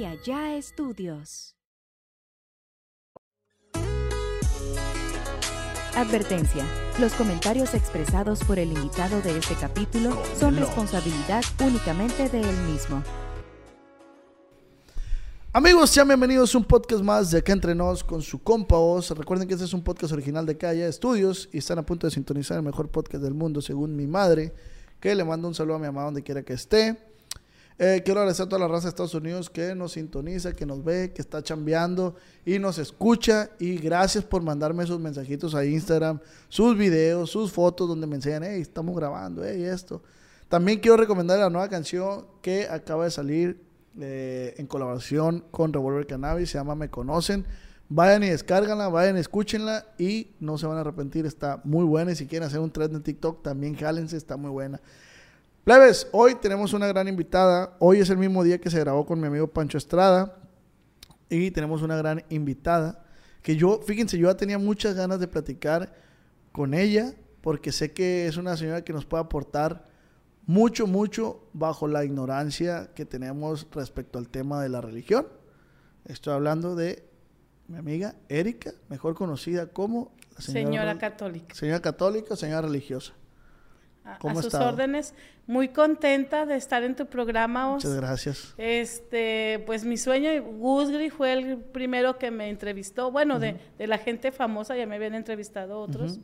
y 0.00 0.06
allá 0.06 0.56
estudios. 0.56 1.56
Advertencia. 5.94 6.64
Los 6.98 7.12
comentarios 7.12 7.74
expresados 7.74 8.42
por 8.44 8.58
el 8.58 8.72
invitado 8.72 9.20
de 9.20 9.36
este 9.36 9.54
capítulo 9.56 10.16
son 10.38 10.56
responsabilidad 10.56 11.42
únicamente 11.62 12.30
de 12.30 12.40
él 12.40 12.56
mismo. 12.72 13.02
Amigos, 15.52 15.90
sean 15.90 16.08
bienvenidos 16.08 16.54
a 16.54 16.58
un 16.58 16.64
podcast 16.64 17.02
más 17.02 17.30
de 17.30 17.40
Acá 17.40 17.52
Entre 17.52 17.74
Nos 17.74 18.02
con 18.02 18.22
su 18.22 18.42
compa 18.42 18.78
Oz. 18.78 19.10
Recuerden 19.10 19.46
que 19.46 19.52
este 19.52 19.66
es 19.66 19.74
un 19.74 19.84
podcast 19.84 20.14
original 20.14 20.46
de 20.46 20.56
Calla 20.56 20.88
Estudios 20.88 21.50
y 21.52 21.58
están 21.58 21.78
a 21.78 21.84
punto 21.84 22.06
de 22.06 22.12
sintonizar 22.12 22.56
el 22.56 22.62
mejor 22.62 22.88
podcast 22.88 23.22
del 23.22 23.34
mundo 23.34 23.60
según 23.60 23.94
mi 23.96 24.06
madre, 24.06 24.54
que 24.98 25.14
le 25.14 25.24
mando 25.24 25.46
un 25.46 25.54
saludo 25.54 25.76
a 25.76 25.78
mi 25.78 25.86
mamá 25.88 26.04
donde 26.04 26.22
quiera 26.22 26.42
que 26.42 26.54
esté. 26.54 27.09
Eh, 27.82 28.02
quiero 28.04 28.20
agradecer 28.20 28.44
a 28.44 28.48
toda 28.50 28.60
la 28.60 28.68
raza 28.68 28.82
de 28.82 28.88
Estados 28.90 29.14
Unidos 29.14 29.48
que 29.48 29.74
nos 29.74 29.92
sintoniza, 29.92 30.52
que 30.52 30.66
nos 30.66 30.84
ve, 30.84 31.12
que 31.14 31.22
está 31.22 31.42
chambeando 31.42 32.14
y 32.44 32.58
nos 32.58 32.76
escucha. 32.76 33.52
Y 33.58 33.78
gracias 33.78 34.22
por 34.22 34.42
mandarme 34.42 34.84
esos 34.84 35.00
mensajitos 35.00 35.54
a 35.54 35.64
Instagram, 35.64 36.20
sus 36.50 36.76
videos, 36.76 37.30
sus 37.30 37.50
fotos 37.50 37.88
donde 37.88 38.06
me 38.06 38.16
enseñan, 38.16 38.42
hey, 38.44 38.60
estamos 38.60 38.94
grabando, 38.94 39.42
hey, 39.42 39.64
esto. 39.64 40.02
También 40.50 40.78
quiero 40.78 40.98
recomendar 40.98 41.38
la 41.38 41.48
nueva 41.48 41.70
canción 41.70 42.26
que 42.42 42.68
acaba 42.68 43.04
de 43.04 43.12
salir 43.12 43.62
eh, 43.98 44.52
en 44.58 44.66
colaboración 44.66 45.42
con 45.50 45.72
Revolver 45.72 46.06
Cannabis, 46.06 46.50
se 46.50 46.58
llama 46.58 46.74
Me 46.74 46.90
Conocen. 46.90 47.46
Vayan 47.88 48.22
y 48.24 48.28
descárganla, 48.28 48.88
vayan 48.88 49.16
y 49.16 49.20
escúchenla 49.20 49.86
y 49.96 50.32
no 50.38 50.58
se 50.58 50.66
van 50.66 50.76
a 50.76 50.82
arrepentir, 50.82 51.24
está 51.24 51.62
muy 51.64 51.86
buena. 51.86 52.12
Y 52.12 52.16
si 52.16 52.26
quieren 52.26 52.46
hacer 52.46 52.60
un 52.60 52.70
trend 52.70 52.96
en 52.96 53.02
TikTok, 53.02 53.42
también 53.42 53.74
jálense, 53.74 54.18
está 54.18 54.36
muy 54.36 54.50
buena. 54.50 54.82
Plebes, 55.64 56.08
hoy 56.12 56.36
tenemos 56.36 56.72
una 56.72 56.86
gran 56.86 57.06
invitada. 57.06 57.76
Hoy 57.80 58.00
es 58.00 58.08
el 58.08 58.16
mismo 58.16 58.42
día 58.42 58.58
que 58.58 58.70
se 58.70 58.80
grabó 58.80 59.04
con 59.04 59.20
mi 59.20 59.26
amigo 59.26 59.46
Pancho 59.46 59.76
Estrada. 59.76 60.38
Y 61.28 61.50
tenemos 61.50 61.82
una 61.82 61.96
gran 61.96 62.24
invitada. 62.30 63.04
Que 63.42 63.56
yo, 63.56 63.80
fíjense, 63.82 64.16
yo 64.16 64.28
ya 64.28 64.36
tenía 64.36 64.58
muchas 64.58 64.94
ganas 64.94 65.20
de 65.20 65.28
platicar 65.28 65.94
con 66.50 66.72
ella. 66.72 67.12
Porque 67.42 67.72
sé 67.72 67.92
que 67.92 68.26
es 68.26 68.38
una 68.38 68.56
señora 68.56 68.84
que 68.84 68.94
nos 68.94 69.04
puede 69.04 69.22
aportar 69.22 69.86
mucho, 70.46 70.86
mucho 70.86 71.46
bajo 71.52 71.86
la 71.88 72.06
ignorancia 72.06 72.90
que 72.94 73.04
tenemos 73.04 73.66
respecto 73.70 74.18
al 74.18 74.30
tema 74.30 74.62
de 74.62 74.70
la 74.70 74.80
religión. 74.80 75.26
Estoy 76.06 76.32
hablando 76.32 76.74
de 76.74 77.04
mi 77.68 77.76
amiga 77.76 78.14
Erika, 78.30 78.72
mejor 78.88 79.14
conocida 79.14 79.66
como 79.66 80.12
la 80.34 80.40
señora, 80.40 80.98
católica. 80.98 81.54
Señora 81.54 81.80
católica, 81.80 82.34
señora 82.34 82.62
religiosa 82.62 83.12
a, 84.18 84.34
sus 84.42 84.54
órdenes. 84.54 85.14
Muy 85.46 85.68
contenta 85.68 86.46
de 86.46 86.56
estar 86.56 86.82
en 86.82 86.94
tu 86.94 87.06
programa. 87.06 87.72
Muchas 87.72 87.94
gracias. 87.94 88.54
Este, 88.56 89.62
pues 89.66 89.84
mi 89.84 89.96
sueño, 89.96 90.30
Gusgri 90.42 91.10
fue 91.10 91.32
el 91.32 91.58
primero 91.58 92.18
que 92.18 92.30
me 92.30 92.48
entrevistó. 92.48 93.10
Bueno, 93.10 93.38
de, 93.40 93.58
la 93.78 93.98
gente 93.98 94.32
famosa, 94.32 94.76
ya 94.76 94.86
me 94.86 94.96
habían 94.96 95.14
entrevistado 95.14 95.80
otros. 95.80 96.20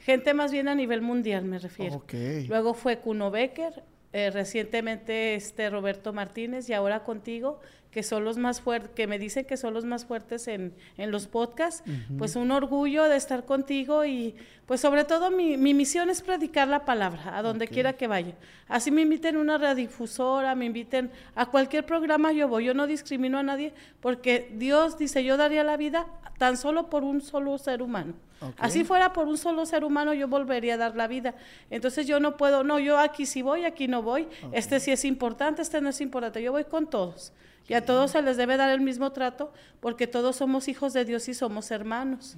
Gente 0.00 0.34
más 0.34 0.52
bien 0.52 0.68
a 0.68 0.74
nivel 0.74 1.00
mundial, 1.00 1.44
me 1.44 1.58
refiero. 1.58 2.04
Luego 2.48 2.74
fue 2.74 2.98
Kuno 2.98 3.30
Becker, 3.30 3.82
eh, 4.12 4.30
recientemente 4.30 5.34
este 5.34 5.70
Roberto 5.70 6.12
Martínez 6.12 6.68
y 6.68 6.72
ahora 6.72 7.02
contigo, 7.04 7.60
que 7.94 8.02
son 8.02 8.24
los 8.24 8.38
más 8.38 8.60
fuertes, 8.60 8.90
que 8.90 9.06
me 9.06 9.20
dicen 9.20 9.44
que 9.44 9.56
son 9.56 9.72
los 9.72 9.84
más 9.84 10.04
fuertes 10.04 10.48
en, 10.48 10.74
en 10.98 11.12
los 11.12 11.28
podcasts, 11.28 11.84
pues 12.18 12.34
un 12.34 12.50
orgullo 12.50 13.04
de 13.04 13.14
estar 13.14 13.44
contigo 13.44 14.04
y 14.04 14.34
pues 14.66 14.80
sobre 14.80 15.04
todo 15.04 15.30
mi, 15.30 15.56
mi 15.56 15.74
misión 15.74 16.10
es 16.10 16.20
predicar 16.20 16.66
la 16.66 16.84
palabra 16.84 17.38
a 17.38 17.42
donde 17.42 17.68
quiera 17.68 17.92
que 17.92 18.08
vaya. 18.08 18.34
Así 18.66 18.90
me 18.90 19.02
inviten 19.02 19.36
a 19.36 19.38
una 19.38 19.58
radiodifusora, 19.58 20.56
me 20.56 20.64
inviten 20.64 21.12
a 21.36 21.46
cualquier 21.46 21.86
programa 21.86 22.32
yo 22.32 22.48
voy, 22.48 22.64
yo 22.64 22.74
no 22.74 22.88
discrimino 22.88 23.38
a 23.38 23.44
nadie 23.44 23.72
porque 24.00 24.50
Dios 24.56 24.98
dice 24.98 25.22
yo 25.22 25.36
daría 25.36 25.62
la 25.62 25.76
vida 25.76 26.06
tan 26.36 26.56
solo 26.56 26.90
por 26.90 27.04
un 27.04 27.20
solo 27.20 27.56
ser 27.58 27.80
humano. 27.80 28.14
Así 28.58 28.82
fuera 28.82 29.12
por 29.12 29.28
un 29.28 29.38
solo 29.38 29.64
ser 29.66 29.84
humano, 29.84 30.12
yo 30.12 30.26
volvería 30.26 30.74
a 30.74 30.76
dar 30.76 30.96
la 30.96 31.06
vida. 31.06 31.34
Entonces 31.70 32.08
yo 32.08 32.18
no 32.18 32.36
puedo, 32.36 32.64
no, 32.64 32.78
yo 32.78 32.98
aquí 32.98 33.24
sí 33.24 33.40
voy, 33.40 33.64
aquí 33.64 33.88
no 33.88 34.02
voy. 34.02 34.26
Este 34.52 34.80
sí 34.80 34.90
es 34.90 35.04
importante, 35.04 35.62
este 35.62 35.80
no 35.80 35.88
es 35.90 36.00
importante. 36.00 36.42
Yo 36.42 36.52
voy 36.52 36.64
con 36.64 36.90
todos. 36.90 37.32
Y 37.66 37.74
a 37.74 37.84
todos 37.84 38.10
se 38.10 38.22
les 38.22 38.36
debe 38.36 38.56
dar 38.56 38.70
el 38.70 38.80
mismo 38.80 39.12
trato 39.12 39.52
porque 39.80 40.06
todos 40.06 40.36
somos 40.36 40.68
hijos 40.68 40.92
de 40.92 41.04
Dios 41.04 41.28
y 41.28 41.34
somos 41.34 41.70
hermanos. 41.70 42.36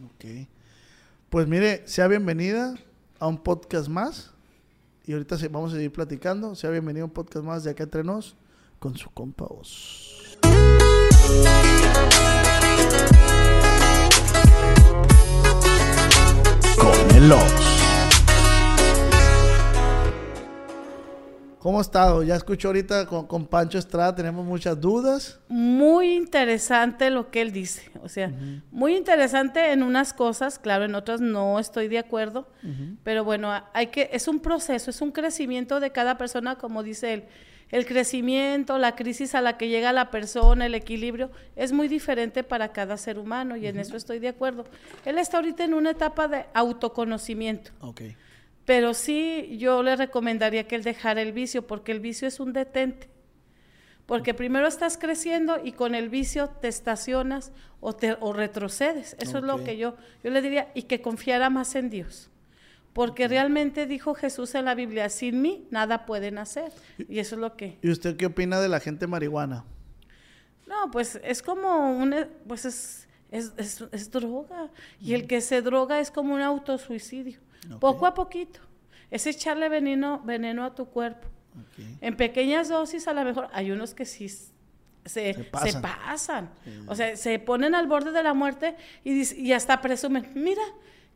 Pues 1.30 1.48
mire, 1.48 1.82
sea 1.86 2.06
bienvenida 2.06 2.74
a 3.18 3.26
un 3.26 3.38
podcast 3.38 3.88
más. 3.88 4.30
Y 5.04 5.12
ahorita 5.12 5.36
vamos 5.50 5.72
a 5.72 5.76
seguir 5.76 5.92
platicando. 5.92 6.54
Sea 6.54 6.70
bienvenida 6.70 7.02
a 7.02 7.06
un 7.06 7.12
podcast 7.12 7.44
más 7.44 7.64
de 7.64 7.70
acá 7.70 7.84
entre 7.84 8.04
nos 8.04 8.36
con 8.78 8.96
su 8.96 9.10
compa 9.10 9.46
¿Cómo 21.66 21.80
ha 21.80 21.82
estado? 21.82 22.22
Ya 22.22 22.36
escucho 22.36 22.68
ahorita 22.68 23.06
con, 23.06 23.44
Pancho 23.44 23.76
Estrada, 23.76 24.14
tenemos 24.14 24.46
muchas 24.46 24.80
dudas. 24.80 25.40
Muy 25.48 26.14
interesante 26.14 27.10
lo 27.10 27.32
que 27.32 27.40
él 27.40 27.50
dice, 27.50 27.90
o 28.04 28.08
sea, 28.08 28.32
muy 28.70 28.94
interesante 28.94 29.72
en 29.72 29.82
unas 29.82 30.12
cosas, 30.12 30.60
claro, 30.60 30.84
en 30.84 30.94
otras 30.94 31.20
no 31.20 31.58
estoy 31.58 31.88
de 31.88 31.98
acuerdo, 31.98 32.46
pero 33.02 33.24
bueno, 33.24 33.50
hay 33.72 33.88
que, 33.88 34.10
es 34.12 34.28
un 34.28 34.38
proceso, 34.38 34.90
es 34.90 35.00
un 35.00 35.10
crecimiento 35.10 35.80
de 35.80 35.90
cada 35.90 36.16
persona, 36.16 36.54
como 36.54 36.84
dice 36.84 37.14
él 37.14 37.24
el 37.72 37.84
crecimiento, 37.84 38.78
la 38.78 38.94
crisis 38.94 39.34
a 39.34 39.40
la 39.40 39.58
que 39.58 39.68
llega 39.68 39.92
la 39.92 40.12
persona, 40.12 40.66
el 40.66 40.74
equilibrio, 40.76 41.32
es 41.56 41.72
muy 41.72 41.88
diferente 41.88 42.44
para 42.44 42.72
cada 42.72 42.96
ser 42.96 43.18
humano 43.18 43.56
y 43.56 43.66
en 43.66 43.80
eso 43.80 43.96
estoy 43.96 44.20
de 44.20 44.28
acuerdo. 44.28 44.66
Él 45.04 45.18
está 45.18 45.38
ahorita 45.38 45.64
en 45.64 45.74
una 45.74 45.90
etapa 45.90 46.28
de 46.28 46.46
autoconocimiento. 46.54 47.72
Okay. 47.80 48.16
Pero 48.66 48.92
sí, 48.92 49.56
yo 49.58 49.82
le 49.82 49.96
recomendaría 49.96 50.68
que 50.68 50.74
él 50.74 50.82
dejara 50.82 51.22
el 51.22 51.32
vicio, 51.32 51.66
porque 51.66 51.92
el 51.92 52.00
vicio 52.00 52.28
es 52.28 52.38
un 52.40 52.52
detente. 52.52 53.08
Porque 54.04 54.34
primero 54.34 54.66
estás 54.66 54.98
creciendo 54.98 55.58
y 55.64 55.72
con 55.72 55.94
el 55.94 56.10
vicio 56.10 56.48
te 56.48 56.68
estacionas 56.68 57.52
o, 57.80 57.94
te, 57.94 58.16
o 58.20 58.34
retrocedes. 58.34 59.16
Eso 59.18 59.38
es 59.38 59.44
lo 59.44 59.64
que 59.64 59.78
yo, 59.78 59.96
yo 60.22 60.30
le 60.30 60.42
diría, 60.42 60.70
y 60.74 60.82
que 60.82 61.00
confiara 61.00 61.48
más 61.48 61.74
en 61.74 61.88
Dios 61.88 62.30
porque 62.96 63.28
realmente 63.28 63.84
dijo 63.84 64.14
Jesús 64.14 64.54
en 64.54 64.64
la 64.64 64.74
Biblia, 64.74 65.10
sin 65.10 65.42
mí 65.42 65.68
nada 65.70 66.06
pueden 66.06 66.38
hacer. 66.38 66.72
Y 67.10 67.18
eso 67.18 67.34
es 67.34 67.42
lo 67.42 67.54
que... 67.54 67.76
¿Y 67.82 67.90
usted 67.90 68.16
qué 68.16 68.24
opina 68.24 68.58
de 68.58 68.70
la 68.70 68.80
gente 68.80 69.06
marihuana? 69.06 69.66
No, 70.66 70.90
pues 70.90 71.20
es 71.22 71.42
como 71.42 71.90
un... 71.94 72.14
Pues 72.48 72.64
es, 72.64 73.06
es, 73.30 74.10
droga. 74.10 74.70
Y 74.98 75.12
el 75.12 75.26
que 75.26 75.42
se 75.42 75.60
droga 75.60 76.00
es 76.00 76.10
como 76.10 76.32
un 76.32 76.40
autosuicidio. 76.40 77.38
Poco 77.80 78.06
a 78.06 78.14
poquito. 78.14 78.60
Es 79.10 79.26
echarle 79.26 79.68
veneno, 79.68 80.20
veneno 80.24 80.64
a 80.64 80.74
tu 80.74 80.86
cuerpo. 80.86 81.28
En 82.00 82.16
pequeñas 82.16 82.68
dosis 82.68 83.08
a 83.08 83.14
lo 83.14 83.24
mejor 83.24 83.48
hay 83.52 83.70
unos 83.70 83.94
que 83.94 84.04
sí 84.04 84.28
se, 85.06 85.34
pasan. 85.80 86.50
O 86.86 86.94
sea, 86.94 87.16
se 87.16 87.38
ponen 87.38 87.74
al 87.74 87.86
borde 87.86 88.12
de 88.12 88.22
la 88.22 88.34
muerte 88.34 88.76
y, 89.04 89.40
y 89.40 89.52
hasta 89.52 89.80
presumen, 89.80 90.30
mira, 90.34 90.62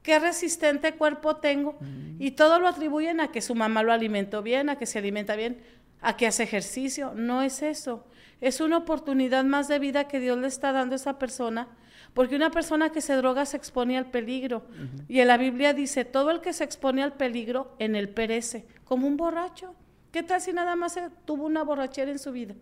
qué 0.03 0.19
resistente 0.19 0.95
cuerpo 0.95 1.37
tengo. 1.37 1.79
Y 2.19 2.33
todo 2.33 2.59
lo 2.59 2.69
atribuyen 2.69 3.21
a 3.21 3.29
que 3.29 3.41
su 3.41 3.55
mamá 3.55 3.83
lo 3.83 3.93
alimentó 3.93 4.43
bien, 4.43 4.71
a 4.71 4.77
que 4.77 4.87
se 4.87 4.99
alimenta 4.99 5.37
bien, 5.37 5.61
a 6.01 6.17
que 6.17 6.27
hace 6.27 6.43
ejercicio. 6.43 7.13
No 7.15 7.43
es 7.43 7.63
eso. 7.63 8.07
Es 8.41 8.61
una 8.61 8.79
oportunidad 8.79 9.45
más 9.45 9.69
de 9.69 9.79
vida 9.79 10.09
que 10.09 10.21
Dios 10.21 10.39
le 10.39 10.47
está 10.47 10.73
dando 10.73 10.95
a 10.95 10.97
esa 10.97 11.19
persona, 11.19 11.69
porque 12.15 12.37
una 12.37 12.51
persona 12.51 12.91
que 12.91 13.01
se 13.01 13.15
droga 13.15 13.47
se 13.47 13.57
expone 13.57 13.99
al 13.99 14.11
peligro. 14.11 14.65
Y 15.09 15.21
en 15.21 15.29
la 15.29 15.37
Biblia 15.37 15.75
dice, 15.75 16.05
todo 16.05 16.31
el 16.31 16.41
que 16.41 16.53
se 16.53 16.65
expone 16.65 17.03
al 17.03 17.15
peligro 17.15 17.75
en 17.79 17.95
él 17.95 18.09
perece, 18.09 18.67
como 18.85 19.07
un 19.07 19.17
borracho. 19.17 19.75
¿Qué 20.11 20.23
tal 20.23 20.41
si 20.41 20.53
nada 20.53 20.75
más 20.75 20.99
tuvo 21.25 21.47
una 21.47 21.63
borrachera 21.63 22.11
en 22.11 22.19
su 22.19 22.33
vida? 22.33 22.55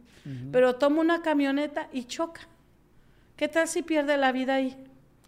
Pero 0.52 0.74
toma 0.74 1.00
una 1.00 1.22
camioneta 1.22 1.88
y 1.92 2.04
choca. 2.04 2.42
¿Qué 3.36 3.48
tal 3.48 3.68
si 3.68 3.82
pierde 3.82 4.16
la 4.16 4.32
vida 4.32 4.56
ahí? 4.56 4.76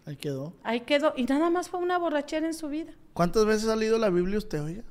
Ahí 0.05 0.15
quedó. 0.17 0.53
Ahí 0.63 0.81
quedó. 0.81 1.13
Y 1.15 1.23
nada 1.23 1.49
más 1.49 1.69
fue 1.69 1.79
una 1.79 1.97
borrachera 1.97 2.45
en 2.45 2.53
su 2.53 2.67
vida. 2.67 2.91
¿Cuántas 3.13 3.45
veces 3.45 3.69
ha 3.69 3.75
leído 3.75 3.97
la 3.97 4.09
Biblia 4.09 4.37
usted, 4.37 4.61
oiga? 4.61 4.83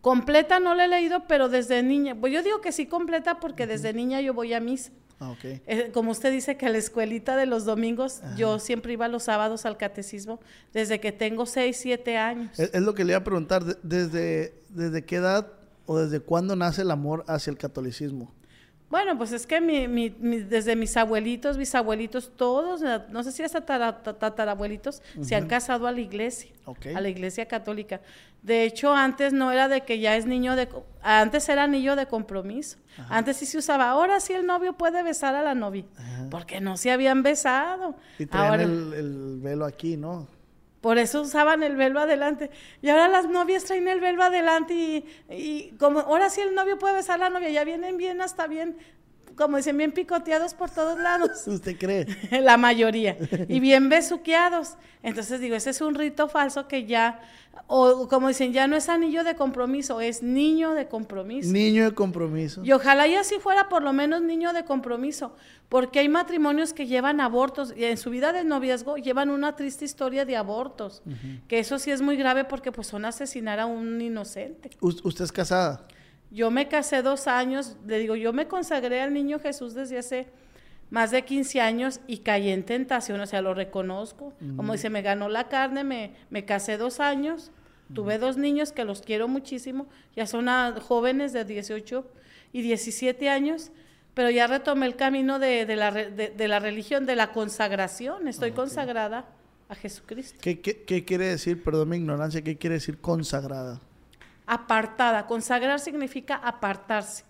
Completa 0.00 0.60
no 0.60 0.74
la 0.74 0.84
he 0.84 0.88
leído, 0.88 1.24
pero 1.26 1.48
desde 1.48 1.82
niña. 1.82 2.14
Pues 2.18 2.32
yo 2.32 2.42
digo 2.42 2.60
que 2.60 2.72
sí 2.72 2.86
completa 2.86 3.40
porque 3.40 3.66
desde 3.66 3.92
niña 3.92 4.20
yo 4.20 4.32
voy 4.32 4.54
a 4.54 4.60
misa. 4.60 4.92
Ah, 5.20 5.30
okay. 5.30 5.60
Eh, 5.66 5.90
como 5.92 6.12
usted 6.12 6.30
dice 6.30 6.56
que 6.56 6.66
a 6.66 6.68
la 6.68 6.78
escuelita 6.78 7.36
de 7.36 7.46
los 7.46 7.64
domingos, 7.64 8.20
yo 8.36 8.60
siempre 8.60 8.92
iba 8.92 9.08
los 9.08 9.24
sábados 9.24 9.66
al 9.66 9.76
catecismo 9.76 10.38
desde 10.72 11.00
que 11.00 11.10
tengo 11.10 11.44
6, 11.44 11.76
7 11.76 12.16
años. 12.16 12.58
Es, 12.58 12.80
lo 12.80 12.94
que 12.94 13.04
le 13.04 13.12
iba 13.12 13.18
a 13.18 13.24
preguntar, 13.24 13.64
¿desde, 13.82 14.54
¿desde 14.68 15.04
qué 15.04 15.16
edad 15.16 15.52
o 15.86 15.98
desde 15.98 16.20
cuándo 16.20 16.54
nace 16.54 16.82
el 16.82 16.92
amor 16.92 17.24
hacia 17.26 17.50
el 17.50 17.58
catolicismo? 17.58 18.32
Bueno, 18.90 19.18
pues 19.18 19.32
es 19.32 19.46
que 19.46 19.60
mi, 19.60 20.08
desde 20.40 20.74
mis 20.74 20.96
abuelitos, 20.96 21.58
bisabuelitos, 21.58 22.32
todos, 22.36 22.82
no 23.10 23.22
sé 23.22 23.32
si 23.32 23.42
hasta 23.42 23.60
tatarabuelitos, 24.02 25.02
se 25.20 25.36
han 25.36 25.46
casado 25.46 25.86
a 25.86 25.92
la 25.92 26.00
iglesia, 26.00 26.50
a 26.94 27.00
la 27.00 27.08
iglesia 27.08 27.46
católica. 27.46 28.00
De 28.42 28.64
hecho, 28.64 28.94
antes 28.94 29.32
no 29.34 29.52
era 29.52 29.68
de 29.68 29.82
que 29.82 29.98
ya 29.98 30.16
es 30.16 30.24
niño 30.24 30.56
de, 30.56 30.68
antes 31.02 31.48
era 31.50 31.66
niño 31.66 31.96
de 31.96 32.06
compromiso. 32.06 32.78
Antes 33.10 33.36
sí 33.36 33.46
se 33.46 33.58
usaba, 33.58 33.90
ahora 33.90 34.20
sí 34.20 34.32
el 34.32 34.46
novio 34.46 34.72
puede 34.72 35.02
besar 35.02 35.34
a 35.34 35.42
la 35.42 35.54
novia, 35.54 35.84
porque 36.30 36.60
no 36.60 36.78
se 36.78 36.90
habían 36.90 37.22
besado. 37.22 37.94
Y 38.18 38.24
traían 38.24 38.60
el, 38.60 38.94
el 38.94 39.38
velo 39.40 39.66
aquí, 39.66 39.98
¿no? 39.98 40.28
Por 40.80 40.98
eso 40.98 41.22
usaban 41.22 41.62
el 41.62 41.76
velo 41.76 42.00
adelante. 42.00 42.50
Y 42.82 42.88
ahora 42.88 43.08
las 43.08 43.28
novias 43.28 43.64
traen 43.64 43.88
el 43.88 44.00
velo 44.00 44.22
adelante 44.22 44.74
y, 44.74 45.04
y, 45.28 45.70
como 45.78 46.00
ahora 46.00 46.30
sí 46.30 46.40
el 46.40 46.54
novio 46.54 46.78
puede 46.78 46.94
besar 46.94 47.16
a 47.16 47.24
la 47.24 47.30
novia, 47.30 47.50
ya 47.50 47.64
vienen 47.64 47.96
bien 47.96 48.20
hasta 48.20 48.46
bien, 48.46 48.76
como 49.34 49.56
dicen, 49.56 49.76
bien 49.76 49.92
picoteados 49.92 50.54
por 50.54 50.70
todos 50.70 50.98
lados. 50.98 51.30
¿Usted 51.46 51.76
cree? 51.76 52.06
la 52.42 52.56
mayoría. 52.56 53.16
Y 53.48 53.60
bien 53.60 53.88
besuqueados. 53.88 54.76
Entonces 55.02 55.40
digo, 55.40 55.56
ese 55.56 55.70
es 55.70 55.80
un 55.80 55.94
rito 55.94 56.28
falso 56.28 56.68
que 56.68 56.86
ya 56.86 57.20
o 57.66 58.08
como 58.08 58.28
dicen, 58.28 58.52
ya 58.52 58.66
no 58.66 58.76
es 58.76 58.88
anillo 58.88 59.24
de 59.24 59.34
compromiso, 59.34 60.00
es 60.00 60.22
niño 60.22 60.72
de 60.72 60.86
compromiso. 60.88 61.52
Niño 61.52 61.84
de 61.84 61.94
compromiso. 61.94 62.62
Y 62.64 62.72
ojalá 62.72 63.06
ya 63.06 63.20
así 63.20 63.36
fuera 63.40 63.68
por 63.68 63.82
lo 63.82 63.92
menos 63.92 64.22
niño 64.22 64.52
de 64.52 64.64
compromiso, 64.64 65.34
porque 65.68 65.98
hay 65.98 66.08
matrimonios 66.08 66.72
que 66.72 66.86
llevan 66.86 67.20
abortos 67.20 67.74
y 67.76 67.84
en 67.84 67.96
su 67.96 68.10
vida 68.10 68.32
de 68.32 68.44
noviazgo 68.44 68.96
llevan 68.96 69.30
una 69.30 69.56
triste 69.56 69.84
historia 69.84 70.24
de 70.24 70.36
abortos, 70.36 71.02
que 71.46 71.58
eso 71.58 71.78
sí 71.78 71.90
es 71.90 72.00
muy 72.00 72.16
grave 72.16 72.44
porque 72.44 72.72
pues 72.72 72.86
son 72.86 73.04
asesinar 73.04 73.60
a 73.60 73.66
un 73.66 74.00
inocente. 74.00 74.70
¿Usted 74.80 75.24
es 75.24 75.32
casada? 75.32 75.86
Yo 76.30 76.50
me 76.50 76.68
casé 76.68 77.02
dos 77.02 77.26
años, 77.26 77.76
le 77.86 77.98
digo, 77.98 78.16
yo 78.16 78.32
me 78.32 78.46
consagré 78.46 79.00
al 79.00 79.12
niño 79.12 79.38
Jesús 79.40 79.74
desde 79.74 79.98
hace 79.98 80.28
más 80.90 81.10
de 81.10 81.22
15 81.22 81.60
años 81.60 82.00
y 82.06 82.18
caí 82.18 82.50
en 82.50 82.64
tentación, 82.64 83.20
o 83.20 83.26
sea, 83.26 83.42
lo 83.42 83.54
reconozco. 83.54 84.32
Como 84.56 84.72
dice, 84.72 84.90
me 84.90 85.02
ganó 85.02 85.28
la 85.28 85.48
carne, 85.48 85.84
me, 85.84 86.14
me 86.30 86.44
casé 86.44 86.78
dos 86.78 87.00
años 87.00 87.50
Tuve 87.94 88.18
dos 88.18 88.36
niños 88.36 88.72
que 88.72 88.84
los 88.84 89.00
quiero 89.00 89.28
muchísimo, 89.28 89.86
ya 90.14 90.26
son 90.26 90.46
jóvenes 90.80 91.32
de 91.32 91.44
18 91.44 92.06
y 92.52 92.62
17 92.62 93.28
años, 93.30 93.70
pero 94.18 94.30
ya 94.30 94.48
retomé 94.48 94.86
el 94.86 94.96
camino 94.96 95.38
de, 95.38 95.64
la, 95.76 95.92
de, 95.92 96.48
la, 96.48 96.58
religión, 96.58 97.06
de 97.06 97.14
la 97.14 97.30
consagración. 97.30 98.26
Estoy 98.26 98.50
consagrada 98.50 99.26
a 99.68 99.76
Jesucristo. 99.76 100.40
¿Qué, 100.42 100.60
¿Qué, 100.60 101.04
quiere 101.04 101.26
decir, 101.26 101.62
perdón 101.62 101.90
mi 101.90 101.98
ignorancia, 101.98 102.42
qué 102.42 102.58
quiere 102.58 102.74
decir 102.74 102.98
consagrada? 102.98 103.80
Apartada. 104.44 105.28
Consagrar 105.28 105.78
significa 105.78 106.34
apartarse. 106.34 107.22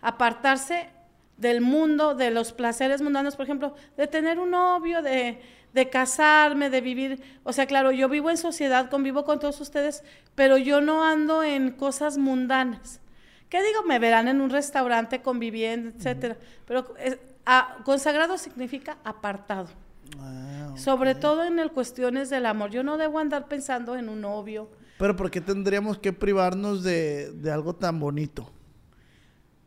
Apartarse 0.00 0.90
del 1.38 1.60
mundo, 1.60 2.14
de 2.14 2.30
los 2.30 2.52
placeres 2.52 3.02
mundanos, 3.02 3.34
por 3.34 3.46
ejemplo, 3.46 3.74
de 3.96 4.06
tener 4.06 4.38
un 4.38 4.52
novio, 4.52 5.02
de 5.02 5.40
de 5.72 5.88
casarme, 5.88 6.70
de 6.70 6.82
vivir, 6.82 7.22
o 7.44 7.52
sea, 7.52 7.66
claro, 7.66 7.92
yo 7.92 8.08
vivo 8.08 8.30
en 8.30 8.36
sociedad, 8.36 8.90
convivo 8.90 9.24
con 9.24 9.40
todos 9.40 9.60
ustedes, 9.60 10.04
pero 10.34 10.58
yo 10.58 10.82
no 10.82 11.02
ando 11.02 11.42
en 11.42 11.70
cosas 11.72 12.18
mundanas. 12.18 13.01
¿Qué 13.52 13.62
digo? 13.62 13.82
Me 13.82 13.98
verán 13.98 14.28
en 14.28 14.40
un 14.40 14.48
restaurante 14.48 15.20
conviviendo, 15.20 15.90
etcétera. 15.90 16.38
Pero 16.64 16.94
consagrado 17.84 18.38
significa 18.38 18.96
apartado. 19.04 19.68
Ah, 20.18 20.72
Sobre 20.74 21.14
todo 21.14 21.44
en 21.44 21.58
el 21.58 21.70
cuestiones 21.70 22.30
del 22.30 22.46
amor. 22.46 22.70
Yo 22.70 22.82
no 22.82 22.96
debo 22.96 23.18
andar 23.18 23.48
pensando 23.48 23.94
en 23.94 24.08
un 24.08 24.22
novio. 24.22 24.70
Pero 24.96 25.14
¿por 25.16 25.30
qué 25.30 25.42
tendríamos 25.42 25.98
que 25.98 26.14
privarnos 26.14 26.82
de, 26.82 27.30
algo 27.52 27.74
tan 27.74 28.00
bonito 28.00 28.50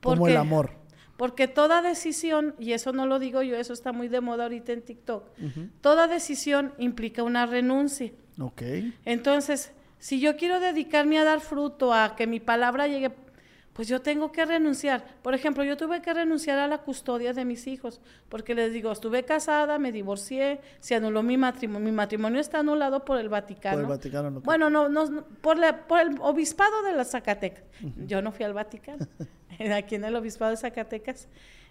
como 0.02 0.28
el 0.28 0.38
amor? 0.38 0.72
Porque 1.16 1.48
toda 1.48 1.84
decisión, 1.84 2.56
y 2.58 2.72
eso 2.72 2.92
no 2.92 3.06
lo 3.06 3.20
digo 3.20 3.44
yo, 3.44 3.56
eso 3.56 3.74
está 3.74 3.92
muy 3.92 4.08
de 4.08 4.20
moda 4.20 4.46
ahorita 4.46 4.72
en 4.72 4.82
TikTok, 4.82 5.30
toda 5.82 6.08
decisión 6.08 6.74
implica 6.80 7.22
una 7.22 7.46
renuncia. 7.46 8.12
Ok. 8.40 8.64
Entonces, 9.06 9.74
si 10.00 10.20
yo 10.20 10.38
quiero 10.38 10.60
dedicarme 10.60 11.20
a 11.20 11.24
dar 11.24 11.40
fruto, 11.40 11.94
a 11.94 12.16
que 12.16 12.26
mi 12.28 12.40
palabra 12.40 12.88
llegue, 12.88 13.12
pues 13.76 13.90
yo 13.90 14.02
tengo 14.02 14.32
que 14.32 14.46
renunciar. 14.46 15.04
Por 15.22 15.34
ejemplo, 15.34 15.62
yo 15.66 15.76
tuve 15.76 16.02
que 16.02 16.14
renunciar 16.14 16.58
a 16.60 16.68
la 16.68 16.78
custodia 16.78 17.34
de 17.34 17.44
mis 17.44 17.68
hijos, 17.68 18.00
porque 18.30 18.56
les 18.56 18.72
digo, 18.72 18.90
estuve 18.90 19.26
casada, 19.26 19.78
me 19.80 19.92
divorcié, 19.92 20.62
se 20.80 20.96
anuló 20.96 21.24
mi 21.24 21.36
matrimonio. 21.36 21.86
Mi 21.86 21.92
matrimonio 21.92 22.40
está 22.40 22.60
anulado 22.60 23.04
por 23.04 23.20
el 23.20 23.28
Vaticano. 23.28 23.76
Por 23.76 23.84
el 23.84 23.90
Vaticano, 23.90 24.32
no. 24.32 24.40
Bueno, 24.40 24.70
no, 24.70 24.88
no, 24.88 25.26
por, 25.42 25.58
la, 25.58 25.88
por 25.88 26.00
el 26.00 26.18
obispado 26.22 26.84
de 26.84 26.94
la 26.94 27.04
Zacatecas. 27.04 27.66
Yo 28.08 28.22
no 28.22 28.32
fui 28.32 28.46
al 28.46 28.54
Vaticano. 28.54 29.06
aquí 29.76 29.96
en 29.96 30.06
el 30.06 30.16
Obispado 30.16 30.52
de 30.52 30.58
Zacatecas, 30.58 31.28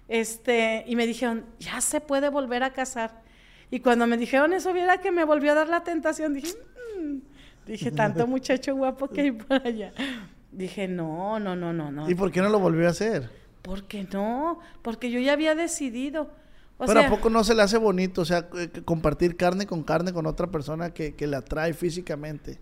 este, 0.06 0.84
y 0.86 0.96
me 0.96 1.06
dijeron, 1.06 1.46
ya 1.58 1.80
se 1.80 2.02
puede 2.02 2.28
volver 2.28 2.64
a 2.64 2.74
casar. 2.74 3.22
Y 3.70 3.80
cuando 3.80 4.06
me 4.06 4.18
dijeron 4.18 4.52
eso, 4.52 4.74
viera 4.74 4.98
que 4.98 5.10
me 5.10 5.24
volvió 5.24 5.52
a 5.52 5.54
dar 5.54 5.68
la 5.68 5.82
tentación, 5.82 6.34
dije, 6.34 6.52
mm". 7.00 7.18
dije, 7.66 7.90
tanto 7.90 8.26
muchacho 8.26 8.76
guapo 8.76 9.08
que 9.08 9.22
hay 9.22 9.32
por 9.32 9.66
allá. 9.66 9.92
Dije, 10.54 10.86
no, 10.86 11.40
no, 11.40 11.56
no, 11.56 11.72
no, 11.72 11.90
no. 11.90 12.08
¿Y 12.08 12.14
por 12.14 12.30
qué 12.30 12.40
no 12.40 12.48
lo 12.48 12.60
volvió 12.60 12.86
a 12.86 12.90
hacer? 12.90 13.28
Porque 13.62 14.06
no, 14.12 14.60
porque 14.82 15.10
yo 15.10 15.18
ya 15.18 15.32
había 15.32 15.54
decidido. 15.54 16.30
Pero 16.78 17.00
¿a 17.00 17.08
poco 17.08 17.28
no 17.30 17.42
se 17.44 17.54
le 17.54 17.62
hace 17.62 17.76
bonito, 17.78 18.22
o 18.22 18.24
sea, 18.24 18.48
compartir 18.84 19.36
carne 19.36 19.66
con 19.66 19.82
carne 19.82 20.12
con 20.12 20.26
otra 20.26 20.48
persona 20.48 20.92
que, 20.92 21.14
que 21.14 21.26
le 21.26 21.36
atrae 21.36 21.72
físicamente? 21.72 22.58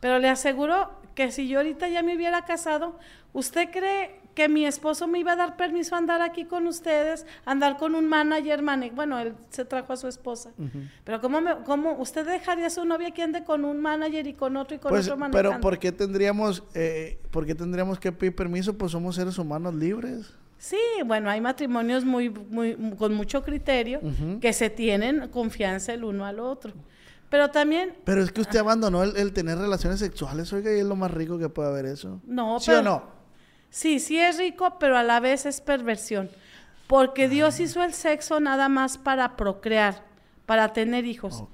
Pero 0.00 0.18
le 0.18 0.28
aseguro 0.28 0.90
que 1.14 1.32
si 1.32 1.48
yo 1.48 1.58
ahorita 1.58 1.88
ya 1.88 2.02
me 2.02 2.14
hubiera 2.14 2.44
casado, 2.44 2.98
¿usted 3.32 3.70
cree 3.70 4.20
que 4.36 4.50
mi 4.50 4.66
esposo 4.66 5.08
me 5.08 5.18
iba 5.18 5.32
a 5.32 5.36
dar 5.36 5.56
permiso 5.56 5.94
a 5.94 5.98
andar 5.98 6.20
aquí 6.20 6.44
con 6.44 6.66
ustedes, 6.66 7.24
andar 7.46 7.78
con 7.78 7.94
un 7.94 8.06
manager, 8.06 8.62
bueno, 8.94 9.18
él 9.18 9.34
se 9.48 9.64
trajo 9.64 9.94
a 9.94 9.96
su 9.96 10.08
esposa. 10.08 10.52
Pero 11.04 11.22
¿cómo, 11.22 11.40
me, 11.40 11.56
¿cómo 11.64 11.94
usted 11.94 12.26
dejaría 12.26 12.66
a 12.66 12.70
su 12.70 12.84
novia 12.84 13.12
que 13.12 13.22
ande 13.22 13.44
con 13.44 13.64
un 13.64 13.80
manager 13.80 14.26
y 14.26 14.34
con 14.34 14.58
otro 14.58 14.76
y 14.76 14.78
con 14.78 14.90
pues, 14.90 15.06
otro 15.06 15.16
manager? 15.16 15.42
Pero 15.42 15.60
¿por 15.62 15.78
qué 15.78 15.90
tendríamos, 15.90 16.62
eh, 16.74 17.18
¿por 17.30 17.46
qué 17.46 17.54
tendríamos 17.54 17.98
que 17.98 18.12
pedir 18.12 18.36
permiso? 18.36 18.76
Pues 18.76 18.92
somos 18.92 19.16
seres 19.16 19.38
humanos 19.38 19.74
libres. 19.74 20.34
Sí, 20.58 20.76
bueno, 21.06 21.30
hay 21.30 21.40
matrimonios 21.40 22.04
muy, 22.04 22.28
muy, 22.28 22.76
con 22.98 23.14
mucho 23.14 23.42
criterio 23.42 24.00
que 24.42 24.52
se 24.52 24.68
tienen 24.68 25.28
confianza 25.28 25.94
el 25.94 26.04
uno 26.04 26.26
al 26.26 26.40
otro. 26.40 26.74
Pero 27.30 27.50
también... 27.50 27.94
Pero 28.04 28.22
es 28.22 28.32
que 28.32 28.42
usted 28.42 28.58
abandonó 28.58 29.02
el, 29.02 29.32
tener 29.32 29.56
relaciones 29.56 29.98
sexuales, 29.98 30.52
oiga, 30.52 30.74
y 30.74 30.80
es 30.80 30.86
lo 30.86 30.94
más 30.94 31.10
rico 31.10 31.38
que 31.38 31.48
puede 31.48 31.70
haber 31.70 31.86
eso. 31.86 32.20
No, 32.26 32.60
¿Sí 32.60 32.70
o 32.70 32.82
no? 32.82 33.15
Sí, 33.76 34.00
sí 34.00 34.18
es 34.18 34.38
rico, 34.38 34.78
pero 34.80 34.96
a 34.96 35.02
la 35.02 35.20
vez 35.20 35.44
es 35.44 35.60
perversión. 35.60 36.30
Porque 36.86 37.28
Dios 37.28 37.60
hizo 37.60 37.82
el 37.82 37.92
sexo 37.92 38.40
nada 38.40 38.70
más 38.70 38.96
para 38.96 39.36
procrear, 39.36 40.02
para 40.46 40.72
tener 40.72 41.04
hijos. 41.04 41.44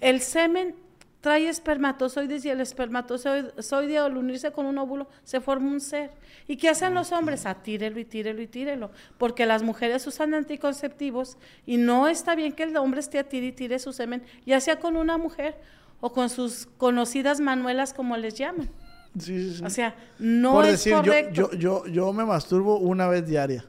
El 0.00 0.20
semen 0.20 0.74
trae 1.20 1.48
espermatozoides 1.48 2.44
y 2.44 2.48
el 2.48 2.60
espermatozoide 2.60 3.98
al 3.98 4.16
unirse 4.16 4.50
con 4.50 4.66
un 4.66 4.78
óvulo 4.78 5.06
se 5.22 5.40
forma 5.40 5.70
un 5.70 5.80
ser. 5.80 6.10
¿Y 6.48 6.56
qué 6.56 6.70
hacen 6.70 6.92
los 6.92 7.12
hombres? 7.12 7.46
Atírelo 7.46 8.00
y 8.00 8.04
tírelo 8.04 8.42
y 8.42 8.48
tírelo. 8.48 8.90
Porque 9.16 9.46
las 9.46 9.62
mujeres 9.62 10.04
usan 10.08 10.34
anticonceptivos 10.34 11.38
y 11.66 11.76
no 11.76 12.08
está 12.08 12.34
bien 12.34 12.52
que 12.52 12.64
el 12.64 12.76
hombre 12.78 12.98
esté 12.98 13.20
a 13.20 13.28
tire 13.28 13.46
y 13.46 13.52
tire 13.52 13.78
su 13.78 13.92
semen, 13.92 14.24
ya 14.44 14.60
sea 14.60 14.80
con 14.80 14.96
una 14.96 15.18
mujer 15.18 15.56
o 16.00 16.12
con 16.12 16.30
sus 16.30 16.66
conocidas 16.78 17.38
manuelas 17.38 17.94
como 17.94 18.16
les 18.16 18.34
llaman. 18.34 18.68
O 19.64 19.70
sea, 19.70 19.94
no 20.18 20.62
es 20.62 20.86
correcto. 20.86 21.50
Yo, 21.52 21.52
yo, 21.52 21.86
yo, 21.86 22.12
me 22.12 22.24
masturbo 22.24 22.78
una 22.78 23.08
vez 23.08 23.26
diaria. 23.26 23.64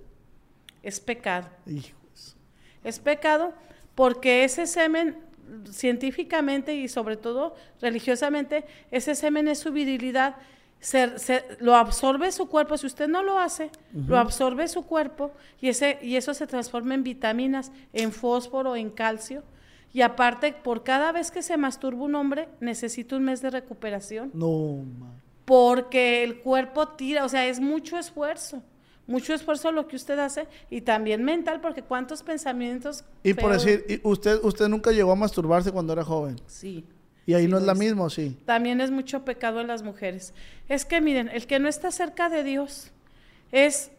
Es 0.84 1.00
pecado. 1.00 1.48
Es 2.84 3.00
pecado 3.00 3.54
porque 3.96 4.44
ese 4.44 4.68
semen, 4.68 5.18
científicamente 5.70 6.74
y 6.74 6.88
sobre 6.88 7.18
todo 7.18 7.56
religiosamente, 7.82 8.66
ese 8.92 9.16
semen 9.16 9.48
es 9.48 9.60
su 9.60 9.72
virilidad. 9.72 10.36
Se, 10.80 11.12
lo 11.60 11.76
absorbe 11.76 12.32
su 12.32 12.48
cuerpo, 12.48 12.76
si 12.78 12.88
usted 12.88 13.08
no 13.08 13.22
lo 13.22 13.38
hace, 13.38 13.70
lo 13.94 14.18
absorbe 14.18 14.68
su 14.68 14.84
cuerpo 14.84 15.32
y, 15.60 15.70
ese, 15.70 16.00
y 16.02 16.16
eso 16.16 16.34
se 16.34 16.48
transforma 16.48 16.96
en 16.96 17.04
vitaminas, 17.04 17.72
en 17.94 18.12
fósforo, 18.12 18.76
en 18.76 18.90
calcio. 18.90 19.44
Y 19.94 20.02
aparte, 20.02 20.54
por 20.54 20.84
cada 20.84 21.12
vez 21.12 21.30
que 21.30 21.44
se 21.44 21.58
masturba 21.58 22.04
un 22.04 22.16
hombre, 22.16 22.48
necesita 22.62 23.16
un 23.16 23.26
mes 23.26 23.42
de 23.42 23.52
recuperación. 23.52 24.32
No, 24.34 24.84
porque 25.52 26.24
el 26.24 26.38
cuerpo 26.38 26.88
tira, 26.88 27.26
o 27.26 27.28
sea, 27.28 27.46
es 27.46 27.60
mucho 27.60 27.98
esfuerzo, 27.98 28.64
mucho 29.06 29.34
esfuerzo 29.34 29.74
lo 29.74 29.86
que 29.86 29.98
usted 29.98 30.18
hace 30.18 30.48
y 30.70 30.80
también 30.80 31.26
mental, 31.26 31.60
porque 31.60 31.82
cuántos 31.82 32.24
pensamientos. 32.24 33.04
Y 33.22 33.34
por 33.34 33.52
decir, 33.52 34.00
usted, 34.04 34.40
usted 34.44 34.70
nunca 34.70 34.94
llegó 34.94 35.12
a 35.12 35.16
masturbarse 35.18 35.70
cuando 35.74 35.92
era 35.92 36.06
joven. 36.06 36.40
Sí. 36.48 36.86
Y 37.26 37.34
ahí 37.34 37.50
no 37.50 37.58
es 37.58 37.64
la 37.64 37.76
misma, 37.76 38.10
sí. 38.10 38.38
También 38.46 38.80
es 38.80 38.92
mucho 38.92 39.26
pecado 39.26 39.60
en 39.60 39.68
las 39.68 39.84
mujeres. 39.84 40.34
Es 40.70 40.86
que 40.86 41.02
miren, 41.02 41.28
el 41.28 41.46
que 41.48 41.60
no 41.60 41.68
está 41.68 41.92
cerca 41.92 42.30
de 42.30 42.46
Dios 42.46 42.92
es, 43.52 43.92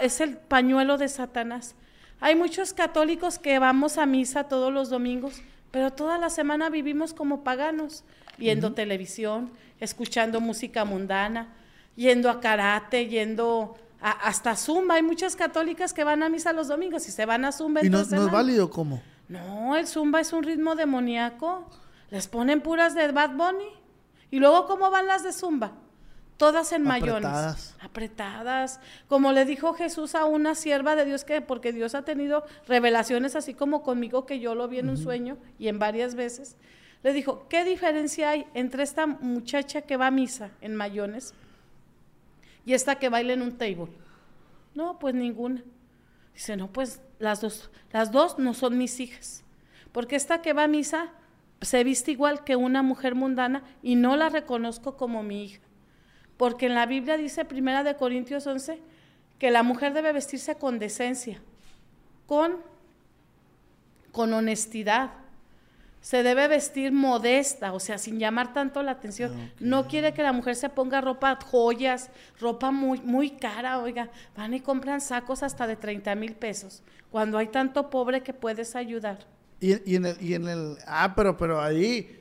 es 0.00 0.20
el 0.20 0.36
pañuelo 0.36 0.96
de 0.96 1.08
Satanás. 1.08 1.74
Hay 2.20 2.36
muchos 2.36 2.72
católicos 2.72 3.40
que 3.40 3.58
vamos 3.58 3.98
a 3.98 4.06
misa 4.06 4.44
todos 4.44 4.72
los 4.72 4.90
domingos, 4.90 5.42
pero 5.72 5.92
toda 5.92 6.18
la 6.18 6.30
semana 6.30 6.70
vivimos 6.70 7.14
como 7.14 7.42
paganos, 7.42 8.04
viendo 8.38 8.72
televisión, 8.72 9.50
escuchando 9.80 10.40
música 10.40 10.84
mundana, 10.84 11.48
yendo 11.96 12.30
a 12.30 12.40
karate, 12.40 13.08
yendo 13.08 13.76
hasta 14.00 14.54
Zumba, 14.54 14.96
hay 14.96 15.02
muchas 15.02 15.34
católicas 15.34 15.94
que 15.94 16.04
van 16.04 16.22
a 16.22 16.28
misa 16.28 16.52
los 16.52 16.68
domingos 16.68 17.08
y 17.08 17.10
se 17.10 17.24
van 17.24 17.44
a 17.46 17.52
Zumba. 17.52 17.82
¿Y 17.82 17.88
no, 17.88 18.04
no 18.04 18.26
es 18.26 18.30
válido 18.30 18.68
cómo? 18.68 19.00
No, 19.28 19.76
el 19.76 19.86
Zumba 19.86 20.20
es 20.20 20.32
un 20.34 20.42
ritmo 20.42 20.74
demoníaco. 20.74 21.66
Les 22.10 22.28
ponen 22.28 22.60
puras 22.60 22.94
de 22.94 23.10
Bad 23.12 23.30
Bunny. 23.30 23.68
¿Y 24.30 24.40
luego 24.40 24.66
cómo 24.66 24.90
van 24.90 25.06
las 25.06 25.22
de 25.22 25.32
Zumba? 25.32 25.72
Todas 26.36 26.72
en 26.72 26.82
mayones. 26.82 27.24
Apretadas. 27.24 27.76
Apretadas. 27.80 28.80
Como 29.08 29.32
le 29.32 29.44
dijo 29.44 29.72
Jesús 29.72 30.14
a 30.14 30.26
una 30.26 30.54
sierva 30.54 30.96
de 30.96 31.06
Dios 31.06 31.24
que, 31.24 31.40
porque 31.40 31.72
Dios 31.72 31.94
ha 31.94 32.02
tenido 32.02 32.44
revelaciones 32.66 33.36
así 33.36 33.54
como 33.54 33.82
conmigo, 33.82 34.26
que 34.26 34.40
yo 34.40 34.54
lo 34.54 34.68
vi 34.68 34.80
en 34.80 34.90
un 34.90 34.98
sueño 34.98 35.38
y 35.58 35.68
en 35.68 35.78
varias 35.78 36.14
veces. 36.14 36.56
Le 37.04 37.12
dijo, 37.12 37.46
¿qué 37.48 37.64
diferencia 37.64 38.30
hay 38.30 38.46
entre 38.54 38.82
esta 38.82 39.06
muchacha 39.06 39.82
que 39.82 39.96
va 39.96 40.08
a 40.08 40.10
misa 40.10 40.50
en 40.62 40.74
mayones 40.74 41.34
y 42.64 42.72
esta 42.72 42.96
que 42.96 43.10
baila 43.10 43.34
en 43.34 43.42
un 43.42 43.58
table? 43.58 43.92
No, 44.74 44.98
pues 44.98 45.14
ninguna. 45.14 45.62
Dice, 46.32 46.56
no, 46.56 46.72
pues 46.72 47.02
las 47.18 47.42
dos, 47.42 47.70
las 47.92 48.10
dos 48.10 48.38
no 48.38 48.54
son 48.54 48.78
mis 48.78 49.00
hijas. 49.00 49.44
Porque 49.92 50.16
esta 50.16 50.40
que 50.40 50.54
va 50.54 50.64
a 50.64 50.68
misa 50.68 51.12
se 51.60 51.84
viste 51.84 52.10
igual 52.10 52.42
que 52.42 52.56
una 52.56 52.82
mujer 52.82 53.14
mundana 53.14 53.62
y 53.82 53.96
no 53.96 54.16
la 54.16 54.30
reconozco 54.30 54.96
como 54.96 55.22
mi 55.22 55.44
hija. 55.44 55.60
Porque 56.38 56.66
en 56.66 56.74
la 56.74 56.86
Biblia 56.86 57.18
dice, 57.18 57.44
primera 57.44 57.84
de 57.84 57.96
Corintios 57.96 58.46
11, 58.46 58.80
que 59.38 59.50
la 59.50 59.62
mujer 59.62 59.92
debe 59.92 60.12
vestirse 60.12 60.56
con 60.56 60.78
decencia, 60.78 61.40
con, 62.26 62.56
con 64.10 64.32
honestidad. 64.32 65.12
Se 66.04 66.22
debe 66.22 66.48
vestir 66.48 66.92
modesta, 66.92 67.72
o 67.72 67.80
sea, 67.80 67.96
sin 67.96 68.18
llamar 68.18 68.52
tanto 68.52 68.82
la 68.82 68.90
atención. 68.90 69.32
No 69.58 69.88
quiere 69.88 70.12
que 70.12 70.22
la 70.22 70.34
mujer 70.34 70.54
se 70.54 70.68
ponga 70.68 71.00
ropa, 71.00 71.38
joyas, 71.42 72.10
ropa 72.38 72.70
muy, 72.70 73.00
muy 73.00 73.30
cara, 73.30 73.78
oiga, 73.78 74.10
van 74.36 74.52
y 74.52 74.60
compran 74.60 75.00
sacos 75.00 75.42
hasta 75.42 75.66
de 75.66 75.76
30 75.76 76.14
mil 76.14 76.34
pesos, 76.34 76.82
cuando 77.10 77.38
hay 77.38 77.46
tanto 77.46 77.88
pobre 77.88 78.22
que 78.22 78.34
puedes 78.34 78.76
ayudar. 78.76 79.26
Y, 79.60 79.96
en 79.96 80.04
el, 80.04 80.16
y 80.20 80.34
en 80.34 80.46
el, 80.46 80.76
ah, 80.86 81.14
pero, 81.16 81.38
pero 81.38 81.58
ahí, 81.58 82.20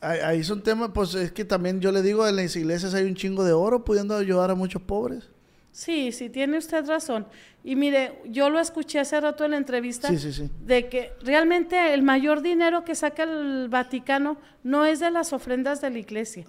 Ahí 0.00 0.42
son 0.42 0.62
temas, 0.62 0.90
pues 0.94 1.14
es 1.14 1.32
que 1.32 1.44
también 1.44 1.80
yo 1.80 1.92
le 1.92 2.00
digo, 2.00 2.26
en 2.26 2.36
las 2.36 2.56
iglesias 2.56 2.94
hay 2.94 3.04
un 3.04 3.14
chingo 3.14 3.44
de 3.44 3.52
oro 3.52 3.84
pudiendo 3.84 4.16
ayudar 4.16 4.50
a 4.50 4.54
muchos 4.54 4.80
pobres. 4.80 5.28
Sí, 5.76 6.10
sí, 6.10 6.30
tiene 6.30 6.56
usted 6.56 6.86
razón. 6.86 7.26
Y 7.62 7.76
mire, 7.76 8.22
yo 8.24 8.48
lo 8.48 8.58
escuché 8.60 8.98
hace 8.98 9.20
rato 9.20 9.44
en 9.44 9.50
la 9.50 9.58
entrevista 9.58 10.08
de 10.10 10.88
que 10.88 11.12
realmente 11.20 11.92
el 11.92 12.02
mayor 12.02 12.40
dinero 12.40 12.82
que 12.82 12.94
saca 12.94 13.24
el 13.24 13.68
Vaticano 13.68 14.38
no 14.62 14.86
es 14.86 15.00
de 15.00 15.10
las 15.10 15.34
ofrendas 15.34 15.82
de 15.82 15.90
la 15.90 15.98
iglesia. 15.98 16.46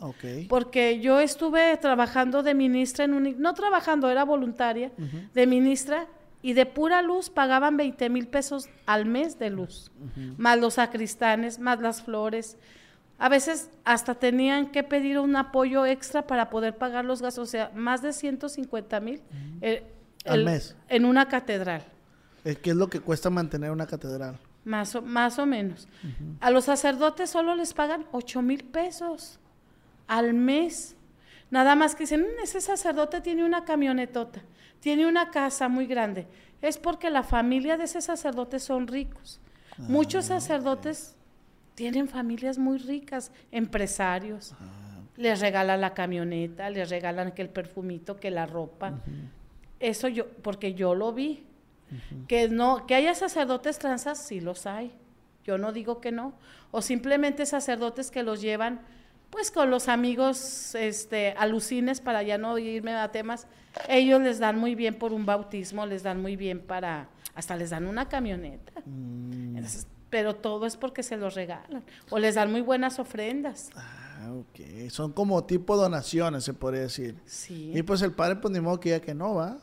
Porque 0.47 1.01
yo 1.01 1.19
estuve 1.19 1.75
trabajando 1.75 2.41
de 2.41 2.53
ministra 2.53 3.03
en 3.03 3.15
un, 3.15 3.35
no 3.37 3.53
trabajando, 3.53 4.09
era 4.09 4.23
voluntaria, 4.23 4.93
de 5.33 5.45
ministra, 5.45 6.07
y 6.41 6.53
de 6.53 6.65
pura 6.65 7.01
luz 7.01 7.29
pagaban 7.29 7.75
20 7.75 8.09
mil 8.09 8.27
pesos 8.27 8.69
al 8.85 9.05
mes 9.05 9.37
de 9.39 9.49
luz, 9.49 9.91
más 10.37 10.57
los 10.57 10.75
sacristanes, 10.75 11.59
más 11.59 11.81
las 11.81 12.01
flores. 12.01 12.57
A 13.19 13.29
veces 13.29 13.69
hasta 13.83 14.15
tenían 14.15 14.71
que 14.71 14.83
pedir 14.83 15.17
un 15.19 15.35
apoyo 15.35 15.85
extra 15.85 16.27
para 16.27 16.49
poder 16.49 16.77
pagar 16.77 17.03
los 17.03 17.21
gastos, 17.21 17.49
o 17.49 17.51
sea, 17.51 17.71
más 17.73 18.01
de 18.01 18.13
150 18.13 18.99
mil 18.99 19.21
eh, 19.61 19.83
al 20.25 20.45
mes 20.45 20.75
en 20.87 21.05
una 21.05 21.27
catedral. 21.27 21.83
¿Qué 22.43 22.69
es 22.69 22.75
lo 22.75 22.89
que 22.89 22.99
cuesta 22.99 23.29
mantener 23.29 23.71
una 23.71 23.87
catedral? 23.87 24.37
Más 24.63 24.95
o, 24.95 25.01
más 25.01 25.39
o 25.39 25.45
menos. 25.45 25.87
A 26.39 26.51
los 26.51 26.65
sacerdotes 26.65 27.29
solo 27.29 27.55
les 27.55 27.73
pagan 27.73 28.05
8 28.11 28.41
mil 28.41 28.63
pesos 28.63 29.39
al 30.07 30.33
mes. 30.33 30.95
Nada 31.49 31.75
más 31.75 31.95
que 31.95 32.03
dicen, 32.03 32.21
mm, 32.21 32.43
ese 32.43 32.61
sacerdote 32.61 33.21
tiene 33.21 33.43
una 33.43 33.65
camionetota, 33.65 34.41
tiene 34.79 35.07
una 35.07 35.31
casa 35.31 35.67
muy 35.69 35.87
grande. 35.87 36.27
Es 36.61 36.77
porque 36.77 37.09
la 37.09 37.23
familia 37.23 37.77
de 37.77 37.85
ese 37.85 38.01
sacerdote 38.01 38.59
son 38.59 38.87
ricos. 38.87 39.39
Muchos 39.77 40.25
ah, 40.31 40.39
sacerdotes 40.39 41.16
tienen 41.77 42.07
familias 42.07 42.57
muy 42.57 42.79
ricas, 42.79 43.31
empresarios. 43.51 44.53
Ah. 44.59 44.99
Les 45.15 45.39
regalan 45.39 45.79
la 45.79 45.93
camioneta, 45.93 46.71
les 46.71 46.89
regalan 46.89 47.33
que 47.33 47.43
el 47.43 47.49
perfumito, 47.49 48.17
que 48.17 48.31
la 48.31 48.47
ropa. 48.47 48.99
Eso 49.79 50.07
yo, 50.07 50.27
porque 50.41 50.73
yo 50.73 50.95
lo 50.95 51.13
vi. 51.13 51.43
Que 52.27 52.49
no, 52.49 52.87
que 52.87 52.95
haya 52.95 53.13
sacerdotes 53.13 53.77
transas, 53.77 54.17
sí 54.17 54.41
los 54.41 54.65
hay. 54.65 54.91
Yo 55.43 55.59
no 55.59 55.71
digo 55.71 56.01
que 56.01 56.11
no. 56.11 56.33
O 56.71 56.81
simplemente 56.81 57.45
sacerdotes 57.45 58.09
que 58.09 58.23
los 58.23 58.41
llevan, 58.41 58.81
pues 59.29 59.51
con 59.51 59.69
los 59.69 59.87
amigos 59.87 60.73
este, 60.73 61.35
alucines, 61.37 62.01
para 62.01 62.23
ya 62.23 62.39
no 62.39 62.57
irme 62.57 62.95
a 62.95 63.11
temas. 63.11 63.45
Ellos 63.87 64.19
les 64.19 64.39
dan 64.39 64.57
muy 64.57 64.73
bien 64.73 64.95
por 64.95 65.13
un 65.13 65.27
bautismo, 65.27 65.85
les 65.85 66.01
dan 66.01 66.23
muy 66.23 66.35
bien 66.37 66.59
para, 66.59 67.07
hasta 67.35 67.55
les 67.55 67.69
dan 67.69 67.85
una 67.85 68.09
camioneta. 68.09 68.71
Mm 68.83 69.57
pero 70.09 70.35
todo 70.35 70.65
es 70.65 70.77
porque 70.77 71.03
se 71.03 71.17
los 71.17 71.35
regalan 71.35 71.83
o 72.09 72.19
les 72.19 72.35
dan 72.35 72.51
muy 72.51 72.61
buenas 72.61 72.99
ofrendas. 72.99 73.69
Ah, 73.75 74.31
ok. 74.31 74.89
Son 74.89 75.11
como 75.11 75.43
tipo 75.43 75.75
donaciones, 75.75 76.43
se 76.43 76.53
podría 76.53 76.81
decir. 76.81 77.15
Sí. 77.25 77.71
Y 77.73 77.83
pues 77.83 78.01
el 78.01 78.13
padre, 78.13 78.37
pues 78.37 78.53
ni 78.53 78.59
modo 78.59 78.79
que 78.79 78.89
ya 78.89 79.01
que 79.01 79.13
no, 79.13 79.35
¿va? 79.35 79.57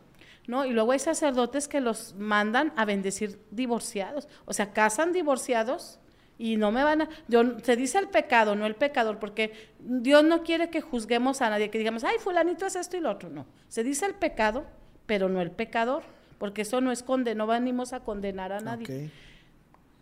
No, 0.46 0.66
y 0.66 0.70
luego 0.70 0.92
hay 0.92 0.98
sacerdotes 0.98 1.68
que 1.68 1.80
los 1.80 2.14
mandan 2.18 2.72
a 2.76 2.84
bendecir 2.84 3.40
divorciados. 3.50 4.28
O 4.44 4.52
sea, 4.52 4.72
casan 4.72 5.12
divorciados 5.12 5.98
y 6.36 6.56
no 6.56 6.70
me 6.70 6.84
van 6.84 7.02
a... 7.02 7.08
Yo, 7.28 7.58
se 7.60 7.76
dice 7.76 7.98
el 7.98 8.08
pecado, 8.08 8.54
no 8.54 8.66
el 8.66 8.74
pecador, 8.74 9.18
porque 9.18 9.70
Dios 9.78 10.22
no 10.22 10.42
quiere 10.42 10.68
que 10.68 10.82
juzguemos 10.82 11.40
a 11.40 11.48
nadie, 11.48 11.70
que 11.70 11.78
digamos, 11.78 12.04
ay, 12.04 12.16
fulanito 12.18 12.66
es 12.66 12.76
esto 12.76 12.98
y 12.98 13.00
lo 13.00 13.10
otro. 13.10 13.30
No, 13.30 13.46
se 13.68 13.82
dice 13.82 14.04
el 14.04 14.14
pecado, 14.14 14.66
pero 15.06 15.30
no 15.30 15.40
el 15.40 15.50
pecador, 15.50 16.02
porque 16.38 16.62
eso 16.62 16.82
no 16.82 16.92
es 16.92 17.02
condenar, 17.02 17.38
no 17.38 17.46
venimos 17.46 17.94
a 17.94 18.00
condenar 18.00 18.52
a 18.52 18.60
nadie. 18.60 18.84
Okay 18.84 19.10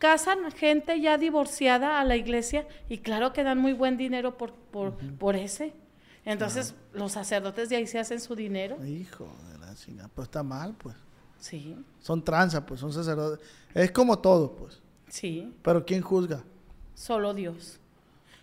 casan 0.02 0.50
gente 0.50 1.00
ya 1.00 1.16
divorciada 1.16 2.00
a 2.00 2.04
la 2.04 2.16
iglesia 2.16 2.66
y 2.88 2.99
claro 2.99 3.32
que 3.32 3.44
dan 3.44 3.59
muy 3.59 3.73
buen 3.73 3.97
dinero 3.97 4.37
por, 4.37 4.52
por, 4.52 4.97
por 4.97 5.37
ese. 5.37 5.75
Entonces 6.25 6.75
los 6.92 7.12
sacerdotes 7.12 7.68
de 7.68 7.76
ahí 7.76 7.87
se 7.87 8.00
hacen 8.00 8.21
su 8.21 8.35
dinero. 8.35 8.85
Hijo 8.85 9.28
de 9.52 9.59
la 9.59 9.73
chingada, 9.76 10.09
pues 10.12 10.26
está 10.26 10.42
mal, 10.42 10.75
pues. 10.76 10.97
Sí. 11.38 11.76
Son 12.00 12.21
tranzas, 12.25 12.64
pues, 12.66 12.80
son 12.80 12.92
sacerdotes. 12.92 13.47
Es 13.75 13.92
como 13.92 14.18
todo, 14.18 14.56
pues. 14.56 14.82
Sí. 15.06 15.54
Pero 15.62 15.87
¿quién 15.87 16.02
juzga? 16.02 16.42
Solo 16.97 17.32
Dios. 17.32 17.78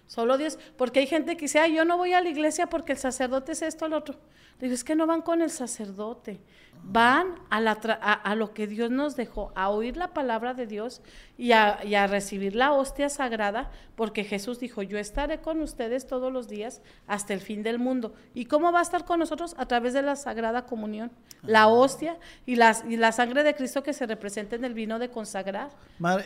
Solo 0.08 0.38
Dios. 0.38 0.58
Porque 0.78 1.02
hay 1.02 1.08
gente 1.08 1.36
que 1.36 1.42
dice, 1.42 1.60
ay, 1.60 1.76
yo 1.76 1.84
no 1.84 1.98
voy 1.98 2.14
a 2.14 2.22
la 2.22 2.30
iglesia 2.30 2.68
porque 2.68 2.94
el 2.94 2.98
sacerdote 2.98 3.52
es 3.52 3.64
esto 3.64 3.84
o 3.84 3.90
lo 3.90 3.98
otro. 3.98 4.18
Digo, 4.62 4.74
es 4.74 4.86
que 4.86 4.96
no 4.96 5.06
van 5.08 5.22
con 5.22 5.42
el 5.42 5.50
sacerdote, 5.50 6.40
van 6.84 7.36
a, 7.50 7.62
la 7.62 7.74
a, 7.74 8.36
lo 8.36 8.54
que 8.54 8.66
Dios 8.66 8.90
nos 8.90 9.16
dejó, 9.16 9.52
a 9.56 9.70
oír 9.70 9.98
la 9.98 10.14
palabra 10.14 10.54
de 10.54 10.66
Dios 10.66 11.02
y 11.38 11.52
a, 11.52 11.80
y 11.84 11.96
a, 11.96 12.08
recibir 12.08 12.56
la 12.56 12.72
hostia 12.72 13.10
sagrada, 13.10 13.70
porque 13.96 14.24
Jesús 14.24 14.60
dijo, 14.60 14.82
yo 14.82 14.98
estaré 14.98 15.40
con 15.40 15.62
ustedes 15.62 16.08
todos 16.08 16.32
los 16.32 16.48
días 16.48 16.82
hasta 17.06 17.34
el 17.34 17.42
fin 17.42 17.64
del 17.64 17.80
mundo. 17.80 18.14
¿Y 18.34 18.46
cómo 18.46 18.72
va 18.72 18.80
a 18.80 18.84
estar 18.84 19.06
con 19.06 19.20
nosotros? 19.20 19.56
A 19.58 19.68
través 19.68 19.94
de 19.94 20.02
la 20.02 20.16
sagrada 20.16 20.66
comunión, 20.66 21.12
la 21.44 21.68
hostia 21.68 22.18
y, 22.46 22.56
las, 22.56 22.84
y 22.88 22.98
la 22.98 23.12
sangre 23.12 23.44
de 23.44 23.56
Cristo 23.56 23.84
que 23.84 23.94
se 23.94 24.08
representa 24.08 24.56
en 24.56 24.66
el 24.66 24.74
vino 24.74 25.00
de 25.00 25.10
consagrar. 25.10 25.70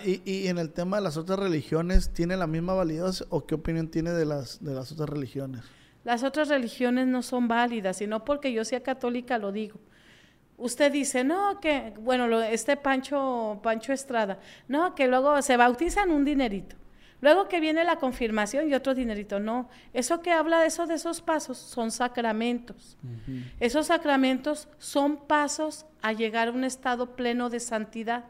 y, 0.06 0.22
y, 0.24 0.48
en 0.48 0.58
el 0.60 0.72
tema 0.72 0.98
de 0.98 1.04
las 1.04 1.18
otras 1.18 1.40
religiones, 1.40 2.12
¿tiene 2.14 2.38
la 2.38 2.48
misma 2.48 2.74
validez 2.74 3.26
o 3.30 3.46
qué 3.46 3.56
opinión 3.56 3.90
tiene 3.90 4.12
de 4.12 4.26
las, 4.26 4.64
de 4.64 4.74
las 4.74 4.92
otras 4.92 5.10
religiones? 5.10 5.62
Las 6.04 6.24
otras 6.24 6.50
religiones 6.50 7.08
no 7.08 7.22
son 7.22 7.48
válidas, 7.48 7.98
sino 7.98 8.26
porque 8.26 8.52
yo 8.52 8.66
sea 8.66 8.84
católica 8.84 9.38
lo 9.38 9.52
digo. 9.52 9.80
Usted 10.64 10.94
dice, 10.94 11.26
no, 11.26 11.60
que, 11.60 11.94
bueno, 12.00 12.42
este 12.42 12.78
Pancho, 12.78 13.60
Pancho 13.62 13.92
Estrada, 13.92 14.40
no, 14.70 14.96
que 14.96 15.08
luego 15.08 15.42
se 15.42 15.58
bautizan 15.58 16.10
un 16.10 16.24
dinerito. 16.24 16.78
Luego 17.20 17.50
que 17.50 17.60
viene 17.60 17.84
la 17.84 17.98
confirmación 17.98 18.70
y 18.70 18.74
otro 18.74 18.96
dinerito. 18.96 19.42
No, 19.42 19.68
eso 19.94 20.22
que 20.22 20.32
habla 20.32 20.62
de 20.62 20.68
eso 20.68 20.88
de 20.88 20.94
esos 20.94 21.20
pasos 21.20 21.58
son 21.58 21.92
sacramentos. 21.92 22.98
Esos 23.60 23.88
sacramentos 23.88 24.70
son 24.78 25.18
pasos 25.18 25.86
a 26.02 26.14
llegar 26.14 26.48
a 26.48 26.52
un 26.52 26.64
estado 26.64 27.18
pleno 27.18 27.50
de 27.50 27.60
santidad, 27.60 28.24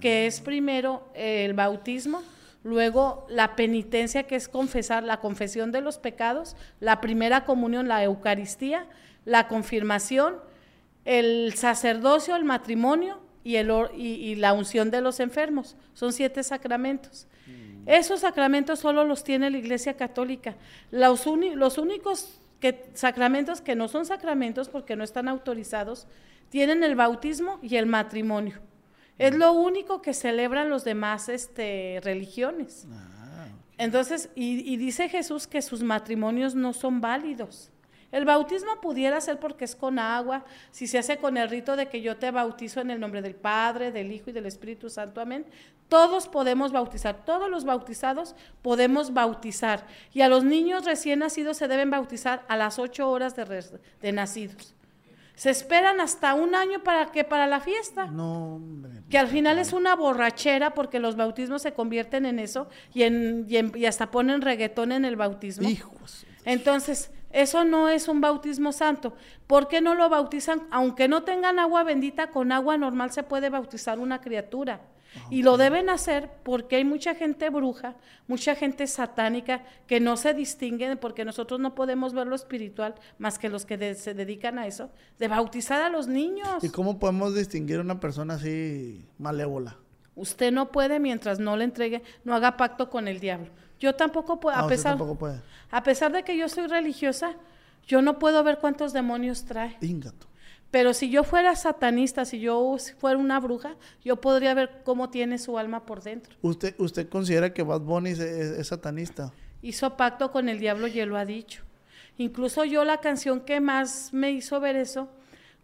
que 0.00 0.26
es 0.26 0.40
primero 0.40 1.06
el 1.14 1.52
bautismo, 1.52 2.22
luego 2.62 3.26
la 3.28 3.56
penitencia, 3.56 4.22
que 4.22 4.36
es 4.36 4.48
confesar, 4.48 5.02
la 5.02 5.20
confesión 5.20 5.70
de 5.70 5.82
los 5.82 5.98
pecados, 5.98 6.56
la 6.80 7.02
primera 7.02 7.44
comunión, 7.44 7.88
la 7.88 8.02
Eucaristía, 8.02 8.86
la 9.26 9.48
confirmación, 9.48 10.36
el 11.04 11.54
sacerdocio, 11.54 12.36
el 12.36 12.44
matrimonio 12.44 13.20
y, 13.42 13.56
el, 13.56 13.70
y, 13.96 14.34
la 14.36 14.52
unción 14.52 14.90
de 14.90 15.00
los 15.00 15.20
enfermos. 15.20 15.76
Son 15.92 16.12
siete 16.12 16.42
sacramentos. 16.42 17.26
Mm. 17.46 17.88
Esos 17.88 18.20
sacramentos 18.20 18.80
solo 18.80 19.04
los 19.04 19.24
tiene 19.24 19.50
la 19.50 19.58
Iglesia 19.58 19.96
Católica. 19.96 20.56
Los, 20.90 21.26
los 21.26 21.78
únicos 21.78 22.40
que, 22.60 22.86
sacramentos 22.94 23.60
que 23.60 23.76
no 23.76 23.88
son 23.88 24.06
sacramentos 24.06 24.68
porque 24.68 24.96
no 24.96 25.04
están 25.04 25.28
autorizados 25.28 26.06
tienen 26.48 26.82
el 26.84 26.94
bautismo 26.94 27.58
y 27.62 27.76
el 27.76 27.86
matrimonio. 27.86 28.60
Es 29.18 29.34
lo 29.34 29.52
único 29.52 30.02
que 30.02 30.14
celebran 30.14 30.70
los 30.70 30.84
demás 30.84 31.28
este, 31.28 32.00
religiones. 32.02 32.86
Ah, 32.90 33.46
Entonces, 33.78 34.28
y, 34.34 34.76
dice 34.76 35.08
Jesús 35.08 35.46
que 35.46 35.62
sus 35.62 35.82
matrimonios 35.82 36.54
no 36.54 36.72
son 36.72 37.00
válidos. 37.00 37.70
El 38.14 38.24
bautismo 38.24 38.80
pudiera 38.80 39.20
ser 39.20 39.40
porque 39.40 39.64
es 39.64 39.74
con 39.74 39.98
agua, 39.98 40.44
si 40.70 40.86
se 40.86 40.98
hace 40.98 41.16
con 41.18 41.36
el 41.36 41.48
rito 41.50 41.74
de 41.74 41.88
que 41.88 42.00
yo 42.00 42.16
te 42.16 42.30
bautizo 42.30 42.80
en 42.80 42.92
el 42.92 43.00
nombre 43.00 43.22
del 43.22 43.34
Padre, 43.34 43.90
del 43.90 44.12
Hijo 44.12 44.30
y 44.30 44.32
del 44.32 44.46
Espíritu 44.46 44.88
Santo, 44.88 45.20
amén. 45.20 45.44
Todos 45.88 46.28
podemos 46.28 46.70
bautizar, 46.70 47.24
todos 47.24 47.50
los 47.50 47.64
bautizados 47.64 48.36
podemos 48.62 49.12
bautizar. 49.12 49.88
Y 50.12 50.20
a 50.20 50.28
los 50.28 50.44
niños 50.44 50.84
recién 50.84 51.18
nacidos 51.18 51.56
se 51.56 51.66
deben 51.66 51.90
bautizar 51.90 52.44
a 52.46 52.56
las 52.56 52.78
ocho 52.78 53.10
horas 53.10 53.34
de, 53.34 53.80
de 54.00 54.12
nacidos. 54.12 54.76
Se 55.34 55.50
esperan 55.50 56.00
hasta 56.00 56.34
un 56.34 56.54
año 56.54 56.84
para 56.84 57.10
que 57.10 57.24
para 57.24 57.48
la 57.48 57.58
fiesta. 57.58 58.06
No, 58.06 58.54
hombre. 58.54 59.02
Que 59.10 59.18
al 59.18 59.26
final 59.26 59.58
es 59.58 59.72
una 59.72 59.96
borrachera 59.96 60.72
porque 60.72 61.00
los 61.00 61.16
bautismos 61.16 61.62
se 61.62 61.72
convierten 61.72 62.26
en 62.26 62.38
eso 62.38 62.68
y, 62.92 63.02
en, 63.02 63.44
y, 63.48 63.86
hasta 63.86 64.12
ponen 64.12 64.40
reggaetón 64.40 64.92
en 64.92 65.04
el 65.04 65.16
bautismo. 65.16 65.68
Hijos. 65.68 66.24
Entonces, 66.44 67.10
eso 67.34 67.64
no 67.64 67.88
es 67.88 68.06
un 68.06 68.20
bautismo 68.20 68.70
santo. 68.70 69.12
¿Por 69.48 69.66
qué 69.66 69.80
no 69.80 69.96
lo 69.96 70.08
bautizan? 70.08 70.68
Aunque 70.70 71.08
no 71.08 71.24
tengan 71.24 71.58
agua 71.58 71.82
bendita, 71.82 72.30
con 72.30 72.52
agua 72.52 72.78
normal 72.78 73.10
se 73.10 73.24
puede 73.24 73.50
bautizar 73.50 73.98
una 73.98 74.20
criatura. 74.20 74.80
Y 75.30 75.42
lo 75.42 75.56
deben 75.56 75.90
hacer 75.90 76.30
porque 76.42 76.76
hay 76.76 76.84
mucha 76.84 77.14
gente 77.14 77.50
bruja, 77.50 77.96
mucha 78.26 78.54
gente 78.54 78.86
satánica 78.86 79.64
que 79.86 80.00
no 80.00 80.16
se 80.16 80.34
distinguen 80.34 80.96
porque 80.98 81.24
nosotros 81.24 81.60
no 81.60 81.74
podemos 81.74 82.14
ver 82.14 82.26
lo 82.26 82.36
espiritual 82.36 82.94
más 83.18 83.38
que 83.38 83.48
los 83.48 83.66
que 83.66 83.94
se 83.94 84.14
dedican 84.14 84.58
a 84.58 84.66
eso, 84.66 84.90
de 85.18 85.28
bautizar 85.28 85.82
a 85.82 85.88
los 85.88 86.06
niños. 86.06 86.62
¿Y 86.62 86.68
cómo 86.68 86.98
podemos 86.98 87.34
distinguir 87.34 87.78
a 87.78 87.80
una 87.82 88.00
persona 88.00 88.34
así 88.34 89.04
malévola? 89.18 89.76
Usted 90.16 90.52
no 90.52 90.70
puede 90.70 91.00
mientras 91.00 91.40
no 91.40 91.56
le 91.56 91.64
entregue, 91.64 92.02
no 92.22 92.34
haga 92.34 92.56
pacto 92.56 92.90
con 92.90 93.08
el 93.08 93.18
diablo. 93.18 93.50
Yo 93.84 93.94
tampoco 93.94 94.40
puedo, 94.40 94.56
a 94.56 94.60
Ah, 94.60 94.66
pesar, 94.66 94.92
tampoco 94.92 95.14
puede. 95.18 95.40
a 95.70 95.82
pesar 95.82 96.10
de 96.10 96.22
que 96.22 96.38
yo 96.38 96.48
soy 96.48 96.66
religiosa, 96.68 97.34
yo 97.86 98.00
no 98.00 98.18
puedo 98.18 98.42
ver 98.42 98.56
cuántos 98.58 98.94
demonios 98.94 99.44
trae. 99.44 99.76
Ingato. 99.82 100.26
Pero 100.70 100.94
si 100.94 101.10
yo 101.10 101.22
fuera 101.22 101.54
satanista, 101.54 102.24
si 102.24 102.40
yo 102.40 102.76
fuera 102.98 103.18
una 103.18 103.38
bruja, 103.40 103.76
yo 104.02 104.16
podría 104.22 104.54
ver 104.54 104.80
cómo 104.84 105.10
tiene 105.10 105.36
su 105.36 105.58
alma 105.58 105.84
por 105.84 106.02
dentro. 106.02 106.34
¿Usted, 106.40 106.74
usted 106.78 107.10
considera 107.10 107.52
que 107.52 107.62
Bad 107.62 107.82
Bunny 107.82 108.10
es, 108.12 108.20
es- 108.20 108.58
es 108.58 108.68
satanista? 108.68 109.34
Hizo 109.60 109.98
pacto 109.98 110.30
con 110.32 110.48
el 110.48 110.58
diablo 110.58 110.86
y 110.86 110.98
él 111.00 111.10
lo 111.10 111.18
ha 111.18 111.26
dicho. 111.26 111.62
Incluso 112.16 112.64
yo 112.64 112.84
la 112.86 113.00
canción 113.02 113.40
que 113.40 113.60
más 113.60 114.14
me 114.14 114.30
hizo 114.30 114.60
ver 114.60 114.76
eso 114.76 115.10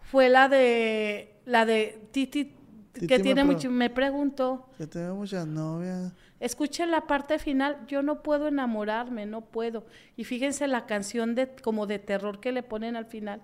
fue 0.03 0.29
la 0.29 0.49
de 0.51 1.33
la 1.47 1.65
de 1.65 1.99
Titi 2.13 2.53
que 2.93 3.19
me 3.19 3.23
tiene 3.23 3.45
pre- 3.45 3.55
mucho 3.55 3.71
me 3.71 3.89
preguntó, 3.91 4.69
Que 4.77 4.87
tengo 4.87 5.15
muchas 5.15 5.47
novias. 5.47 6.13
escuchen 6.41 6.91
la 6.91 7.03
parte 7.07 7.39
final, 7.39 7.79
yo 7.87 8.03
no 8.03 8.23
puedo 8.23 8.49
enamorarme, 8.49 9.27
no 9.27 9.43
puedo. 9.43 9.85
Y 10.17 10.25
fíjense 10.25 10.67
la 10.67 10.87
canción 10.87 11.35
de 11.35 11.49
como 11.63 11.87
de 11.87 11.99
terror 11.99 12.41
que 12.41 12.51
le 12.53 12.63
ponen 12.63 12.97
al 12.97 13.07
final, 13.07 13.43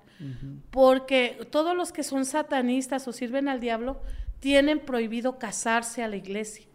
porque 0.71 1.47
todos 1.51 1.77
los 1.77 1.93
que 1.93 2.03
son 2.03 2.25
satanistas 2.25 3.07
o 3.09 3.13
sirven 3.13 3.49
al 3.49 3.61
diablo 3.61 4.01
tienen 4.41 4.81
prohibido 4.81 5.39
casarse 5.39 6.03
a 6.03 6.09
la 6.09 6.17
iglesia. 6.17 6.67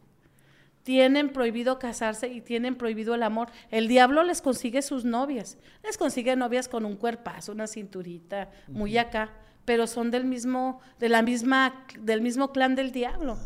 Tienen 0.84 1.30
prohibido 1.32 1.78
casarse 1.78 2.28
y 2.28 2.42
tienen 2.42 2.76
prohibido 2.76 3.14
el 3.14 3.22
amor. 3.22 3.50
El 3.70 3.88
diablo 3.88 4.24
les 4.24 4.42
consigue 4.42 4.82
sus 4.82 5.06
novias. 5.06 5.60
Les 5.84 5.96
consigue 5.96 6.36
novias 6.36 6.68
con 6.68 6.86
un 6.86 6.96
cuerpazo, 6.96 7.52
una 7.52 7.68
cinturita, 7.68 8.50
muy 8.68 8.98
acá, 8.98 9.30
pero 9.66 9.88
son 9.88 10.12
del 10.12 10.26
mismo, 10.26 10.80
de 11.00 11.10
la 11.10 11.22
misma, 11.22 11.86
del 12.00 12.22
mismo 12.22 12.52
clan 12.52 12.76
del 12.76 12.92
diablo. 12.92 13.38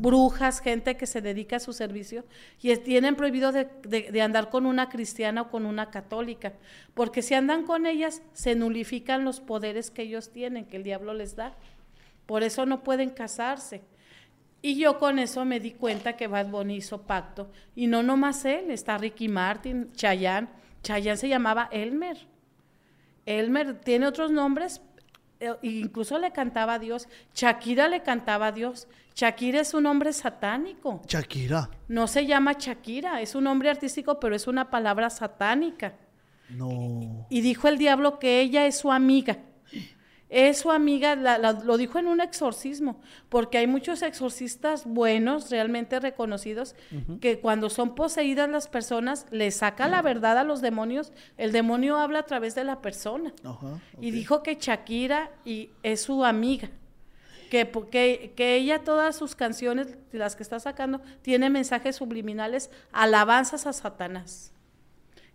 Brujas, 0.00 0.60
gente 0.60 0.96
que 0.96 1.06
se 1.06 1.20
dedica 1.20 1.56
a 1.56 1.60
su 1.60 1.72
servicio 1.72 2.24
y 2.62 2.76
tienen 2.76 3.16
prohibido 3.16 3.50
de, 3.50 3.68
de- 3.82 4.22
andar 4.22 4.48
con 4.48 4.64
una 4.64 4.88
cristiana 4.88 5.42
o 5.42 5.50
con 5.50 5.66
una 5.66 5.90
católica, 5.90 6.52
porque 6.94 7.20
si 7.20 7.34
andan 7.34 7.64
con 7.64 7.84
ellas 7.84 8.22
se 8.32 8.54
nulifican 8.54 9.24
los 9.24 9.40
poderes 9.40 9.90
que 9.90 10.02
ellos 10.02 10.30
tienen, 10.30 10.66
que 10.66 10.76
el 10.76 10.84
diablo 10.84 11.14
les 11.14 11.34
da. 11.34 11.56
Por 12.26 12.44
eso 12.44 12.64
no 12.64 12.84
pueden 12.84 13.10
casarse. 13.10 13.82
Y 14.62 14.76
yo 14.76 14.98
con 14.98 15.18
eso 15.18 15.44
me 15.44 15.58
di 15.60 15.72
cuenta 15.72 16.16
que 16.16 16.26
Bad 16.28 16.48
Bunny 16.48 16.76
hizo 16.76 17.02
pacto. 17.02 17.50
Y 17.74 17.86
no 17.86 18.02
nomás 18.02 18.44
él, 18.44 18.70
está 18.70 18.98
Ricky 18.98 19.28
Martin, 19.28 19.90
Chayanne. 19.94 20.48
Chayanne 20.82 21.16
se 21.16 21.28
llamaba 21.28 21.68
Elmer. 21.72 22.18
Elmer 23.24 23.80
tiene 23.80 24.06
otros 24.06 24.30
nombres, 24.30 24.80
incluso 25.62 26.18
le 26.18 26.32
cantaba 26.32 26.74
a 26.74 26.78
Dios. 26.78 27.08
Shakira 27.34 27.88
le 27.88 28.02
cantaba 28.02 28.48
a 28.48 28.52
Dios. 28.52 28.88
Shakira 29.14 29.60
es 29.60 29.74
un 29.74 29.84
nombre 29.84 30.12
satánico. 30.12 31.02
Shakira. 31.06 31.70
No 31.88 32.06
se 32.06 32.26
llama 32.26 32.52
Shakira, 32.52 33.20
es 33.20 33.34
un 33.34 33.44
nombre 33.44 33.70
artístico, 33.70 34.20
pero 34.20 34.36
es 34.36 34.46
una 34.46 34.70
palabra 34.70 35.10
satánica. 35.10 35.94
No. 36.50 37.26
Y 37.28 37.40
dijo 37.40 37.68
el 37.68 37.78
diablo 37.78 38.18
que 38.18 38.40
ella 38.40 38.66
es 38.66 38.78
su 38.78 38.92
amiga. 38.92 39.38
Es 40.30 40.58
su 40.58 40.70
amiga, 40.70 41.16
la- 41.16 41.38
la- 41.38 41.52
lo 41.54 41.78
dijo 41.78 41.98
en 41.98 42.06
un 42.06 42.20
exorcismo, 42.20 43.00
porque 43.30 43.56
hay 43.58 43.66
muchos 43.66 44.02
exorcistas 44.02 44.84
buenos, 44.84 45.50
realmente 45.50 45.98
reconocidos, 46.00 46.74
que 47.20 47.40
cuando 47.40 47.70
son 47.70 47.94
poseídas 47.94 48.48
las 48.50 48.68
personas, 48.68 49.24
le 49.30 49.50
saca 49.50 49.88
la 49.88 50.02
verdad 50.02 50.36
a 50.36 50.44
los 50.44 50.60
demonios, 50.60 51.12
el 51.38 51.52
demonio 51.52 51.96
habla 51.96 52.18
a 52.18 52.22
través 52.24 52.54
de 52.54 52.64
la 52.64 52.82
persona. 52.82 53.32
Y 54.00 54.10
dijo 54.10 54.42
que 54.42 54.56
Shakira 54.60 55.30
y 55.46 55.70
es 55.82 56.02
su 56.02 56.22
amiga, 56.24 56.68
que, 57.50 57.70
que, 57.90 58.34
que 58.36 58.56
ella 58.56 58.84
todas 58.84 59.16
sus 59.16 59.34
canciones, 59.34 59.96
las 60.12 60.36
que 60.36 60.42
está 60.42 60.60
sacando, 60.60 61.00
tiene 61.22 61.48
mensajes 61.48 61.96
subliminales, 61.96 62.70
alabanzas 62.92 63.66
a 63.66 63.72
Satanás. 63.72 64.52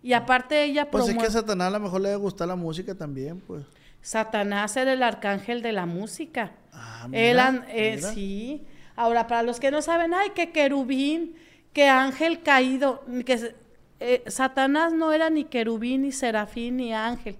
Y 0.02 0.12
aparte 0.12 0.62
ella 0.62 0.88
Pues 0.90 1.08
es 1.08 1.16
que 1.16 1.26
a 1.26 1.30
Satanás 1.30 1.68
a 1.68 1.78
lo 1.78 1.80
mejor 1.80 2.00
le 2.00 2.10
debe 2.10 2.20
gustar 2.20 2.46
la 2.46 2.54
música 2.56 2.94
también, 2.94 3.40
pues. 3.40 3.64
Satanás 4.04 4.76
era 4.76 4.92
el 4.92 5.02
arcángel 5.02 5.62
de 5.62 5.72
la 5.72 5.86
música. 5.86 6.52
Ah, 6.74 7.06
mira, 7.08 7.64
eh, 7.70 7.96
mira. 7.96 8.12
sí. 8.12 8.62
Ahora, 8.96 9.26
para 9.26 9.42
los 9.42 9.58
que 9.60 9.70
no 9.70 9.80
saben, 9.80 10.12
ay, 10.12 10.30
que 10.34 10.52
querubín, 10.52 11.34
que 11.72 11.88
ángel 11.88 12.42
caído, 12.42 13.02
que 13.24 13.54
eh, 14.00 14.22
Satanás 14.26 14.92
no 14.92 15.10
era 15.12 15.30
ni 15.30 15.44
querubín, 15.44 16.02
ni 16.02 16.12
serafín, 16.12 16.76
ni 16.76 16.92
ángel. 16.92 17.36